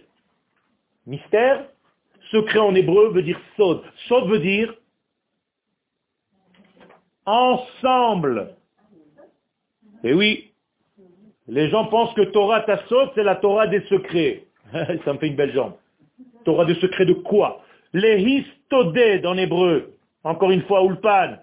mystère, 1.07 1.64
Secret 2.32 2.59
en 2.59 2.75
hébreu 2.75 3.11
veut 3.11 3.23
dire 3.23 3.39
sod. 3.57 3.82
Sod 4.07 4.30
veut 4.30 4.39
dire 4.39 4.73
ensemble. 7.25 8.55
Et 10.03 10.13
oui, 10.13 10.51
les 11.47 11.69
gens 11.69 11.86
pensent 11.86 12.13
que 12.13 12.21
Torah 12.21 12.61
Tassot, 12.61 13.11
c'est 13.15 13.23
la 13.23 13.36
Torah 13.36 13.67
des 13.67 13.82
secrets. 13.82 14.43
Ça 15.05 15.13
me 15.13 15.19
fait 15.19 15.27
une 15.27 15.36
belle 15.36 15.53
jambe. 15.53 15.73
Torah 16.45 16.65
des 16.65 16.75
secrets 16.75 17.05
de 17.05 17.13
quoi? 17.13 17.63
Les 17.93 18.21
histoded 18.21 19.25
en 19.25 19.38
hébreu. 19.38 19.93
Encore 20.23 20.51
une 20.51 20.61
fois, 20.63 20.84
Ulpan. 20.84 21.38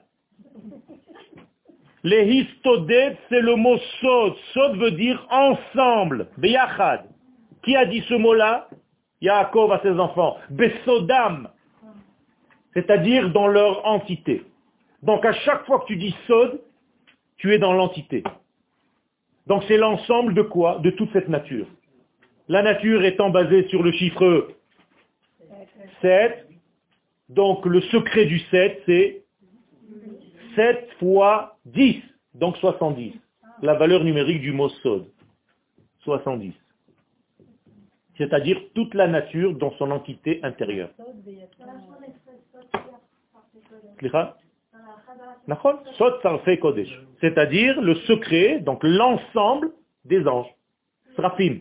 Les 2.05 2.25
histoded, 2.25 3.17
c'est 3.29 3.41
le 3.41 3.57
mot 3.57 3.79
sod. 4.01 4.35
Sod 4.55 4.77
veut 4.77 4.93
dire 4.93 5.27
ensemble. 5.29 6.29
Beyachad. 6.39 7.07
Qui 7.65 7.75
a 7.75 7.85
dit 7.85 8.03
ce 8.09 8.15
mot-là? 8.15 8.69
Yaakov 9.21 9.73
à 9.73 9.81
ses 9.83 9.99
enfants, 9.99 10.37
Besodam, 10.51 11.49
c'est-à-dire 12.75 13.31
dans 13.33 13.49
leur 13.49 13.87
entité. 13.87 14.45
Donc 15.03 15.25
à 15.25 15.33
chaque 15.33 15.65
fois 15.67 15.81
que 15.81 15.87
tu 15.87 15.97
dis 15.97 16.15
Sod, 16.27 16.61
tu 17.37 17.55
es 17.55 17.59
dans 17.59 17.73
l'entité. 17.73 18.23
Donc 19.47 19.65
c'est 19.69 19.77
l'ensemble 19.77 20.35
de 20.35 20.43
quoi? 20.43 20.79
De 20.81 20.91
toute 20.91 21.13
cette 21.13 21.29
nature. 21.29 21.67
La 22.49 22.63
nature 22.63 23.05
étant 23.05 23.31
basée 23.31 23.67
sur 23.69 23.83
le 23.83 23.93
chiffre 23.93 24.49
7, 26.03 26.49
donc 27.29 27.65
le 27.67 27.81
secret 27.83 28.27
du 28.27 28.39
7, 28.39 28.83
c'est 28.87 29.23
7 30.55 30.89
fois 30.99 31.57
10, 31.67 32.03
donc 32.35 32.57
70. 32.59 33.15
La 33.63 33.75
valeur 33.75 34.05
numérique 34.05 34.41
du 34.41 34.53
mot 34.53 34.69
Sod, 34.69 35.07
70 36.01 36.53
c'est-à-dire 38.19 38.59
toute 38.75 38.95
la 38.95 39.07
nature 39.07 39.55
dans 39.55 39.73
son 39.73 39.91
entité 39.91 40.41
intérieure. 40.43 40.91
C'est-à-dire 47.21 47.81
le 47.81 47.95
secret, 47.95 48.61
donc 48.61 48.83
l'ensemble 48.83 49.71
des 50.05 50.27
anges. 50.27 50.53
Srafim. 51.17 51.61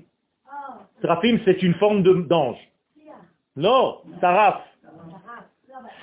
Srafim, 1.01 1.39
c'est 1.45 1.61
une 1.61 1.75
forme 1.75 2.03
d'ange. 2.03 2.57
Non, 3.55 4.01
Saraf. 4.19 4.61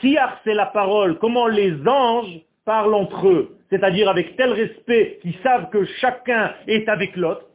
Siar, 0.00 0.40
c'est 0.44 0.55
la 0.55 0.66
parole. 0.66 1.18
Comment 1.18 1.46
les 1.46 1.86
anges 1.86 2.40
parlent 2.64 2.94
entre 2.94 3.28
eux. 3.28 3.57
C'est-à-dire 3.70 4.09
avec 4.09 4.36
tel 4.36 4.53
respect 4.53 5.18
qu'ils 5.22 5.36
savent 5.42 5.70
que 5.70 5.84
chacun 6.00 6.55
est 6.66 6.88
avec 6.88 7.16
l'autre. 7.16 7.46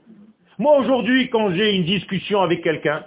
Moi 0.57 0.77
aujourd'hui, 0.79 1.29
quand 1.29 1.51
j'ai 1.53 1.75
une 1.75 1.85
discussion 1.85 2.41
avec 2.41 2.63
quelqu'un, 2.63 3.05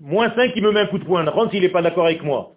moins 0.00 0.34
5 0.34 0.52
il 0.54 0.62
me 0.62 0.72
met 0.72 0.80
un 0.80 0.86
coup 0.86 0.98
de 0.98 1.04
poing, 1.04 1.24
rentre 1.30 1.52
s'il 1.52 1.62
n'est 1.62 1.70
pas 1.70 1.82
d'accord 1.82 2.04
avec 2.04 2.22
moi. 2.22 2.52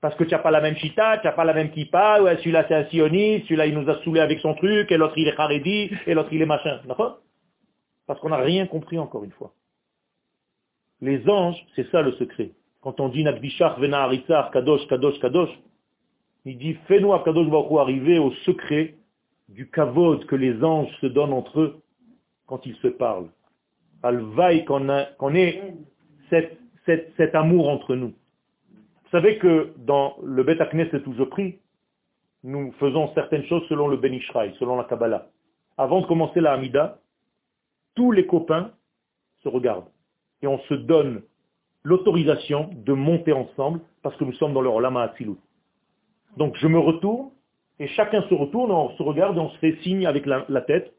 Parce 0.00 0.14
que 0.16 0.24
tu 0.24 0.30
n'as 0.30 0.38
pas 0.38 0.50
la 0.50 0.60
même 0.60 0.76
chita, 0.76 1.18
tu 1.18 1.26
n'as 1.26 1.32
pas 1.32 1.44
la 1.44 1.52
même 1.52 1.70
kippa, 1.70 2.22
ouais, 2.22 2.36
celui-là 2.38 2.64
c'est 2.66 2.74
un 2.74 2.86
sioniste, 2.86 3.44
celui-là 3.44 3.66
il 3.66 3.78
nous 3.78 3.88
a 3.88 4.02
saoulé 4.02 4.20
avec 4.20 4.40
son 4.40 4.54
truc, 4.54 4.90
et 4.90 4.96
l'autre 4.96 5.16
il 5.16 5.28
est 5.28 5.38
haredi, 5.38 5.90
et 6.06 6.14
l'autre 6.14 6.32
il 6.32 6.42
est 6.42 6.46
machin. 6.46 6.80
D'accord? 6.86 7.18
Parce 8.06 8.18
qu'on 8.20 8.30
n'a 8.30 8.38
rien 8.38 8.66
compris 8.66 8.98
encore 8.98 9.22
une 9.24 9.32
fois. 9.32 9.52
Les 11.00 11.28
anges, 11.28 11.64
c'est 11.76 11.88
ça 11.90 12.02
le 12.02 12.12
secret. 12.12 12.50
Quand 12.80 12.98
on 12.98 13.10
dit 13.10 13.22
Nakdishach 13.22 13.78
Vena 13.78 14.10
Kadosh, 14.52 14.86
Kadosh, 14.88 15.18
Kadosh, 15.20 15.50
il 16.46 16.58
dit 16.58 16.74
fais-nous 16.88 17.12
à 17.12 17.22
Kadosh 17.22 17.48
Baruch 17.48 17.78
arriver 17.78 18.18
au 18.18 18.32
secret 18.46 18.94
du 19.50 19.68
kavod 19.68 20.24
que 20.26 20.36
les 20.36 20.62
anges 20.62 20.92
se 21.00 21.06
donnent 21.06 21.32
entre 21.32 21.60
eux 21.60 21.82
quand 22.46 22.64
ils 22.66 22.76
se 22.76 22.88
parlent. 22.88 23.28
Alvaï 24.02 24.64
qu'on 24.64 24.88
ait 24.88 25.74
cet 26.30 27.34
amour 27.34 27.68
entre 27.68 27.94
nous. 27.94 28.08
Vous 28.08 29.10
savez 29.10 29.38
que 29.38 29.72
dans 29.78 30.16
le 30.22 30.42
Bet 30.44 30.58
Knesset 30.72 31.02
où 31.06 31.14
je 31.14 31.24
prie, 31.24 31.58
nous 32.42 32.72
faisons 32.78 33.12
certaines 33.14 33.44
choses 33.44 33.64
selon 33.68 33.88
le 33.88 33.96
Ben 33.96 34.14
Ishraï, 34.14 34.54
selon 34.58 34.76
la 34.76 34.84
Kabbalah. 34.84 35.26
Avant 35.76 36.00
de 36.00 36.06
commencer 36.06 36.40
la 36.40 36.52
Hamida, 36.52 36.98
tous 37.94 38.12
les 38.12 38.26
copains 38.26 38.72
se 39.42 39.48
regardent 39.48 39.90
et 40.42 40.46
on 40.46 40.58
se 40.60 40.74
donne 40.74 41.22
l'autorisation 41.82 42.70
de 42.72 42.92
monter 42.92 43.32
ensemble 43.32 43.80
parce 44.02 44.16
que 44.16 44.24
nous 44.24 44.32
sommes 44.34 44.54
dans 44.54 44.60
le 44.60 44.68
Rolama 44.68 45.02
Atzilut. 45.02 45.38
Donc 46.36 46.56
je 46.56 46.66
me 46.66 46.78
retourne 46.78 47.30
et 47.80 47.88
chacun 47.88 48.22
se 48.28 48.34
retourne, 48.34 48.70
on 48.70 48.90
se 48.90 49.02
regarde 49.02 49.38
on 49.38 49.48
se 49.48 49.58
fait 49.58 49.76
signe 49.82 50.06
avec 50.06 50.26
la, 50.26 50.60
tête. 50.60 50.92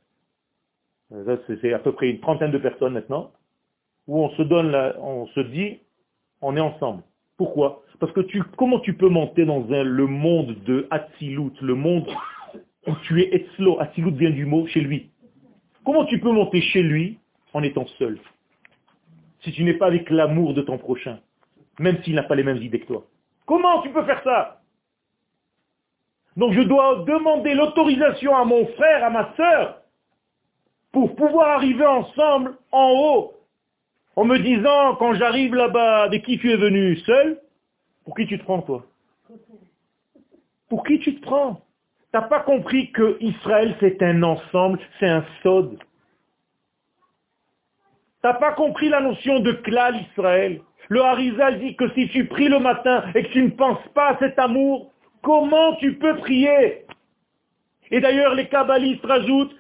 C'est 1.61 1.73
à 1.73 1.79
peu 1.79 1.93
près 1.93 2.09
une 2.09 2.19
trentaine 2.19 2.51
de 2.51 2.57
personnes 2.57 2.93
maintenant, 2.93 3.31
où 4.07 4.19
on 4.23 4.31
se 4.31 4.41
donne, 4.41 4.75
on 4.99 5.27
se 5.27 5.39
dit, 5.41 5.79
on 6.41 6.57
est 6.57 6.61
ensemble. 6.61 7.03
Pourquoi? 7.37 7.83
Parce 7.99 8.11
que 8.13 8.21
tu, 8.21 8.41
comment 8.57 8.79
tu 8.79 8.95
peux 8.95 9.09
monter 9.09 9.45
dans 9.45 9.59
le 9.69 10.07
monde 10.07 10.55
de 10.65 10.87
Atzilut, 10.89 11.53
le 11.61 11.75
monde 11.75 12.09
où 12.87 12.93
tu 13.03 13.21
es 13.21 13.35
Etzlo, 13.35 13.79
Atzilut 13.79 14.15
vient 14.15 14.31
du 14.31 14.45
mot 14.45 14.65
chez 14.65 14.81
lui. 14.81 15.11
Comment 15.85 16.05
tu 16.05 16.19
peux 16.19 16.31
monter 16.31 16.61
chez 16.61 16.81
lui 16.81 17.19
en 17.53 17.61
étant 17.61 17.85
seul 17.99 18.17
Si 19.41 19.51
tu 19.51 19.63
n'es 19.63 19.75
pas 19.75 19.85
avec 19.85 20.09
l'amour 20.09 20.55
de 20.55 20.61
ton 20.63 20.79
prochain, 20.79 21.19
même 21.77 22.01
s'il 22.03 22.15
n'a 22.15 22.23
pas 22.23 22.35
les 22.35 22.43
mêmes 22.43 22.61
idées 22.61 22.79
que 22.79 22.87
toi? 22.87 23.05
Comment 23.45 23.83
tu 23.83 23.89
peux 23.91 24.03
faire 24.03 24.23
ça? 24.23 24.60
Donc 26.37 26.53
je 26.53 26.61
dois 26.61 27.03
demander 27.05 27.53
l'autorisation 27.53 28.35
à 28.35 28.45
mon 28.45 28.65
frère, 28.67 29.03
à 29.03 29.09
ma 29.09 29.33
soeur, 29.35 29.81
pour 30.91 31.15
pouvoir 31.15 31.49
arriver 31.57 31.85
ensemble 31.85 32.57
en 32.71 32.91
haut 32.91 33.33
en 34.15 34.25
me 34.25 34.37
disant, 34.39 34.95
quand 34.95 35.13
j'arrive 35.13 35.55
là-bas, 35.55 36.03
avec 36.03 36.23
qui 36.25 36.37
tu 36.37 36.51
es 36.51 36.57
venu 36.57 36.97
Seul 36.97 37.39
Pour 38.03 38.15
qui 38.15 38.27
tu 38.27 38.37
te 38.37 38.43
prends, 38.43 38.61
toi? 38.61 38.85
Pour 40.69 40.83
qui 40.83 40.99
tu 40.99 41.15
te 41.15 41.21
prends? 41.21 41.61
T'as 42.11 42.23
pas 42.23 42.41
compris 42.41 42.91
que 42.91 43.17
Israël, 43.21 43.75
c'est 43.79 44.01
un 44.03 44.21
ensemble, 44.23 44.79
c'est 44.99 45.07
un 45.07 45.23
sod. 45.43 45.77
T'as 48.21 48.33
pas 48.33 48.51
compris 48.51 48.89
la 48.89 48.99
notion 48.99 49.39
de 49.39 49.53
klal 49.53 49.95
Israël? 50.11 50.61
Le 50.89 51.01
Harizal 51.01 51.59
dit 51.59 51.75
que 51.75 51.89
si 51.93 52.09
tu 52.09 52.25
pries 52.25 52.49
le 52.49 52.59
matin 52.59 53.05
et 53.15 53.23
que 53.23 53.29
tu 53.29 53.41
ne 53.43 53.49
penses 53.49 53.87
pas 53.93 54.09
à 54.09 54.19
cet 54.19 54.37
amour, 54.37 54.91
comment 55.21 55.75
tu 55.75 55.97
peux 55.97 56.17
prier? 56.17 56.85
Et 57.91 57.99
d'ailleurs, 57.99 58.35
les 58.35 58.47
kabbalistes 58.47 59.05
rajoutent, 59.05 59.55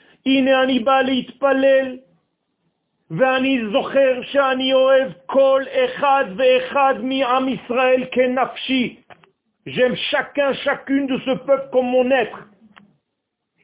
J'aime 9.65 9.95
chacun, 9.95 10.53
chacune 10.53 11.07
de 11.07 11.17
ce 11.19 11.31
peuple 11.31 11.69
comme 11.71 11.87
mon 11.87 12.09
être. 12.09 12.47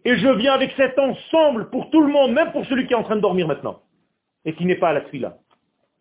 Et 0.06 0.18
je 0.18 0.28
viens 0.30 0.54
avec 0.54 0.74
cet 0.78 0.98
ensemble 1.00 1.70
pour 1.70 1.90
tout 1.90 2.02
le 2.02 2.12
monde, 2.12 2.34
même 2.34 2.52
pour 2.52 2.66
celui 2.66 2.88
qui 2.88 2.94
est 2.94 2.98
en 2.98 3.04
train 3.04 3.16
de 3.16 3.22
dormir 3.22 3.48
maintenant. 3.48 3.82
Et 4.46 4.54
qui 4.54 4.66
n'est 4.66 4.76
pas 4.76 4.90
à 4.90 4.94
la 4.94 5.04
là, 5.14 5.38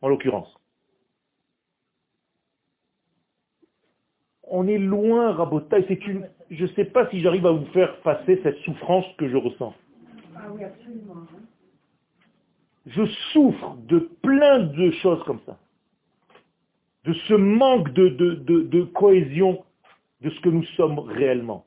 en 0.02 0.08
l'occurrence. 0.08 0.52
On 4.58 4.66
est 4.66 4.78
loin, 4.78 5.32
Rabotaï. 5.32 5.84
C'est 5.86 6.06
une... 6.06 6.26
Je 6.50 6.62
ne 6.62 6.68
sais 6.68 6.86
pas 6.86 7.08
si 7.10 7.20
j'arrive 7.20 7.46
à 7.46 7.50
vous 7.50 7.66
faire 7.66 7.96
passer 8.00 8.40
cette 8.42 8.56
souffrance 8.58 9.04
que 9.18 9.28
je 9.28 9.36
ressens. 9.36 9.74
Ah 10.34 10.40
oui, 10.54 10.64
absolument. 10.64 11.14
Hein 11.14 11.46
je 12.86 13.04
souffre 13.32 13.76
de 13.88 13.98
plein 14.22 14.60
de 14.60 14.90
choses 15.02 15.22
comme 15.24 15.40
ça. 15.44 15.58
De 17.04 17.12
ce 17.12 17.34
manque 17.34 17.92
de, 17.92 18.82
cohésion 18.94 19.62
de 20.22 20.30
ce 20.30 20.40
que 20.40 20.48
nous 20.48 20.64
sommes 20.76 20.98
réellement. 20.98 21.64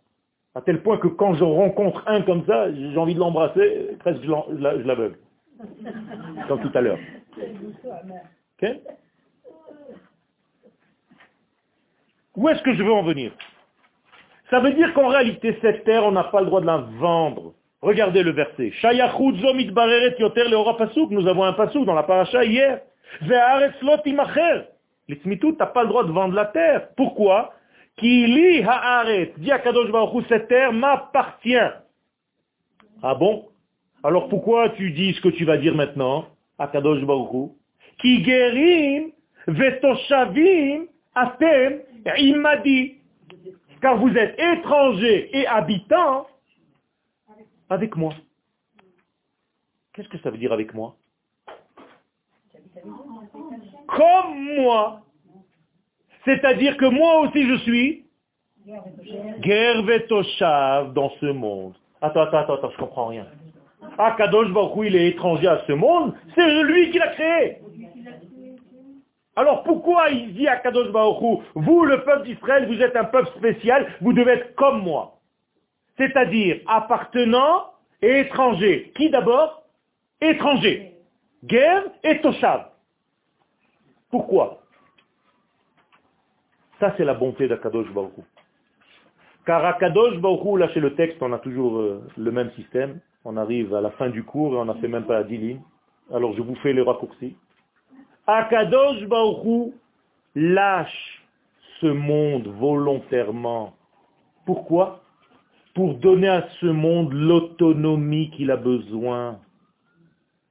À 0.56 0.62
tel 0.62 0.82
point 0.82 0.98
que 0.98 1.08
quand 1.08 1.36
je 1.36 1.44
rencontre 1.44 2.04
un 2.08 2.22
comme 2.24 2.46
ça, 2.46 2.74
j'ai 2.74 2.98
envie 2.98 3.14
de 3.14 3.20
l'embrasser, 3.20 3.98
presque 4.00 4.24
je 4.24 4.86
l'aveugle. 4.86 5.18
Comme 6.48 6.62
tout 6.62 6.72
à 6.74 6.82
l'heure. 6.82 7.00
Où 12.40 12.48
est-ce 12.48 12.64
que 12.64 12.74
je 12.74 12.82
veux 12.82 12.94
en 12.94 13.04
venir? 13.04 13.34
Ça 14.50 14.62
veut 14.62 14.72
dire 14.72 14.94
qu'en 14.94 15.10
réalité, 15.10 15.58
cette 15.62 15.84
terre, 15.84 16.06
on 16.06 16.14
n'a 16.14 16.24
pas 16.24 16.40
le 16.40 16.46
droit 16.46 16.62
de 16.62 16.68
la 16.68 16.78
vendre. 16.78 17.54
Regardez 17.82 18.24
le 18.24 18.32
verset. 18.32 18.72
Nous 21.10 21.28
avons 21.28 21.44
un 21.44 21.54
pasouk 21.54 21.86
dans 21.86 21.94
la 21.94 22.04
paracha 22.04 22.46
hier. 22.46 22.80
Les 23.22 25.20
tu 25.20 25.30
n'as 25.30 25.66
pas 25.66 25.84
le 25.84 25.90
droit 25.90 26.06
de 26.06 26.12
vendre 26.14 26.34
la 26.34 26.46
terre. 26.46 26.88
Pourquoi? 26.96 27.54
Haaret, 28.02 29.34
dit 29.38 29.52
Baruch 29.92 30.24
cette 30.30 30.48
terre 30.48 30.72
m'appartient. 30.72 31.58
Ah 33.04 33.16
bon? 33.16 33.50
Alors 34.02 34.30
pourquoi 34.30 34.70
tu 34.70 34.92
dis 34.92 35.14
ce 35.14 35.20
que 35.20 35.28
tu 35.28 35.44
vas 35.44 35.58
dire 35.58 35.76
maintenant, 35.76 36.26
Akadosh 36.58 37.04
Baruch 37.04 37.52
Ki 37.98 38.24
gerim 38.24 39.12
vetoshavim 39.48 40.86
atem 41.20 41.82
imadi. 42.17 42.95
Car 43.82 43.97
vous 43.97 44.13
êtes 44.15 44.38
étrangers 44.38 45.30
et 45.38 45.47
habitants 45.47 46.28
avec 47.70 47.95
moi. 47.95 48.13
Qu'est-ce 49.93 50.09
que 50.09 50.17
ça 50.20 50.30
veut 50.30 50.38
dire 50.38 50.53
avec 50.53 50.74
moi? 50.74 50.95
Comme 53.88 54.55
moi. 54.57 55.01
C'est-à-dire 56.26 56.78
que 56.78 56.86
moi 56.86 57.22
aussi 57.22 57.47
je 57.47 57.57
suis 57.59 58.05
Gervetoshav 59.41 60.93
dans 60.93 61.11
ce 61.22 61.28
monde. 61.28 61.74
Attends, 62.01 62.22
attends, 62.22 62.53
attends, 62.53 62.72
je 62.72 62.78
comprends 62.78 63.07
rien. 63.07 63.26
Ah, 63.97 64.15
Kadosh 64.17 64.49
Baruch 64.51 64.88
il 64.88 64.95
est 64.95 65.07
étranger 65.09 65.47
à 65.47 65.63
ce 65.67 65.74
monde, 65.74 66.13
c'est 66.36 66.63
lui 66.63 66.91
qui 66.91 66.99
l'a 66.99 67.09
créé. 67.09 67.57
Alors 69.36 69.64
pourquoi 69.64 70.10
il 70.10 70.34
dit 70.34 70.48
à 70.48 70.58
Kadosh 70.58 70.92
Baruch 70.92 71.44
vous 71.56 71.86
le 71.86 72.04
peuple 72.04 72.26
d'Israël, 72.26 72.68
vous 72.68 72.82
êtes 72.82 72.96
un 72.96 73.06
peuple 73.06 73.30
spécial, 73.38 73.88
vous 74.02 74.14
devez 74.14 74.34
être 74.34 74.56
comme 74.56 74.82
moi 74.82 75.20
c'est-à-dire 76.00 76.62
appartenant 76.66 77.74
et 78.02 78.22
étranger. 78.22 78.92
Qui 78.96 79.10
d'abord? 79.10 79.64
Étranger. 80.22 80.94
Guerre 81.44 81.84
et 82.04 82.20
Toshav. 82.22 82.70
Pourquoi? 84.10 84.62
Ça, 86.80 86.94
c'est 86.98 87.04
la 87.04 87.14
bonté 87.14 87.48
d'Akadosh 87.48 87.92
Baruch 87.94 88.14
Car 89.46 89.64
Akadosh 89.66 90.18
Baruch 90.20 90.60
là, 90.60 90.70
chez 90.70 90.80
le 90.80 90.96
texte, 90.96 91.18
on 91.22 91.34
a 91.34 91.40
toujours 91.40 91.78
euh, 91.78 92.02
le 92.18 92.32
même 92.32 92.52
système. 92.52 93.02
On 93.26 93.36
arrive 93.36 93.76
à 93.76 93.82
la 93.82 93.92
fin 93.92 94.10
du 94.10 94.24
cours 94.24 94.54
et 94.54 94.58
on 94.58 94.66
n'a 94.66 94.76
fait 94.76 94.88
même 94.88 95.06
pas 95.06 95.24
10 95.24 95.38
lignes. 95.38 95.62
Alors, 96.14 96.34
je 96.34 96.42
vous 96.42 96.56
fais 96.56 96.72
les 96.72 96.82
raccourcis. 96.82 97.36
Akadosh 98.32 99.08
Baruch 99.08 99.74
lâche 100.36 101.24
ce 101.82 101.88
monde 101.88 102.48
volontairement. 102.60 103.74
Pourquoi? 104.46 105.02
Pour 105.74 105.96
donner 105.96 106.28
à 106.28 106.48
ce 106.62 106.68
monde 106.68 107.12
l'autonomie 107.12 108.30
qu'il 108.30 108.52
a 108.52 108.56
besoin. 108.56 109.40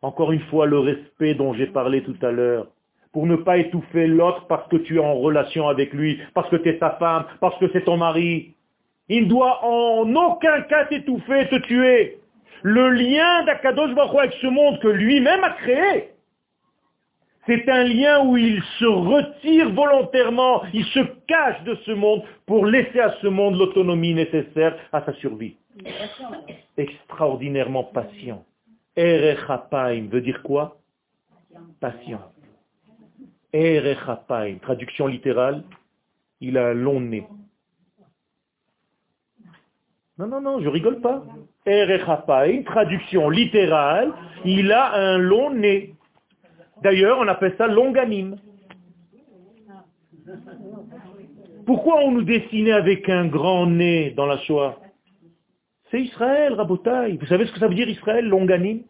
Encore 0.03 0.33
une 0.33 0.43
fois, 0.51 0.66
le 0.66 0.81
respect 0.81 1.35
dont 1.35 1.55
j'ai 1.55 1.68
parlé 1.68 2.03
tout 2.03 2.16
à 2.20 2.33
l'heure. 2.33 2.66
Pour 3.12 3.26
ne 3.26 3.37
pas 3.37 3.59
étouffer 3.59 4.09
l'autre 4.09 4.47
parce 4.49 4.68
que 4.68 4.76
tu 4.76 4.97
es 4.97 5.01
en 5.01 5.14
relation 5.14 5.68
avec 5.68 5.93
lui, 5.93 6.20
parce 6.35 6.51
que 6.51 6.57
tu 6.57 6.70
es 6.70 6.79
sa 6.81 6.91
femme, 6.99 7.26
parce 7.39 7.57
que 7.59 7.70
c'est 7.72 7.85
ton 7.85 7.97
mari. 7.97 8.55
Il 9.09 9.24
ne 9.24 9.29
doit 9.29 9.64
en 9.64 10.12
aucun 10.16 10.62
cas 10.62 10.87
t'étouffer, 10.87 11.49
te 11.49 11.61
tuer. 11.61 12.18
Le 12.62 12.91
lien 12.91 13.45
d'Akadosh 13.45 13.95
Baruch 13.95 14.18
avec 14.18 14.33
ce 14.41 14.49
monde 14.49 14.81
que 14.81 14.89
lui-même 14.89 15.45
a 15.45 15.51
créé, 15.51 16.17
C'est 17.49 17.66
un 17.66 17.84
lien 17.84 18.26
où 18.26 18.36
il 18.36 18.62
se 18.78 18.84
retire 18.84 19.72
volontairement, 19.72 20.64
il 20.74 20.84
se 20.84 21.01
cache 21.26 21.62
de 21.64 21.76
ce 21.86 21.92
monde 21.92 22.22
pour 22.44 22.66
laisser 22.66 23.01
à 23.01 23.14
ce 23.22 23.26
monde 23.26 23.57
l'autonomie 23.57 24.12
nécessaire 24.12 24.76
à 24.92 25.03
sa 25.03 25.14
survie. 25.14 25.57
Extraordinairement 26.76 27.84
patient. 27.84 28.44
Erechapaim 28.96 30.09
veut 30.11 30.20
dire 30.20 30.42
quoi? 30.42 30.76
Patient. 31.80 32.20
Erechapaim, 33.55 34.59
traduction 34.61 35.07
littérale, 35.07 35.62
il 36.42 36.59
a 36.59 36.66
un 36.66 36.74
long 36.74 37.01
nez. 37.01 37.26
Non, 40.18 40.26
non, 40.26 40.42
non, 40.42 40.61
je 40.61 40.68
rigole 40.68 41.01
pas. 41.01 41.24
Erechapaim, 41.64 42.62
traduction 42.64 43.30
littérale, 43.30 44.12
il 44.44 44.70
a 44.70 44.92
un 44.96 45.16
long 45.16 45.55
nez. 45.55 45.94
D'ailleurs, 46.83 47.18
on 47.20 47.29
appelle 47.29 47.55
ça 47.59 47.66
longanime. 47.66 48.37
Pourquoi 51.66 52.01
on 52.05 52.12
nous 52.12 52.22
dessinait 52.22 52.72
avec 52.72 53.09
un 53.09 53.26
grand 53.26 53.66
nez 53.66 54.12
dans 54.16 54.26
la 54.26 54.39
Shoah? 54.39 54.79
C'est 55.91 56.01
Israël, 56.01 56.55
Rabotaï. 56.55 57.16
Vous 57.16 57.26
savez 57.26 57.47
ce 57.47 57.53
que 57.53 57.59
ça 57.59 57.68
veut 57.68 57.74
dire 57.74 57.89
Israël, 57.89 58.26
longanime? 58.26 58.83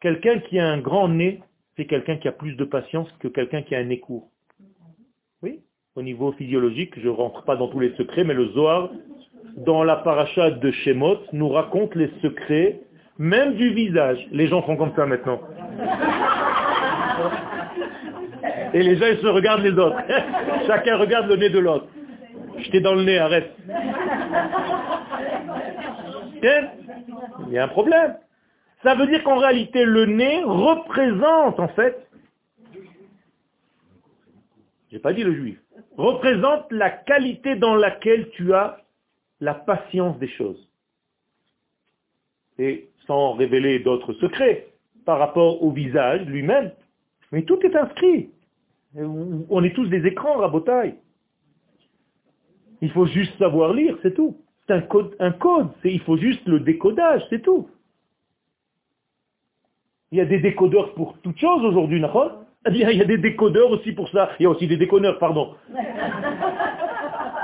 Quelqu'un 0.00 0.38
qui 0.40 0.58
a 0.58 0.68
un 0.68 0.78
grand 0.78 1.08
nez, 1.08 1.40
c'est 1.76 1.86
quelqu'un 1.86 2.16
qui 2.16 2.28
a 2.28 2.32
plus 2.32 2.54
de 2.54 2.64
patience 2.64 3.10
que 3.20 3.28
quelqu'un 3.28 3.62
qui 3.62 3.74
a 3.74 3.78
un 3.78 3.84
nez 3.84 4.00
court. 4.00 4.28
Oui, 5.42 5.60
au 5.96 6.02
niveau 6.02 6.32
physiologique, 6.32 6.98
je 6.98 7.08
ne 7.08 7.12
rentre 7.12 7.42
pas 7.44 7.56
dans 7.56 7.68
tous 7.68 7.80
les 7.80 7.94
secrets, 7.96 8.24
mais 8.24 8.34
le 8.34 8.48
Zohar, 8.48 8.90
dans 9.56 9.82
la 9.82 9.96
paracha 9.96 10.50
de 10.50 10.70
Shemot, 10.70 11.18
nous 11.32 11.48
raconte 11.48 11.94
les 11.94 12.10
secrets, 12.22 12.80
même 13.18 13.54
du 13.54 13.70
visage. 13.74 14.26
Les 14.30 14.46
gens 14.46 14.62
font 14.62 14.76
comme 14.76 14.94
ça 14.94 15.06
maintenant. 15.06 15.40
Et 18.74 18.82
les 18.82 18.96
gens, 18.96 19.06
ils 19.06 19.18
se 19.18 19.26
regardent 19.26 19.62
les 19.62 19.72
autres. 19.72 19.96
Chacun 20.66 20.96
regarde 20.96 21.28
le 21.28 21.36
nez 21.36 21.50
de 21.50 21.58
l'autre. 21.58 21.86
J'étais 22.58 22.80
dans 22.80 22.94
le 22.94 23.04
nez, 23.04 23.18
arrête. 23.18 23.52
Il 26.42 27.52
y 27.52 27.58
a 27.58 27.64
un 27.64 27.68
problème. 27.68 28.16
Ça 28.82 28.94
veut 28.94 29.06
dire 29.06 29.22
qu'en 29.24 29.38
réalité, 29.38 29.84
le 29.84 30.06
nez 30.06 30.42
représente, 30.44 31.58
en 31.58 31.68
fait, 31.68 32.08
j'ai 34.90 34.98
pas 34.98 35.12
dit 35.12 35.24
le 35.24 35.34
juif, 35.34 35.58
représente 35.96 36.70
la 36.70 36.90
qualité 36.90 37.56
dans 37.56 37.74
laquelle 37.74 38.30
tu 38.30 38.54
as 38.54 38.78
la 39.40 39.54
patience 39.54 40.18
des 40.18 40.28
choses. 40.28 40.68
Et 42.58 42.88
sans 43.06 43.32
révéler 43.32 43.80
d'autres 43.80 44.12
secrets 44.14 44.68
par 45.04 45.18
rapport 45.18 45.62
au 45.62 45.70
visage 45.70 46.22
lui-même, 46.26 46.72
mais 47.32 47.42
tout 47.42 47.58
est 47.64 47.74
inscrit. 47.74 48.30
On 48.96 49.64
est 49.64 49.74
tous 49.74 49.86
des 49.86 50.06
écrans, 50.06 50.38
rabotaille. 50.38 50.94
Il 52.80 52.90
faut 52.90 53.06
juste 53.06 53.36
savoir 53.38 53.72
lire, 53.72 53.96
c'est 54.02 54.14
tout. 54.14 54.36
C'est 54.66 54.74
un 54.74 54.80
code, 54.82 55.16
un 55.18 55.34
il 55.84 56.00
faut 56.00 56.16
juste 56.16 56.46
le 56.46 56.60
décodage, 56.60 57.22
c'est 57.30 57.42
tout. 57.42 57.68
Il 60.10 60.18
y 60.18 60.20
a 60.20 60.24
des 60.24 60.38
décodeurs 60.38 60.94
pour 60.94 61.18
toutes 61.18 61.38
choses 61.38 61.64
aujourd'hui, 61.64 62.00
d'accord? 62.00 62.44
Il 62.70 62.76
y 62.76 63.00
a 63.00 63.04
des 63.04 63.18
décodeurs 63.18 63.70
aussi 63.70 63.92
pour 63.92 64.08
ça. 64.10 64.30
Il 64.38 64.44
y 64.44 64.46
a 64.46 64.50
aussi 64.50 64.66
des 64.66 64.76
déconneurs, 64.76 65.18
pardon. 65.18 65.54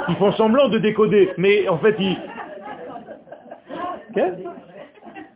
Ils 0.09 0.16
font 0.16 0.32
semblant 0.32 0.68
de 0.68 0.78
décoder, 0.78 1.30
mais 1.38 1.68
en 1.68 1.78
fait, 1.78 1.97
ils... 1.99 2.16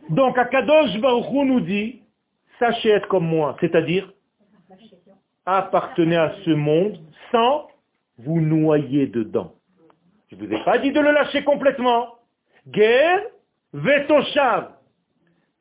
Donc, 0.09 0.37
Akadosh 0.37 0.99
Baruch 0.99 1.31
nous 1.31 1.59
dit, 1.59 2.01
sachez 2.59 2.89
être 2.89 3.07
comme 3.07 3.27
moi, 3.27 3.55
c'est-à-dire 3.59 4.11
appartenez 5.57 6.15
à 6.15 6.33
ce 6.45 6.51
monde 6.51 6.99
sans 7.31 7.67
vous 8.17 8.41
noyer 8.41 9.07
dedans. 9.07 9.53
Je 10.29 10.35
ne 10.35 10.45
vous 10.45 10.53
ai 10.53 10.63
pas 10.63 10.77
dit 10.77 10.91
de 10.91 10.99
le 10.99 11.11
lâcher 11.11 11.43
complètement. 11.43 12.15
Guerre, 12.67 13.21
vetoshav. 13.73 14.71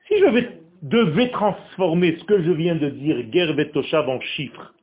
Si 0.07 0.19
je 0.19 0.49
devais 0.83 1.31
transformer 1.31 2.17
ce 2.19 2.25
que 2.25 2.43
je 2.43 2.51
viens 2.51 2.77
de 2.77 2.89
dire, 2.91 3.23
guerre, 3.31 3.55
vetoshav, 3.55 4.09
en 4.09 4.21
chiffre, 4.21 4.75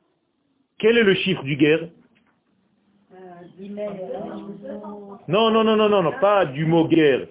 quel 0.78 0.98
est 0.98 1.02
le 1.02 1.14
chiffre 1.14 1.42
du 1.42 1.56
guerre? 1.56 1.88
Non, 5.28 5.50
non, 5.50 5.64
non, 5.64 5.76
non, 5.76 5.88
non, 5.88 6.02
non, 6.02 6.12
pas 6.20 6.44
du 6.44 6.66
mot 6.66 6.86
guerre. 6.86 7.26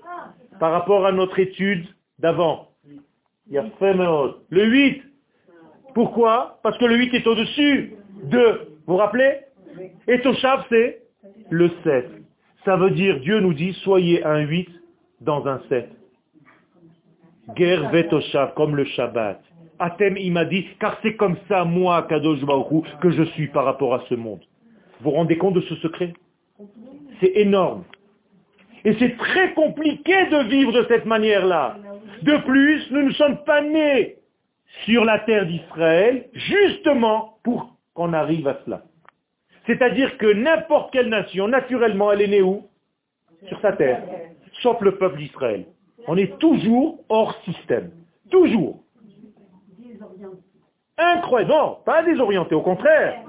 Par 0.60 0.72
rapport 0.72 1.06
à 1.06 1.12
notre 1.12 1.40
étude 1.40 1.86
d'avant. 2.20 2.70
Il 3.48 3.54
y 3.54 3.58
a 3.58 3.66
Le 4.50 4.66
8, 4.66 5.04
pourquoi? 5.96 6.60
Parce 6.62 6.78
que 6.78 6.86
le 6.86 6.98
8 6.98 7.14
est 7.14 7.26
au-dessus 7.26 7.94
de, 8.26 8.68
vous 8.86 8.94
vous 8.94 8.98
rappelez? 8.98 9.40
Et 10.08 10.20
Toshav, 10.20 10.66
c'est 10.70 11.02
le 11.50 11.72
7. 11.86 12.10
Ça 12.66 12.76
veut 12.76 12.92
dire, 12.92 13.20
Dieu 13.22 13.40
nous 13.40 13.54
dit, 13.54 13.72
soyez 13.82 14.24
un 14.26 14.40
8 14.40 14.68
dans 15.22 15.48
un 15.48 15.62
7. 15.70 15.90
Guerre 17.56 17.90
Vetoshav, 17.92 18.54
comme 18.56 18.76
le 18.76 18.84
Shabbat. 18.84 19.42
Atem, 19.80 20.18
il 20.18 20.34
m'a 20.34 20.44
dit, 20.44 20.68
car 20.82 21.00
c'est 21.02 21.16
comme 21.16 21.38
ça, 21.48 21.64
moi, 21.64 22.06
Kadosh 22.10 22.42
que 23.02 23.12
je 23.12 23.24
suis 23.24 23.48
par 23.48 23.64
rapport 23.64 23.94
à 23.94 24.04
ce 24.10 24.16
monde. 24.16 24.42
Vous 25.00 25.12
vous 25.12 25.16
rendez 25.16 25.38
compte 25.38 25.54
de 25.54 25.62
ce 25.62 25.76
secret? 25.76 26.12
C'est 27.22 27.32
énorme. 27.36 27.86
Et 28.84 28.94
c'est 29.00 29.16
très 29.16 29.54
compliqué 29.54 30.26
de 30.26 30.50
vivre 30.50 30.74
de 30.74 30.86
cette 30.90 31.06
manière-là. 31.06 31.78
De 32.22 32.36
plus, 32.46 32.92
nous 32.92 33.04
ne 33.04 33.12
sommes 33.14 33.38
pas 33.46 33.62
nés 33.62 34.18
sur 34.86 35.06
la 35.06 35.20
terre 35.20 35.46
d'Israël, 35.46 36.26
justement 36.34 37.38
pour 37.44 37.76
qu'on 37.94 38.14
arrive 38.14 38.48
à 38.48 38.60
cela. 38.66 38.82
C'est-à-dire 39.66 40.18
que 40.18 40.32
n'importe 40.32 40.92
quelle 40.94 41.10
nation, 41.10 41.48
naturellement, 41.48 42.12
elle 42.12 42.22
est 42.22 42.28
née 42.28 42.42
où? 42.42 42.68
Sur 43.48 43.60
sa 43.62 43.74
terre, 43.74 44.04
sauf 44.62 44.80
le 44.82 44.98
peuple 44.98 45.18
d'Israël. 45.18 45.66
On 46.08 46.18
est 46.18 46.38
toujours 46.40 47.00
hors 47.10 47.36
système. 47.44 47.92
Toujours. 48.30 48.80
Incroyable. 50.98 51.52
Non, 51.52 51.78
pas 51.86 52.04
désorienté, 52.04 52.56
au 52.56 52.62
contraire. 52.62 53.22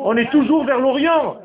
On 0.00 0.16
est 0.16 0.30
toujours 0.30 0.64
vers 0.64 0.78
l'Orient. 0.78 1.36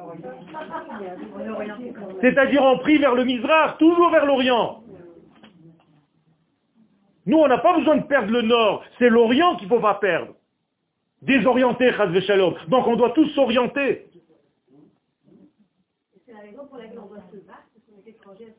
C'est-à-dire 2.22 2.64
on 2.64 2.78
prie 2.80 2.98
vers 2.98 3.16
le 3.16 3.24
Mizrach, 3.24 3.78
toujours 3.78 4.10
vers 4.12 4.26
l'Orient. 4.26 4.83
Nous, 7.26 7.38
on 7.38 7.48
n'a 7.48 7.58
pas 7.58 7.78
besoin 7.78 7.98
de 7.98 8.04
perdre 8.04 8.32
le 8.32 8.42
nord, 8.42 8.84
c'est 9.00 9.10
l'Orient 9.10 9.56
qu'il 9.56 9.68
ne 9.68 9.74
faut 9.74 9.80
pas 9.80 9.96
perdre. 9.96 10.34
Désorienté, 11.22 11.92
Shalom. 12.28 12.56
Donc 12.68 12.86
on 12.88 12.98
doit 12.98 13.12
tous 13.12 13.28
s'orienter. 13.30 14.06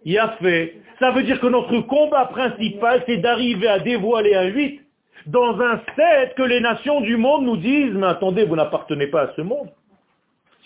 Il 0.05 0.19
a 0.19 0.29
fait. 0.41 0.79
Ça 0.99 1.11
veut 1.11 1.25
dire 1.25 1.41
que 1.41 1.47
notre 1.47 1.79
combat 1.81 2.27
principal, 2.27 3.03
c'est 3.07 3.19
d'arriver 3.19 3.69
à 3.69 3.79
dévoiler 3.81 4.35
un 4.35 4.47
8 4.47 4.81
dans 5.27 5.61
un 5.61 5.81
7 5.97 6.35
que 6.37 6.43
les 6.43 6.61
nations 6.61 7.01
du 7.01 7.17
monde 7.17 7.45
nous 7.45 7.57
disent, 7.57 7.93
mais 7.93 8.07
attendez, 8.07 8.45
vous 8.45 8.57
n'appartenez 8.57 9.09
pas 9.09 9.23
à 9.23 9.33
ce 9.35 9.43
monde. 9.43 9.71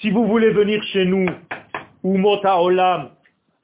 Si 0.01 0.11
vous 0.11 0.27
voulez 0.27 0.51
venir 0.51 0.83
chez 0.85 1.05
nous, 1.05 1.27
ou 2.05 2.17
Mota 2.17 2.61
Olam, 2.61 3.11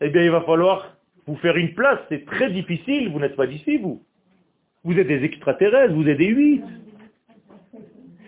eh 0.00 0.08
bien 0.08 0.22
il 0.22 0.30
va 0.30 0.40
falloir 0.42 0.96
vous 1.26 1.36
faire 1.36 1.56
une 1.56 1.74
place. 1.74 2.00
C'est 2.08 2.24
très 2.26 2.50
difficile, 2.50 3.10
vous 3.10 3.20
n'êtes 3.20 3.36
pas 3.36 3.46
d'ici, 3.46 3.76
vous. 3.76 4.02
Vous 4.84 4.98
êtes 4.98 5.06
des 5.06 5.24
extraterrestres, 5.24 5.94
vous 5.94 6.06
êtes 6.08 6.18
des 6.18 6.28
huit. 6.28 6.62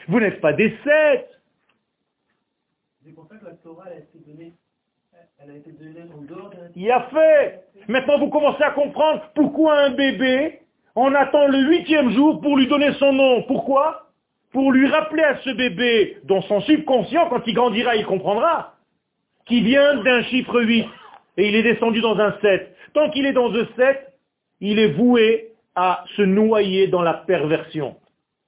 Vous 0.09 0.21
n'êtes 0.21 0.41
pas 0.41 0.55
des 0.55 0.75
sept. 0.85 1.29
C'est 3.05 3.15
pour 3.15 3.29
ça 3.29 3.37
que 3.37 3.45
la 3.45 3.53
Torah 3.53 3.85
a 3.85 3.95
été 3.95 4.19
donnée, 4.27 4.53
elle 5.39 5.51
a 5.51 5.55
été 5.55 5.71
donnée 5.73 6.11
en 6.17 6.23
dehors 6.23 6.51
de 6.51 6.57
Il 6.75 6.91
a 6.91 7.09
fait. 7.13 7.61
Maintenant, 7.89 8.19
vous 8.19 8.31
commencez 8.31 8.63
à 8.63 8.71
comprendre 8.71 9.31
pourquoi 9.35 9.81
un 9.81 9.91
bébé, 9.91 10.61
on 10.95 11.15
attend 11.15 11.47
le 11.49 11.59
huitième 11.69 12.11
jour 12.13 12.41
pour 12.41 12.57
lui 12.57 12.67
donner 12.69 12.93
son 12.95 13.13
nom. 13.13 13.43
Pourquoi? 13.43 14.11
Pour 14.53 14.73
lui 14.73 14.89
rappeler 14.89 15.25
à 15.25 15.37
ce 15.39 15.51
bébé, 15.51 16.19
dont 16.25 16.41
son 16.43 16.63
subconscient, 16.63 17.29
quand 17.29 17.43
il 17.47 17.55
grandira, 17.55 17.97
il 17.97 18.07
comprendra, 18.07 18.77
qu'il 19.45 19.65
vient 19.65 20.03
d'un 20.03 20.23
chiffre 20.23 20.61
8 20.63 20.87
et 21.37 21.49
il 21.49 21.55
est 21.55 21.63
descendu 21.63 22.01
dans 22.01 22.19
un 22.19 22.35
7. 22.41 22.75
Tant 22.95 23.11
qu'il 23.11 23.27
est 23.27 23.35
dans 23.35 23.53
un 23.53 23.67
7, 23.77 24.13
il 24.61 24.79
est 24.79 24.93
voué 24.93 25.53
à 25.77 26.05
se 26.17 26.23
noyer 26.23 26.89
dans 26.89 27.03
la 27.03 27.15
perversion. 27.15 27.97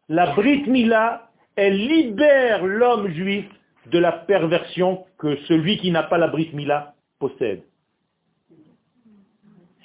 La 0.09 0.33
Brit 0.35 0.64
Mila, 0.66 1.29
elle 1.57 1.76
libère 1.76 2.64
l'homme 2.64 3.09
juif 3.12 3.45
de 3.87 3.99
la 3.99 4.12
perversion 4.12 5.05
que 5.18 5.37
celui 5.47 5.76
qui 5.79 5.91
n'a 5.91 6.03
pas 6.03 6.18
la 6.18 6.29
Brit 6.29 6.51
Mila 6.55 6.95
possède. 7.18 7.62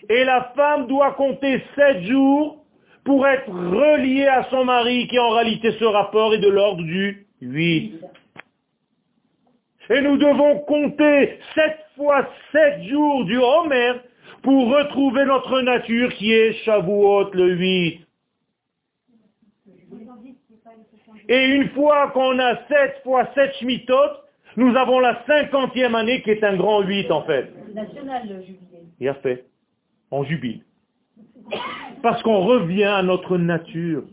Et 0.09 0.23
la 0.23 0.51
femme 0.55 0.87
doit 0.87 1.11
compter 1.13 1.61
sept 1.75 2.03
jours 2.03 2.63
pour 3.03 3.27
être 3.27 3.49
reliée 3.49 4.27
à 4.27 4.45
son 4.49 4.63
mari, 4.63 5.07
qui 5.07 5.19
en 5.19 5.29
réalité 5.29 5.73
ce 5.73 5.85
rapport 5.85 6.33
est 6.33 6.39
de 6.39 6.49
l'ordre 6.49 6.83
du 6.83 7.27
8. 7.41 7.99
Et 9.89 10.01
nous 10.01 10.17
devons 10.17 10.59
compter 10.59 11.39
sept 11.55 11.77
fois 11.95 12.27
sept 12.53 12.83
jours 12.83 13.25
du 13.25 13.37
Homer 13.37 13.93
pour 14.41 14.69
retrouver 14.69 15.25
notre 15.25 15.61
nature 15.61 16.13
qui 16.13 16.33
est 16.33 16.53
Shavuot 16.63 17.31
le 17.33 17.55
8. 17.55 18.01
Et 21.29 21.45
une 21.45 21.69
fois 21.69 22.09
qu'on 22.11 22.37
a 22.39 22.55
7 22.67 23.01
fois 23.03 23.29
7 23.33 23.53
Shemitot, 23.55 23.95
nous 24.57 24.75
avons 24.75 24.99
la 24.99 25.23
cinquantième 25.25 25.95
année 25.95 26.21
qui 26.21 26.31
est 26.31 26.43
un 26.43 26.55
grand 26.55 26.81
8 26.81 27.11
en 27.11 27.23
fait. 27.23 27.51
National 27.73 28.27
le 28.27 28.41
jubilé. 28.41 28.83
Il 28.99 29.07
a 29.07 29.15
fait. 29.15 29.45
On 30.11 30.23
jubile. 30.23 30.63
Parce 32.01 32.21
qu'on 32.23 32.45
revient 32.45 32.83
à 32.83 33.01
notre 33.01 33.37
nature. 33.37 34.03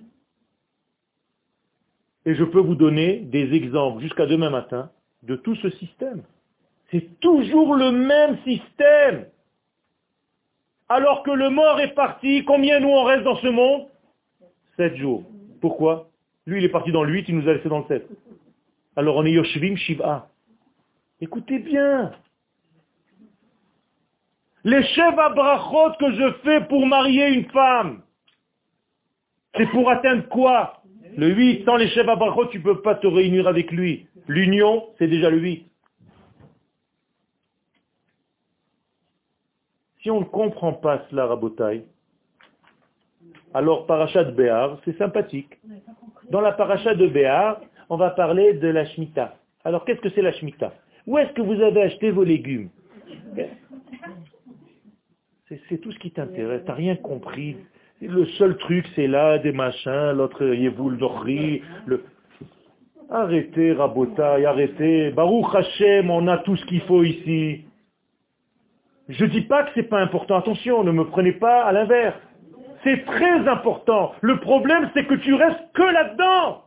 Et 2.27 2.35
je 2.35 2.45
peux 2.45 2.61
vous 2.61 2.75
donner 2.75 3.19
des 3.21 3.53
exemples 3.55 4.03
jusqu'à 4.03 4.27
demain 4.27 4.51
matin 4.51 4.91
de 5.23 5.37
tout 5.37 5.57
ce 5.57 5.71
système. 5.71 6.23
C'est 6.91 7.21
toujours 7.21 7.75
le 7.75 7.93
même 7.93 8.39
système. 8.45 9.27
Alors 10.91 11.23
que 11.23 11.31
le 11.31 11.51
mort 11.51 11.81
est 11.81 11.95
parti, 11.95 12.45
combien 12.45 12.81
nous 12.81 12.89
on 12.89 13.05
reste 13.05 13.23
dans 13.23 13.37
ce 13.37 13.47
monde? 13.47 13.87
Sept 14.77 14.97
jours. 14.97 15.23
Pourquoi? 15.61 16.09
Lui 16.47 16.59
il 16.59 16.65
est 16.65 16.69
parti 16.69 16.91
dans 16.91 17.05
le 17.05 17.13
8, 17.13 17.27
il 17.29 17.39
nous 17.39 17.49
a 17.49 17.55
laissé 17.55 17.69
dans 17.69 17.79
le 17.79 17.85
7. 17.87 18.09
Alors 18.97 19.17
on 19.17 19.25
est 19.25 19.31
Yoshvim 19.31 19.77
Shiva. 19.77 20.29
Écoutez 21.21 21.61
bien. 21.61 22.11
Les 24.65 24.85
à 24.99 25.29
brachot 25.31 25.93
que 26.01 26.13
je 26.13 26.33
fais 26.43 26.61
pour 26.63 26.85
marier 26.87 27.29
une 27.29 27.49
femme, 27.51 28.03
c'est 29.57 29.71
pour 29.71 29.89
atteindre 29.91 30.29
quoi? 30.29 30.83
Le 31.17 31.29
8. 31.29 31.67
Sans 31.67 31.77
les 31.77 31.97
à 32.01 32.17
brachot, 32.17 32.47
tu 32.47 32.59
ne 32.59 32.65
peux 32.65 32.83
pas 32.83 32.97
te 32.97 33.07
réunir 33.07 33.47
avec 33.47 33.71
lui. 33.71 34.09
L'union, 34.27 34.89
c'est 34.99 35.07
déjà 35.07 35.31
le 35.31 35.39
8. 35.39 35.70
Si 40.03 40.11
on 40.11 40.21
ne 40.21 40.25
comprend 40.25 40.73
pas 40.73 41.03
cela, 41.11 41.27
Rabotai, 41.27 41.85
alors 43.53 43.87
paracha 43.87 44.25
de 44.25 44.31
Béar, 44.31 44.79
c'est 44.85 44.97
sympathique. 44.97 45.59
Dans 46.31 46.41
la 46.41 46.53
paracha 46.53 46.95
de 46.95 47.07
Béar, 47.07 47.61
on 47.89 47.97
va 47.97 48.11
parler 48.11 48.55
de 48.55 48.69
la 48.69 48.85
Shemitah. 48.87 49.35
Alors 49.65 49.85
qu'est-ce 49.85 50.01
que 50.01 50.11
c'est 50.11 50.23
la 50.23 50.33
Shemitah? 50.33 50.73
Où 51.07 51.19
est-ce 51.19 51.33
que 51.33 51.43
vous 51.43 51.61
avez 51.61 51.83
acheté 51.83 52.11
vos 52.11 52.25
légumes? 52.25 52.71
C'est 55.69 55.79
tout 55.79 55.91
ce 55.91 55.99
qui 55.99 56.13
t'intéresse, 56.13 56.63
t'as 56.65 56.75
rien 56.75 56.95
compris. 56.97 57.57
Le 58.01 58.25
seul 58.39 58.57
truc, 58.57 58.87
c'est 58.95 59.09
là, 59.09 59.39
des 59.39 59.53
machins, 59.53 60.13
l'autre, 60.13 60.45
Yevoul 60.45 60.97
Dohri, 60.97 61.63
le... 61.87 62.05
Arrêtez, 63.11 63.73
Rabotaï, 63.73 64.47
arrêtez. 64.47 65.11
Baruch 65.11 65.53
Hashem, 65.53 66.09
on 66.11 66.29
a 66.29 66.39
tout 66.39 66.55
ce 66.57 66.65
qu'il 66.67 66.81
faut 66.83 67.03
ici. 67.03 67.65
Je 69.11 69.25
dis 69.25 69.41
pas 69.43 69.65
que 69.65 69.71
c'est 69.75 69.89
pas 69.89 69.99
important. 69.99 70.37
Attention, 70.37 70.85
ne 70.85 70.93
me 70.93 71.05
prenez 71.05 71.33
pas 71.33 71.65
à 71.65 71.73
l'inverse. 71.73 72.17
C'est 72.85 73.05
très 73.05 73.49
important. 73.49 74.15
Le 74.21 74.39
problème, 74.39 74.89
c'est 74.95 75.05
que 75.05 75.15
tu 75.15 75.35
restes 75.35 75.73
que 75.75 75.83
là-dedans. 75.83 76.63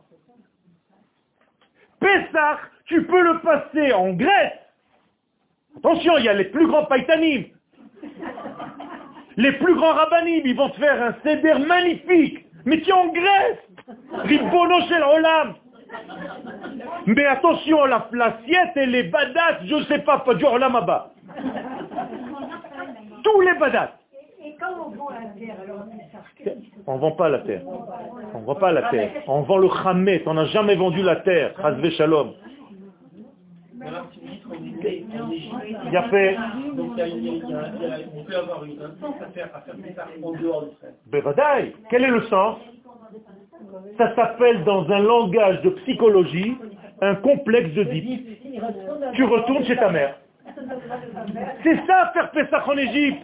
Pessah, 2.00 2.58
tu 2.84 3.02
peux 3.04 3.22
le 3.22 3.40
passer 3.40 3.92
en 3.94 4.12
Grèce. 4.12 4.52
Attention, 5.78 6.18
il 6.18 6.24
y 6.24 6.28
a 6.28 6.34
les 6.34 6.44
plus 6.44 6.66
grands 6.66 6.84
païtanim. 6.84 7.44
Les 9.36 9.52
plus 9.52 9.74
grands 9.74 9.94
rabbinim, 9.94 10.42
ils 10.44 10.54
vont 10.54 10.68
te 10.68 10.78
faire 10.78 11.02
un 11.02 11.14
céder 11.24 11.54
magnifique. 11.66 12.44
Mais 12.66 12.80
tu 12.82 12.90
es 12.90 12.92
en 12.92 13.08
Grèce. 13.08 13.58
Ribono 14.24 14.76
olam. 15.16 15.54
Mais 17.06 17.24
attention, 17.24 17.86
la 17.86 18.06
l'assiette 18.12 18.76
et 18.76 18.86
les 18.86 19.04
badat, 19.04 19.64
je 19.64 19.76
ne 19.76 19.84
sais 19.84 20.00
pas, 20.00 20.18
pas 20.18 20.34
du 20.34 20.44
olam. 20.44 20.76
Tous 23.24 23.40
les 23.40 23.58
badat. 23.58 23.92
Et 24.44 24.54
quand 24.60 24.74
on 24.86 24.90
vend 24.90 25.08
la 25.10 25.30
terre, 25.30 25.56
alors 25.62 25.86
on 26.86 26.94
ne 26.94 27.00
vend 27.00 27.12
pas 27.12 27.28
la 27.30 27.38
terre. 27.38 27.62
On 28.34 28.40
ne 28.40 28.44
vend 28.44 28.54
pas 28.56 28.72
la 28.72 28.82
terre. 28.90 29.10
On 29.26 29.40
vend 29.40 29.56
le 29.56 29.68
chamet. 29.82 30.22
On 30.26 30.34
n'a 30.34 30.44
jamais 30.46 30.76
vendu 30.76 31.02
la 31.02 31.16
terre. 31.16 31.54
Chazve 31.56 31.90
shalom. 31.92 32.34
Il 35.90 35.96
a 35.96 36.02
fait... 36.04 36.32
Y 36.32 36.36
a, 36.36 36.42
on 38.14 38.24
peut 38.24 38.36
avoir 38.36 38.64
une, 38.64 38.80
un 38.80 38.94
sens 39.00 39.14
à 39.20 39.26
faire, 39.30 39.50
à 39.54 39.60
faire 39.60 39.74
ça 39.96 40.06
en 40.22 40.32
dehors 40.32 40.64
du 40.64 40.70
frère. 40.76 40.92
Quel 41.90 42.04
est 42.04 42.10
le 42.10 42.22
sens? 42.22 42.58
Ça 43.98 44.14
s'appelle 44.14 44.64
dans 44.64 44.90
un 44.90 45.00
langage 45.00 45.62
de 45.62 45.70
psychologie 45.70 46.56
un 47.00 47.14
complexe 47.16 47.72
de 47.74 47.82
dip. 47.84 48.42
Tu 49.14 49.24
retournes 49.24 49.64
chez 49.64 49.76
ta 49.76 49.90
mère. 49.90 50.16
C'est 51.62 51.86
ça 51.86 52.10
faire 52.12 52.30
Pessah 52.30 52.64
en 52.66 52.76
Égypte. 52.76 53.22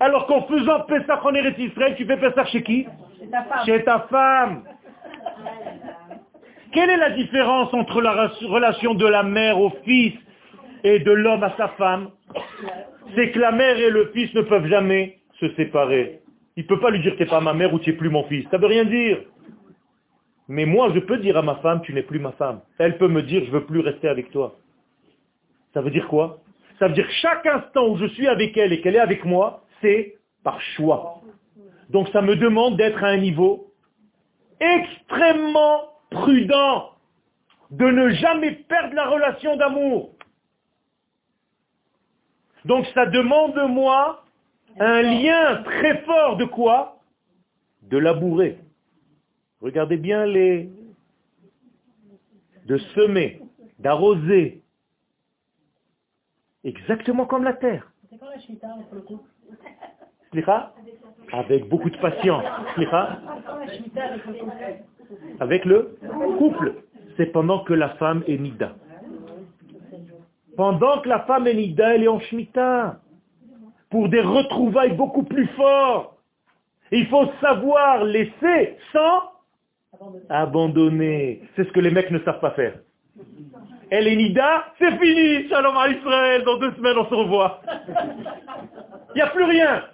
Alors 0.00 0.26
qu'en 0.26 0.42
faisant 0.42 0.80
Pessah 0.80 1.20
en 1.24 1.34
Eretz 1.34 1.58
Israël, 1.58 1.94
tu 1.96 2.04
fais 2.04 2.16
Pessah 2.16 2.44
chez 2.46 2.62
qui? 2.62 2.86
Chez 3.64 3.84
ta 3.84 4.00
femme. 4.10 4.62
Quelle 6.72 6.90
est 6.90 6.96
la 6.96 7.10
différence 7.10 7.72
entre 7.74 8.00
la 8.00 8.28
relation 8.48 8.94
de 8.94 9.06
la 9.06 9.22
mère 9.22 9.60
au 9.60 9.70
fils 9.84 10.14
et 10.84 10.98
de 11.00 11.12
l'homme 11.12 11.42
à 11.42 11.54
sa 11.56 11.68
femme? 11.68 12.10
C'est 13.14 13.30
que 13.30 13.38
la 13.38 13.52
mère 13.52 13.78
et 13.78 13.90
le 13.90 14.10
fils 14.14 14.32
ne 14.34 14.42
peuvent 14.42 14.66
jamais 14.66 15.18
se 15.38 15.50
séparer. 15.54 16.20
Il 16.56 16.64
ne 16.64 16.68
peut 16.68 16.80
pas 16.80 16.90
lui 16.90 17.00
dire 17.00 17.12
tu 17.16 17.22
n'es 17.22 17.28
pas 17.28 17.40
ma 17.40 17.52
mère 17.52 17.72
ou 17.72 17.78
tu 17.78 17.90
n'es 17.90 17.96
plus 17.96 18.10
mon 18.10 18.24
fils. 18.24 18.46
Ça 18.50 18.56
ne 18.56 18.62
veut 18.62 18.68
rien 18.68 18.84
dire. 18.84 19.18
Mais 20.48 20.66
moi, 20.66 20.90
je 20.94 21.00
peux 21.00 21.18
dire 21.18 21.36
à 21.36 21.42
ma 21.42 21.56
femme, 21.56 21.82
tu 21.82 21.94
n'es 21.94 22.02
plus 22.02 22.18
ma 22.18 22.32
femme. 22.32 22.60
Elle 22.78 22.98
peut 22.98 23.08
me 23.08 23.22
dire, 23.22 23.42
je 23.44 23.46
ne 23.46 23.52
veux 23.52 23.64
plus 23.64 23.80
rester 23.80 24.08
avec 24.08 24.30
toi. 24.30 24.56
Ça 25.74 25.80
veut 25.80 25.90
dire 25.90 26.08
quoi? 26.08 26.40
Ça 26.78 26.88
veut 26.88 26.94
dire 26.94 27.06
que 27.06 27.12
chaque 27.14 27.46
instant 27.46 27.88
où 27.88 27.96
je 27.96 28.06
suis 28.06 28.28
avec 28.28 28.56
elle 28.56 28.72
et 28.72 28.80
qu'elle 28.80 28.96
est 28.96 29.00
avec 29.00 29.24
moi, 29.24 29.64
c'est 29.80 30.16
par 30.42 30.60
choix. 30.60 31.20
Donc 31.90 32.08
ça 32.08 32.22
me 32.22 32.36
demande 32.36 32.76
d'être 32.76 33.02
à 33.02 33.08
un 33.08 33.18
niveau 33.18 33.72
extrêmement 34.60 35.88
prudent 36.10 36.90
de 37.70 37.86
ne 37.86 38.10
jamais 38.10 38.52
perdre 38.52 38.94
la 38.94 39.08
relation 39.08 39.56
d'amour. 39.56 40.14
Donc 42.64 42.86
ça 42.94 43.06
demande 43.06 43.54
de 43.54 43.62
moi 43.62 44.24
un 44.78 45.02
lien 45.02 45.62
très 45.64 46.02
fort 46.02 46.36
de 46.36 46.44
quoi? 46.44 46.98
De 47.82 47.98
labourer. 47.98 48.58
Regardez 49.60 49.96
bien 49.96 50.26
les... 50.26 50.70
de 52.66 52.78
semer, 52.94 53.40
d'arroser. 53.78 54.61
Exactement 56.64 57.26
comme 57.26 57.44
la 57.44 57.54
terre. 57.54 57.90
Avec 61.32 61.68
beaucoup 61.68 61.90
de 61.90 61.96
patience. 61.98 62.44
Avec 65.40 65.64
le 65.64 65.96
couple. 66.38 66.74
C'est 67.16 67.26
pendant 67.26 67.64
que 67.64 67.74
la 67.74 67.90
femme 67.96 68.22
est 68.26 68.38
nida. 68.38 68.74
Pendant 70.56 71.00
que 71.00 71.08
la 71.08 71.20
femme 71.20 71.46
est 71.46 71.54
nida, 71.54 71.94
elle 71.94 72.04
est 72.04 72.08
en 72.08 72.20
shmita. 72.20 73.00
Pour 73.90 74.08
des 74.08 74.20
retrouvailles 74.20 74.94
beaucoup 74.96 75.24
plus 75.24 75.46
fortes. 75.48 76.16
Il 76.90 77.06
faut 77.06 77.26
savoir 77.40 78.04
laisser 78.04 78.76
sans 78.92 79.32
abandonner. 80.28 81.42
C'est 81.56 81.64
ce 81.64 81.72
que 81.72 81.80
les 81.80 81.90
mecs 81.90 82.10
ne 82.10 82.18
savent 82.20 82.40
pas 82.40 82.52
faire. 82.52 82.78
Elle 83.94 84.08
est 84.08 84.16
nida, 84.16 84.64
c'est 84.78 84.98
fini. 84.98 85.46
Shalom 85.50 85.76
à 85.76 85.86
Israël. 85.90 86.44
Dans 86.44 86.56
deux 86.56 86.72
semaines, 86.76 86.96
on 86.96 87.04
se 87.10 87.14
revoit. 87.14 87.60
Il 89.10 89.16
n'y 89.16 89.20
a 89.20 89.26
plus 89.26 89.44
rien. 89.44 89.84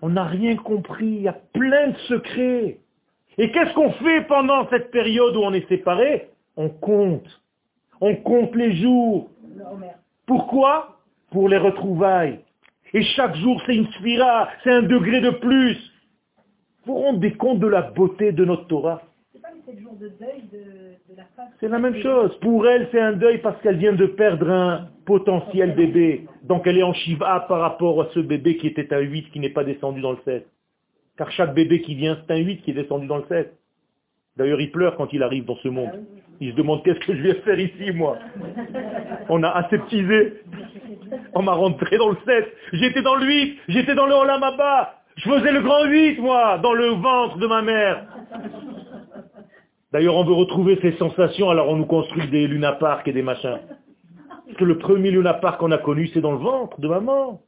On 0.00 0.10
n'a 0.10 0.22
rien 0.22 0.54
compris. 0.54 1.06
Il 1.06 1.22
y 1.22 1.28
a 1.28 1.36
plein 1.52 1.88
de 1.88 1.96
secrets. 2.06 2.78
Et 3.36 3.50
qu'est-ce 3.50 3.74
qu'on 3.74 3.90
fait 3.94 4.20
pendant 4.28 4.68
cette 4.70 4.92
période 4.92 5.34
où 5.34 5.40
on 5.40 5.52
est 5.54 5.68
séparés? 5.68 6.28
On 6.56 6.68
compte. 6.68 7.26
On 8.00 8.14
compte 8.14 8.54
les 8.54 8.76
jours. 8.76 9.28
Pourquoi? 10.24 11.00
Pour 11.32 11.48
les 11.48 11.58
retrouvailles. 11.58 12.38
Et 12.92 13.02
chaque 13.02 13.34
jour, 13.34 13.60
c'est 13.66 13.74
une 13.74 13.90
spira, 13.90 14.50
c'est 14.62 14.70
un 14.70 14.82
degré 14.82 15.20
de 15.20 15.30
plus. 15.30 15.78
Vous 16.86 16.94
vous 16.94 17.00
rendez 17.00 17.32
compte 17.32 17.58
de 17.58 17.66
la 17.66 17.82
beauté 17.82 18.30
de 18.30 18.44
notre 18.44 18.68
Torah? 18.68 19.02
C'est 21.60 21.68
la 21.68 21.78
même 21.78 21.96
chose. 22.02 22.36
Pour 22.40 22.66
elle, 22.68 22.88
c'est 22.92 23.00
un 23.00 23.12
deuil 23.12 23.38
parce 23.38 23.60
qu'elle 23.62 23.76
vient 23.76 23.92
de 23.92 24.06
perdre 24.06 24.50
un 24.50 24.88
potentiel 25.06 25.74
bébé. 25.74 26.26
Donc 26.42 26.66
elle 26.66 26.78
est 26.78 26.82
en 26.82 26.92
Shiva 26.92 27.46
par 27.48 27.60
rapport 27.60 28.02
à 28.02 28.08
ce 28.14 28.20
bébé 28.20 28.56
qui 28.56 28.66
était 28.66 28.92
un 28.94 29.00
8 29.00 29.30
qui 29.30 29.40
n'est 29.40 29.50
pas 29.50 29.64
descendu 29.64 30.00
dans 30.00 30.12
le 30.12 30.18
7. 30.24 30.46
Car 31.16 31.30
chaque 31.30 31.54
bébé 31.54 31.80
qui 31.80 31.94
vient, 31.94 32.18
c'est 32.26 32.34
un 32.34 32.38
8 32.38 32.62
qui 32.62 32.72
est 32.72 32.74
descendu 32.74 33.06
dans 33.06 33.18
le 33.18 33.24
7. 33.28 33.52
D'ailleurs, 34.36 34.60
il 34.60 34.70
pleure 34.72 34.96
quand 34.96 35.12
il 35.12 35.22
arrive 35.22 35.44
dans 35.44 35.56
ce 35.56 35.68
monde. 35.68 36.04
Il 36.40 36.50
se 36.50 36.56
demande 36.56 36.82
qu'est-ce 36.82 36.98
que 37.00 37.14
je 37.14 37.22
vais 37.22 37.34
faire 37.34 37.58
ici, 37.58 37.92
moi? 37.92 38.18
On 39.28 39.42
a 39.44 39.50
aseptisé. 39.50 40.42
On 41.34 41.42
m'a 41.42 41.52
rentré 41.52 41.96
dans 41.96 42.10
le 42.10 42.16
7. 42.26 42.52
J'étais 42.72 43.02
dans 43.02 43.14
le 43.14 43.26
8. 43.26 43.58
J'étais 43.68 43.94
dans 43.94 44.06
le 44.06 44.14
Olamaba. 44.14 44.96
Je 45.16 45.30
faisais 45.30 45.52
le 45.52 45.60
grand 45.60 45.84
8, 45.84 46.18
moi, 46.18 46.58
dans 46.58 46.72
le 46.72 46.88
ventre 46.88 47.38
de 47.38 47.46
ma 47.46 47.62
mère. 47.62 48.04
D'ailleurs, 49.94 50.16
on 50.16 50.24
veut 50.24 50.34
retrouver 50.34 50.76
ces 50.82 50.90
sensations, 50.96 51.50
alors 51.50 51.68
on 51.68 51.76
nous 51.76 51.86
construit 51.86 52.26
des 52.26 52.48
lunaparks 52.48 53.06
et 53.06 53.12
des 53.12 53.22
machins. 53.22 53.60
Parce 54.26 54.58
que 54.58 54.64
le 54.64 54.76
premier 54.76 55.12
lunapark 55.12 55.60
qu'on 55.60 55.70
a 55.70 55.78
connu, 55.78 56.08
c'est 56.08 56.20
dans 56.20 56.32
le 56.32 56.38
ventre 56.38 56.80
de 56.80 56.88
maman. 56.88 57.42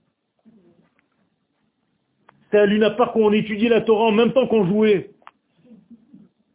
C'est 2.49 2.61
un 2.61 2.67
lunapark 2.67 3.17
où 3.17 3.25
on 3.25 3.33
étudiait 3.33 3.69
la 3.69 3.81
Torah 3.81 4.05
en 4.05 4.13
même 4.13 4.33
temps 4.33 4.47
qu'on 4.47 4.65
jouait. 4.65 5.11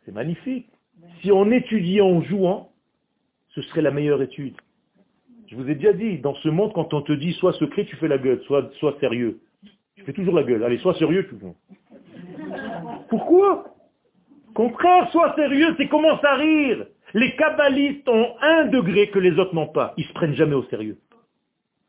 C'est 0.06 0.14
magnifique. 0.14 0.70
Si 1.22 1.30
on 1.30 1.52
étudiait 1.52 2.00
en 2.00 2.22
jouant, 2.22 2.72
ce 3.50 3.62
serait 3.64 3.82
la 3.82 3.92
meilleure 3.92 4.22
étude. 4.22 4.56
Je 5.48 5.58
vous 5.58 5.70
ai 5.70 5.76
déjà 5.76 5.92
dit, 5.92 6.20
dans 6.20 6.36
ce 6.36 6.48
monde, 6.48 6.72
quand 6.72 6.94
on 6.94 7.02
te 7.02 7.12
dit 7.12 7.34
sois 7.34 7.52
secret, 7.52 7.84
tu 7.84 7.98
fais 7.98 8.08
la 8.08 8.18
gueule, 8.18 8.42
sois 8.48 8.96
sérieux. 9.02 9.42
Tu 9.96 10.06
fais 10.06 10.14
toujours 10.14 10.36
la 10.36 10.44
gueule. 10.44 10.64
Allez, 10.64 10.78
sois 10.78 10.94
sérieux. 10.94 11.28
Tu... 11.28 11.36
Pourquoi? 13.10 13.66
Contraire, 14.62 15.10
sois 15.12 15.34
sérieux, 15.34 15.74
c'est 15.76 15.88
commence 15.88 16.24
à 16.24 16.36
rire. 16.36 16.86
Les 17.16 17.36
kabbalistes 17.36 18.08
ont 18.08 18.36
un 18.42 18.66
degré 18.66 19.10
que 19.10 19.18
les 19.18 19.32
autres 19.40 19.56
n'ont 19.56 19.66
pas. 19.66 19.96
Ils 19.98 20.06
se 20.06 20.14
prennent 20.14 20.36
jamais 20.36 20.54
au 20.54 20.62
sérieux. 20.66 21.00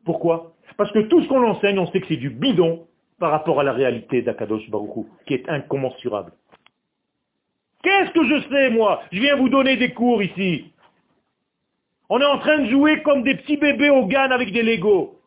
Pourquoi? 0.05 0.53
Parce 0.75 0.91
que 0.91 1.01
tout 1.01 1.21
ce 1.21 1.27
qu'on 1.27 1.47
enseigne, 1.47 1.77
on 1.77 1.85
sait 1.91 2.01
que 2.01 2.07
c'est 2.07 2.17
du 2.17 2.31
bidon 2.31 2.87
par 3.19 3.29
rapport 3.29 3.59
à 3.59 3.63
la 3.63 3.73
réalité 3.73 4.23
d'Akadosh 4.23 4.71
Baruchou, 4.71 5.07
qui 5.27 5.35
est 5.35 5.47
incommensurable. 5.49 6.31
Qu'est-ce 7.83 8.11
que 8.11 8.25
je 8.25 8.49
sais, 8.49 8.71
moi? 8.71 9.03
Je 9.11 9.19
viens 9.19 9.35
vous 9.35 9.49
donner 9.49 9.77
des 9.77 9.93
cours 9.93 10.23
ici. 10.23 10.71
On 12.09 12.19
est 12.21 12.25
en 12.25 12.39
train 12.39 12.57
de 12.57 12.71
jouer 12.71 13.03
comme 13.03 13.21
des 13.21 13.35
petits 13.35 13.57
bébés 13.57 13.91
au 13.91 14.07
GAN 14.07 14.31
avec 14.31 14.51
des 14.51 14.63
Legos. 14.63 15.19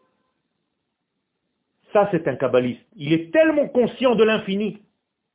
Ça, 1.92 2.08
c'est 2.10 2.26
un 2.26 2.34
kabbaliste. 2.34 2.84
Il 2.96 3.12
est 3.12 3.32
tellement 3.32 3.68
conscient 3.68 4.16
de 4.16 4.24
l'infini 4.24 4.78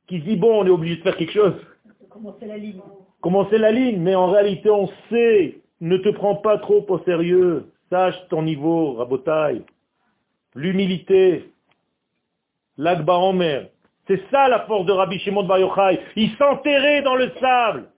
qu'il 0.08 0.22
dit, 0.24 0.36
bon, 0.36 0.60
on 0.60 0.66
est 0.66 0.70
obligé 0.70 0.96
de 0.96 1.02
faire 1.02 1.16
quelque 1.16 1.32
chose. 1.32 1.54
Commencer 2.12 2.46
la 2.46 2.58
ligne. 2.58 2.80
Commencer 3.20 3.58
la 3.58 3.72
ligne, 3.72 4.00
mais 4.00 4.14
en 4.14 4.26
réalité, 4.26 4.68
on 4.70 4.88
sait, 5.08 5.60
ne 5.80 5.96
te 5.96 6.10
prends 6.10 6.36
pas 6.36 6.58
trop 6.58 6.84
au 6.88 6.98
sérieux. 7.00 7.70
Sache 7.90 8.16
ton 8.28 8.42
niveau, 8.42 8.94
rabotaille. 8.94 9.62
L'humilité. 10.54 11.50
L'agba 12.76 13.14
en 13.14 13.32
mer. 13.32 13.68
C'est 14.06 14.20
ça 14.30 14.48
la 14.48 14.60
force 14.66 14.86
de 14.86 14.92
Rabbi 14.92 15.18
Shimon 15.20 15.44
Bar 15.44 15.58
Yochai. 15.58 16.00
Il 16.16 16.30
s'enterrait 16.36 17.02
dans 17.02 17.14
le 17.14 17.30
sable, 17.40 17.88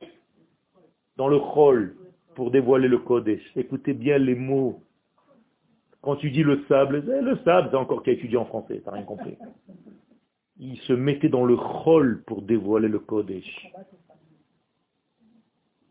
dans 1.17 1.29
le 1.29 1.39
chol, 1.39 1.97
pour 2.35 2.51
dévoiler 2.51 2.89
le 2.89 2.99
Kodesh. 2.99 3.43
Écoutez 3.57 3.95
bien 3.95 4.19
les 4.19 4.35
mots. 4.35 4.81
Quand 6.03 6.17
tu 6.17 6.31
dis 6.31 6.43
le 6.43 6.63
sable, 6.69 7.03
eh, 7.07 7.23
le 7.23 7.39
sable, 7.45 7.69
c'est 7.71 7.77
encore 7.77 8.03
qu'à 8.03 8.13
étudier 8.13 8.37
en 8.37 8.45
français, 8.45 8.83
t'as 8.85 8.91
rien 8.91 9.05
compris. 9.05 9.39
Il 10.59 10.77
se 10.81 10.93
mettait 10.93 11.31
dans 11.31 11.45
le 11.45 11.57
chol 11.57 12.23
pour 12.27 12.43
dévoiler 12.43 12.89
le 12.89 12.99
Kodesh. 12.99 13.73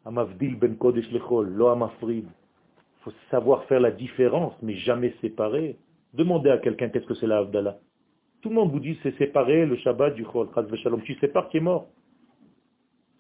Amavdil 0.06 0.56
ben. 0.58 0.76
Il 2.12 2.24
faut 3.02 3.14
savoir 3.32 3.64
faire 3.66 3.80
la 3.80 3.92
différence, 3.92 4.54
mais 4.62 4.76
jamais 4.76 5.14
séparer. 5.22 5.78
Demandez 6.14 6.50
à 6.50 6.58
quelqu'un 6.58 6.90
qu'est-ce 6.90 7.06
que 7.06 7.16
c'est 7.16 7.28
la 7.28 7.40
Avdallah. 7.40 7.78
Tout 8.42 8.50
le 8.50 8.56
monde 8.56 8.72
vous 8.72 8.80
dit 8.80 8.98
c'est 9.04 9.18
séparer 9.18 9.66
le 9.66 9.78
Shabbat 9.78 10.16
du 10.16 10.26
Chol. 10.26 10.50
Tu 11.06 11.16
sépares 11.16 11.50
qui 11.50 11.58
est 11.58 11.62
mort. 11.62 11.88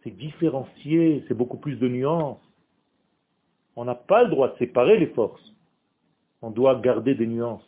C'est 0.04 0.16
différencié, 0.16 1.24
c'est 1.28 1.34
beaucoup 1.34 1.58
plus 1.58 1.78
de 1.78 1.88
nuances. 1.88 2.42
On 3.76 3.86
n'a 3.86 3.96
pas 3.96 4.24
le 4.24 4.30
droit 4.30 4.50
de 4.50 4.58
séparer 4.58 4.98
les 4.98 5.08
forces. 5.08 5.54
On 6.42 6.52
doit 6.52 6.76
garder 6.76 7.16
des 7.16 7.26
nuances. 7.26 7.66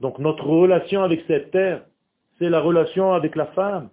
Donc 0.00 0.18
notre 0.18 0.44
relation 0.44 1.02
avec 1.02 1.22
cette 1.26 1.52
terre, 1.52 1.84
c'est 2.38 2.48
la 2.48 2.60
relation 2.60 3.12
avec 3.12 3.36
la 3.36 3.46
femme. 3.46 3.90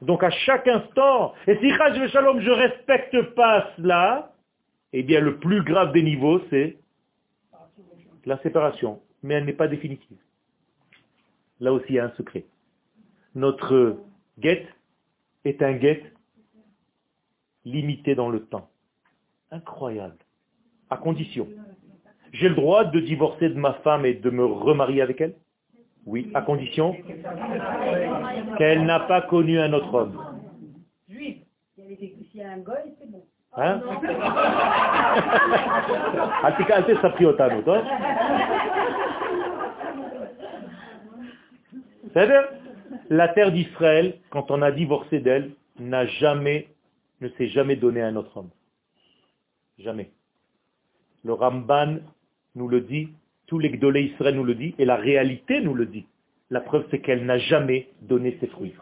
Donc 0.00 0.22
à 0.22 0.30
chaque 0.30 0.66
instant, 0.66 1.34
et 1.46 1.56
si 1.58 1.70
Shalom, 2.08 2.40
je 2.40 2.50
respecte 2.50 3.34
pas 3.34 3.70
cela, 3.76 4.32
eh 4.92 5.02
bien 5.02 5.20
le 5.20 5.38
plus 5.38 5.62
grave 5.62 5.92
des 5.92 6.02
niveaux, 6.02 6.40
c'est 6.50 6.78
la 8.24 8.38
séparation. 8.42 9.00
Mais 9.22 9.34
elle 9.34 9.44
n'est 9.44 9.52
pas 9.52 9.68
définitive. 9.68 10.16
Là 11.60 11.72
aussi, 11.72 11.86
il 11.90 11.94
y 11.96 11.98
a 11.98 12.06
un 12.06 12.12
secret. 12.12 12.46
Notre 13.34 13.98
guette 14.38 14.66
est 15.44 15.62
un 15.62 15.74
guette 15.74 16.04
limité 17.64 18.14
dans 18.14 18.30
le 18.30 18.46
temps. 18.46 18.70
Incroyable. 19.50 20.16
À 20.88 20.96
condition. 20.96 21.46
J'ai 22.32 22.48
le 22.48 22.54
droit 22.54 22.84
de 22.84 23.00
divorcer 23.00 23.48
de 23.48 23.54
ma 23.54 23.74
femme 23.74 24.06
et 24.06 24.14
de 24.14 24.30
me 24.30 24.44
remarier 24.44 25.02
avec 25.02 25.20
elle? 25.20 25.34
Oui, 26.10 26.28
à 26.34 26.42
condition 26.42 26.96
qu'elle 28.58 28.84
n'a 28.84 28.98
pas 28.98 29.22
connu 29.22 29.60
un 29.60 29.72
autre 29.72 29.94
homme. 29.94 30.20
Juive. 31.08 31.44
S'il 31.76 32.40
y 32.40 32.42
a 32.42 32.50
un 32.50 32.58
goy, 32.58 32.74
c'est 32.98 33.08
bon. 33.08 33.22
Hein 33.56 33.80
La 43.08 43.28
terre 43.28 43.52
d'Israël, 43.52 44.18
quand 44.30 44.50
on 44.50 44.62
a 44.62 44.72
divorcé 44.72 45.20
d'elle, 45.20 45.52
n'a 45.78 46.06
jamais, 46.06 46.66
ne 47.20 47.28
s'est 47.28 47.46
jamais 47.46 47.76
donné 47.76 48.02
à 48.02 48.08
un 48.08 48.16
autre 48.16 48.36
homme. 48.36 48.50
Jamais. 49.78 50.10
Le 51.24 51.34
Ramban 51.34 51.98
nous 52.56 52.66
le 52.66 52.80
dit, 52.80 53.10
tous 53.50 53.58
les 53.58 53.70
Gdolé 53.70 54.02
Israël 54.02 54.36
nous 54.36 54.44
le 54.44 54.54
dit, 54.54 54.76
et 54.78 54.84
la 54.84 54.94
réalité 54.94 55.60
nous 55.60 55.74
le 55.74 55.84
dit. 55.84 56.06
La 56.50 56.60
preuve, 56.60 56.84
c'est 56.90 57.00
qu'elle 57.00 57.26
n'a 57.26 57.38
jamais 57.38 57.88
donné 58.00 58.38
ses 58.38 58.46
fruits. 58.46 58.72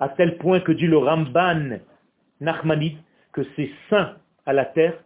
À 0.00 0.08
tel 0.08 0.36
point 0.36 0.58
que 0.58 0.72
dit 0.72 0.88
le 0.88 0.98
Ramban 0.98 1.78
Nachmanide 2.40 2.98
que 3.32 3.44
ces 3.54 3.70
saints 3.88 4.16
à 4.46 4.52
la 4.52 4.64
terre 4.64 4.98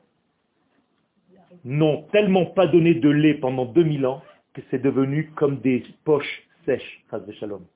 n'ont 1.67 2.05
tellement 2.13 2.47
pas 2.47 2.67
donné 2.67 2.95
de 2.95 3.11
lait 3.11 3.35
pendant 3.35 3.67
2000 3.67 4.07
ans 4.07 4.23
que 4.55 4.63
c'est 4.71 4.81
devenu 4.81 5.31
comme 5.37 5.61
des 5.61 5.85
poches 6.05 6.43
sèches, 6.65 7.05
shalom. 7.39 7.67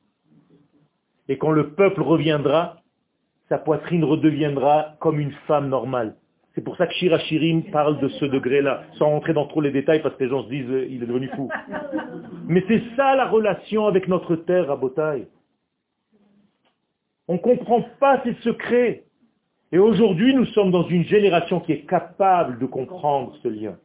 Et 1.28 1.36
quand 1.36 1.50
le 1.50 1.72
peuple 1.72 2.00
reviendra, 2.00 2.80
sa 3.50 3.58
poitrine 3.58 4.04
redeviendra 4.04 4.96
comme 4.98 5.20
une 5.20 5.32
femme 5.46 5.68
normale. 5.68 6.16
C'est 6.56 6.64
pour 6.64 6.78
ça 6.78 6.86
que 6.86 6.94
Shirachirim 6.94 7.64
parle 7.64 8.00
de 8.00 8.08
ce 8.08 8.24
degré-là, 8.24 8.84
sans 8.94 9.10
rentrer 9.10 9.34
dans 9.34 9.46
trop 9.46 9.60
les 9.60 9.70
détails 9.70 10.00
parce 10.00 10.16
que 10.16 10.24
les 10.24 10.30
gens 10.30 10.42
se 10.42 10.48
disent 10.48 10.70
euh, 10.70 10.86
il 10.88 11.02
est 11.02 11.06
devenu 11.06 11.28
fou. 11.36 11.50
Mais 12.48 12.64
c'est 12.66 12.82
ça 12.96 13.14
la 13.14 13.26
relation 13.26 13.86
avec 13.86 14.08
notre 14.08 14.36
terre 14.36 14.70
à 14.70 14.76
Botaï. 14.76 15.26
On 17.28 17.34
ne 17.34 17.38
comprend 17.38 17.82
pas 18.00 18.22
ces 18.24 18.32
secrets. 18.36 19.04
Et 19.70 19.78
aujourd'hui, 19.78 20.34
nous 20.34 20.46
sommes 20.46 20.70
dans 20.70 20.88
une 20.88 21.04
génération 21.04 21.60
qui 21.60 21.72
est 21.72 21.86
capable 21.86 22.58
de 22.58 22.64
comprendre 22.64 23.36
ce 23.42 23.48
lien. 23.48 23.76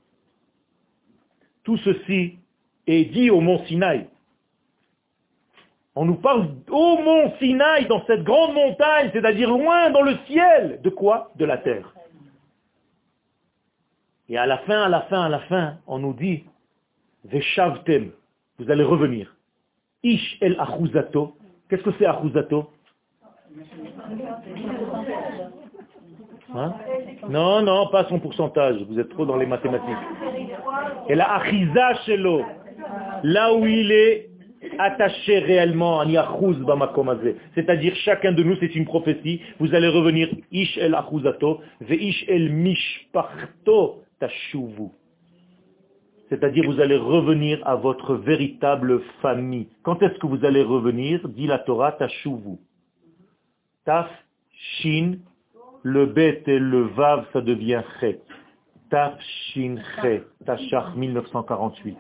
Tout 1.66 1.76
ceci 1.76 2.38
est 2.88 3.04
dit 3.12 3.30
au 3.32 3.42
mont 3.42 3.66
Sinaï. 3.66 4.08
On 5.96 6.06
nous 6.06 6.16
parle 6.16 6.48
au 6.70 6.98
mont 7.00 7.34
Sinaï, 7.38 7.86
dans 7.88 8.06
cette 8.06 8.24
grande 8.24 8.54
montagne, 8.54 9.10
c'est-à-dire 9.12 9.50
loin 9.50 9.90
dans 9.90 10.04
le 10.04 10.16
ciel. 10.28 10.80
De 10.82 10.90
quoi? 10.90 11.32
De 11.36 11.44
la 11.44 11.58
terre. 11.58 11.94
Et 14.32 14.38
à 14.38 14.46
la 14.46 14.60
fin, 14.60 14.84
à 14.84 14.88
la 14.88 15.02
fin, 15.02 15.24
à 15.24 15.30
la 15.30 15.40
fin, 15.40 15.74
on 15.88 16.00
nous 16.00 16.14
dit, 16.14 16.46
Veshavtem, 17.26 18.12
vous 18.58 18.72
allez 18.72 18.84
revenir. 18.84 19.36
Ish 20.04 20.38
el 20.40 20.56
achuzato. 20.58 21.36
Qu'est-ce 21.70 21.84
que 21.84 21.92
c'est 22.00 22.06
achuzato? 22.06 22.70
Hein? 26.56 26.74
Non, 27.30 27.62
non, 27.62 27.88
pas 27.92 28.06
son 28.06 28.20
pourcentage. 28.20 28.82
Vous 28.88 28.98
êtes 29.02 29.10
trop 29.10 29.26
dans 29.26 29.36
les 29.36 29.46
mathématiques. 29.46 29.90
Et 31.10 31.16
la 31.16 31.36
achiza 31.36 31.96
shelo, 32.06 32.46
là 33.24 33.54
où 33.54 33.66
il 33.66 33.92
est 33.92 34.30
attaché 34.80 35.40
réellement 35.40 36.04
C'est-à-dire 37.54 37.96
chacun 37.98 38.32
de 38.32 38.44
nous, 38.44 38.56
c'est 38.62 38.74
une 38.76 38.86
prophétie. 38.86 39.42
Vous 39.60 39.76
allez 39.76 39.90
revenir 39.90 40.30
ish 40.54 40.78
el 40.78 40.96
achuzato, 40.96 41.60
ve 41.82 41.96
ish 41.96 42.24
el 42.30 42.50
mishparto 42.50 44.01
c'est-à-dire 46.32 46.64
vous 46.66 46.80
allez 46.80 46.96
revenir 46.96 47.60
à 47.68 47.76
votre 47.76 48.16
véritable 48.16 49.02
famille. 49.22 49.68
Quand 49.84 50.02
est-ce 50.02 50.18
que 50.18 50.28
vous 50.28 50.46
allez 50.46 50.64
revenir 50.64 51.28
Dit 51.28 51.46
la 51.46 51.60
Torah, 51.60 51.92
tashuvu. 51.92 52.58
Taf, 53.84 54.10
shin, 54.54 55.18
le 55.84 56.06
bet 56.06 56.44
et 56.48 56.58
le 56.58 56.84
vav, 56.84 57.26
ça 57.34 57.42
devient 57.42 57.82
chet. 58.00 58.22
Taf, 58.90 59.20
shin, 59.20 59.76
chet. 60.02 60.24
Tachach 60.46 60.96
1948. 60.96 61.98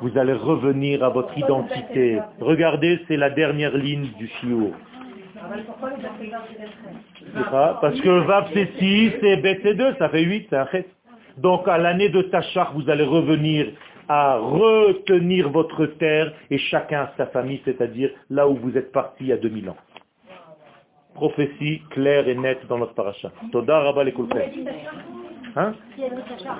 Vous 0.00 0.16
allez 0.16 0.34
revenir 0.34 1.02
à 1.02 1.08
votre 1.08 1.36
identité. 1.36 2.20
Regardez, 2.40 3.00
c'est 3.08 3.16
la 3.16 3.30
dernière 3.30 3.76
ligne 3.76 4.10
du 4.16 4.28
shiur. 4.28 4.72
Parce 7.80 8.00
que 8.00 8.08
Vav 8.26 8.48
c'est 8.52 8.70
6 8.78 9.12
et 9.22 9.36
Bet 9.36 9.60
c'est 9.62 9.74
2, 9.74 9.94
ça 9.98 10.08
fait 10.08 10.22
8, 10.22 10.46
c'est 10.50 10.56
un 10.56 10.66
chet. 10.66 10.86
Donc 11.38 11.68
à 11.68 11.78
l'année 11.78 12.08
de 12.08 12.22
Tachar, 12.22 12.72
vous 12.74 12.88
allez 12.88 13.04
revenir 13.04 13.68
à 14.08 14.36
retenir 14.36 15.50
votre 15.50 15.86
terre 15.86 16.32
et 16.50 16.58
chacun 16.58 17.10
sa 17.16 17.26
famille, 17.26 17.60
c'est-à-dire 17.64 18.10
là 18.30 18.48
où 18.48 18.56
vous 18.56 18.76
êtes 18.76 18.92
parti 18.92 19.24
il 19.24 19.26
y 19.28 19.32
a 19.32 19.36
2000 19.36 19.70
ans. 19.70 19.76
Prophétie 21.14 21.82
claire 21.90 22.28
et 22.28 22.34
nette 22.34 22.66
dans 22.68 22.78
notre 22.78 22.94
paracha. 22.94 23.32
Toda 23.50 23.80
Rabba 23.80 24.04
Hein 25.56 25.72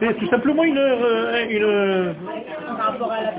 C'est 0.01 0.17
tout 0.17 0.27
simplement 0.29 0.65
une, 0.65 0.79
euh, 0.79 1.47
une, 1.51 2.15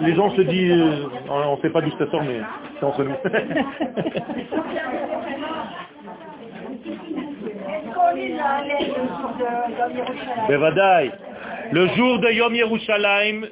Les 0.05 0.13
gens 0.13 0.29
se 0.35 0.41
disent, 0.41 0.71
euh, 0.71 1.07
on 1.29 1.55
ne 1.55 1.61
sait 1.61 1.71
pas 1.71 1.81
d'où 1.81 1.89
ça 1.97 2.05
sort, 2.11 2.21
mais 2.23 2.41
c'est 2.79 2.85
entre 2.85 3.03
nous. 3.03 3.15
Bevadaï. 10.47 11.11
Le 11.71 11.87
jour 11.87 12.19
de 12.19 12.29
Yom 12.29 12.53
Yerushalayim, 12.53 13.47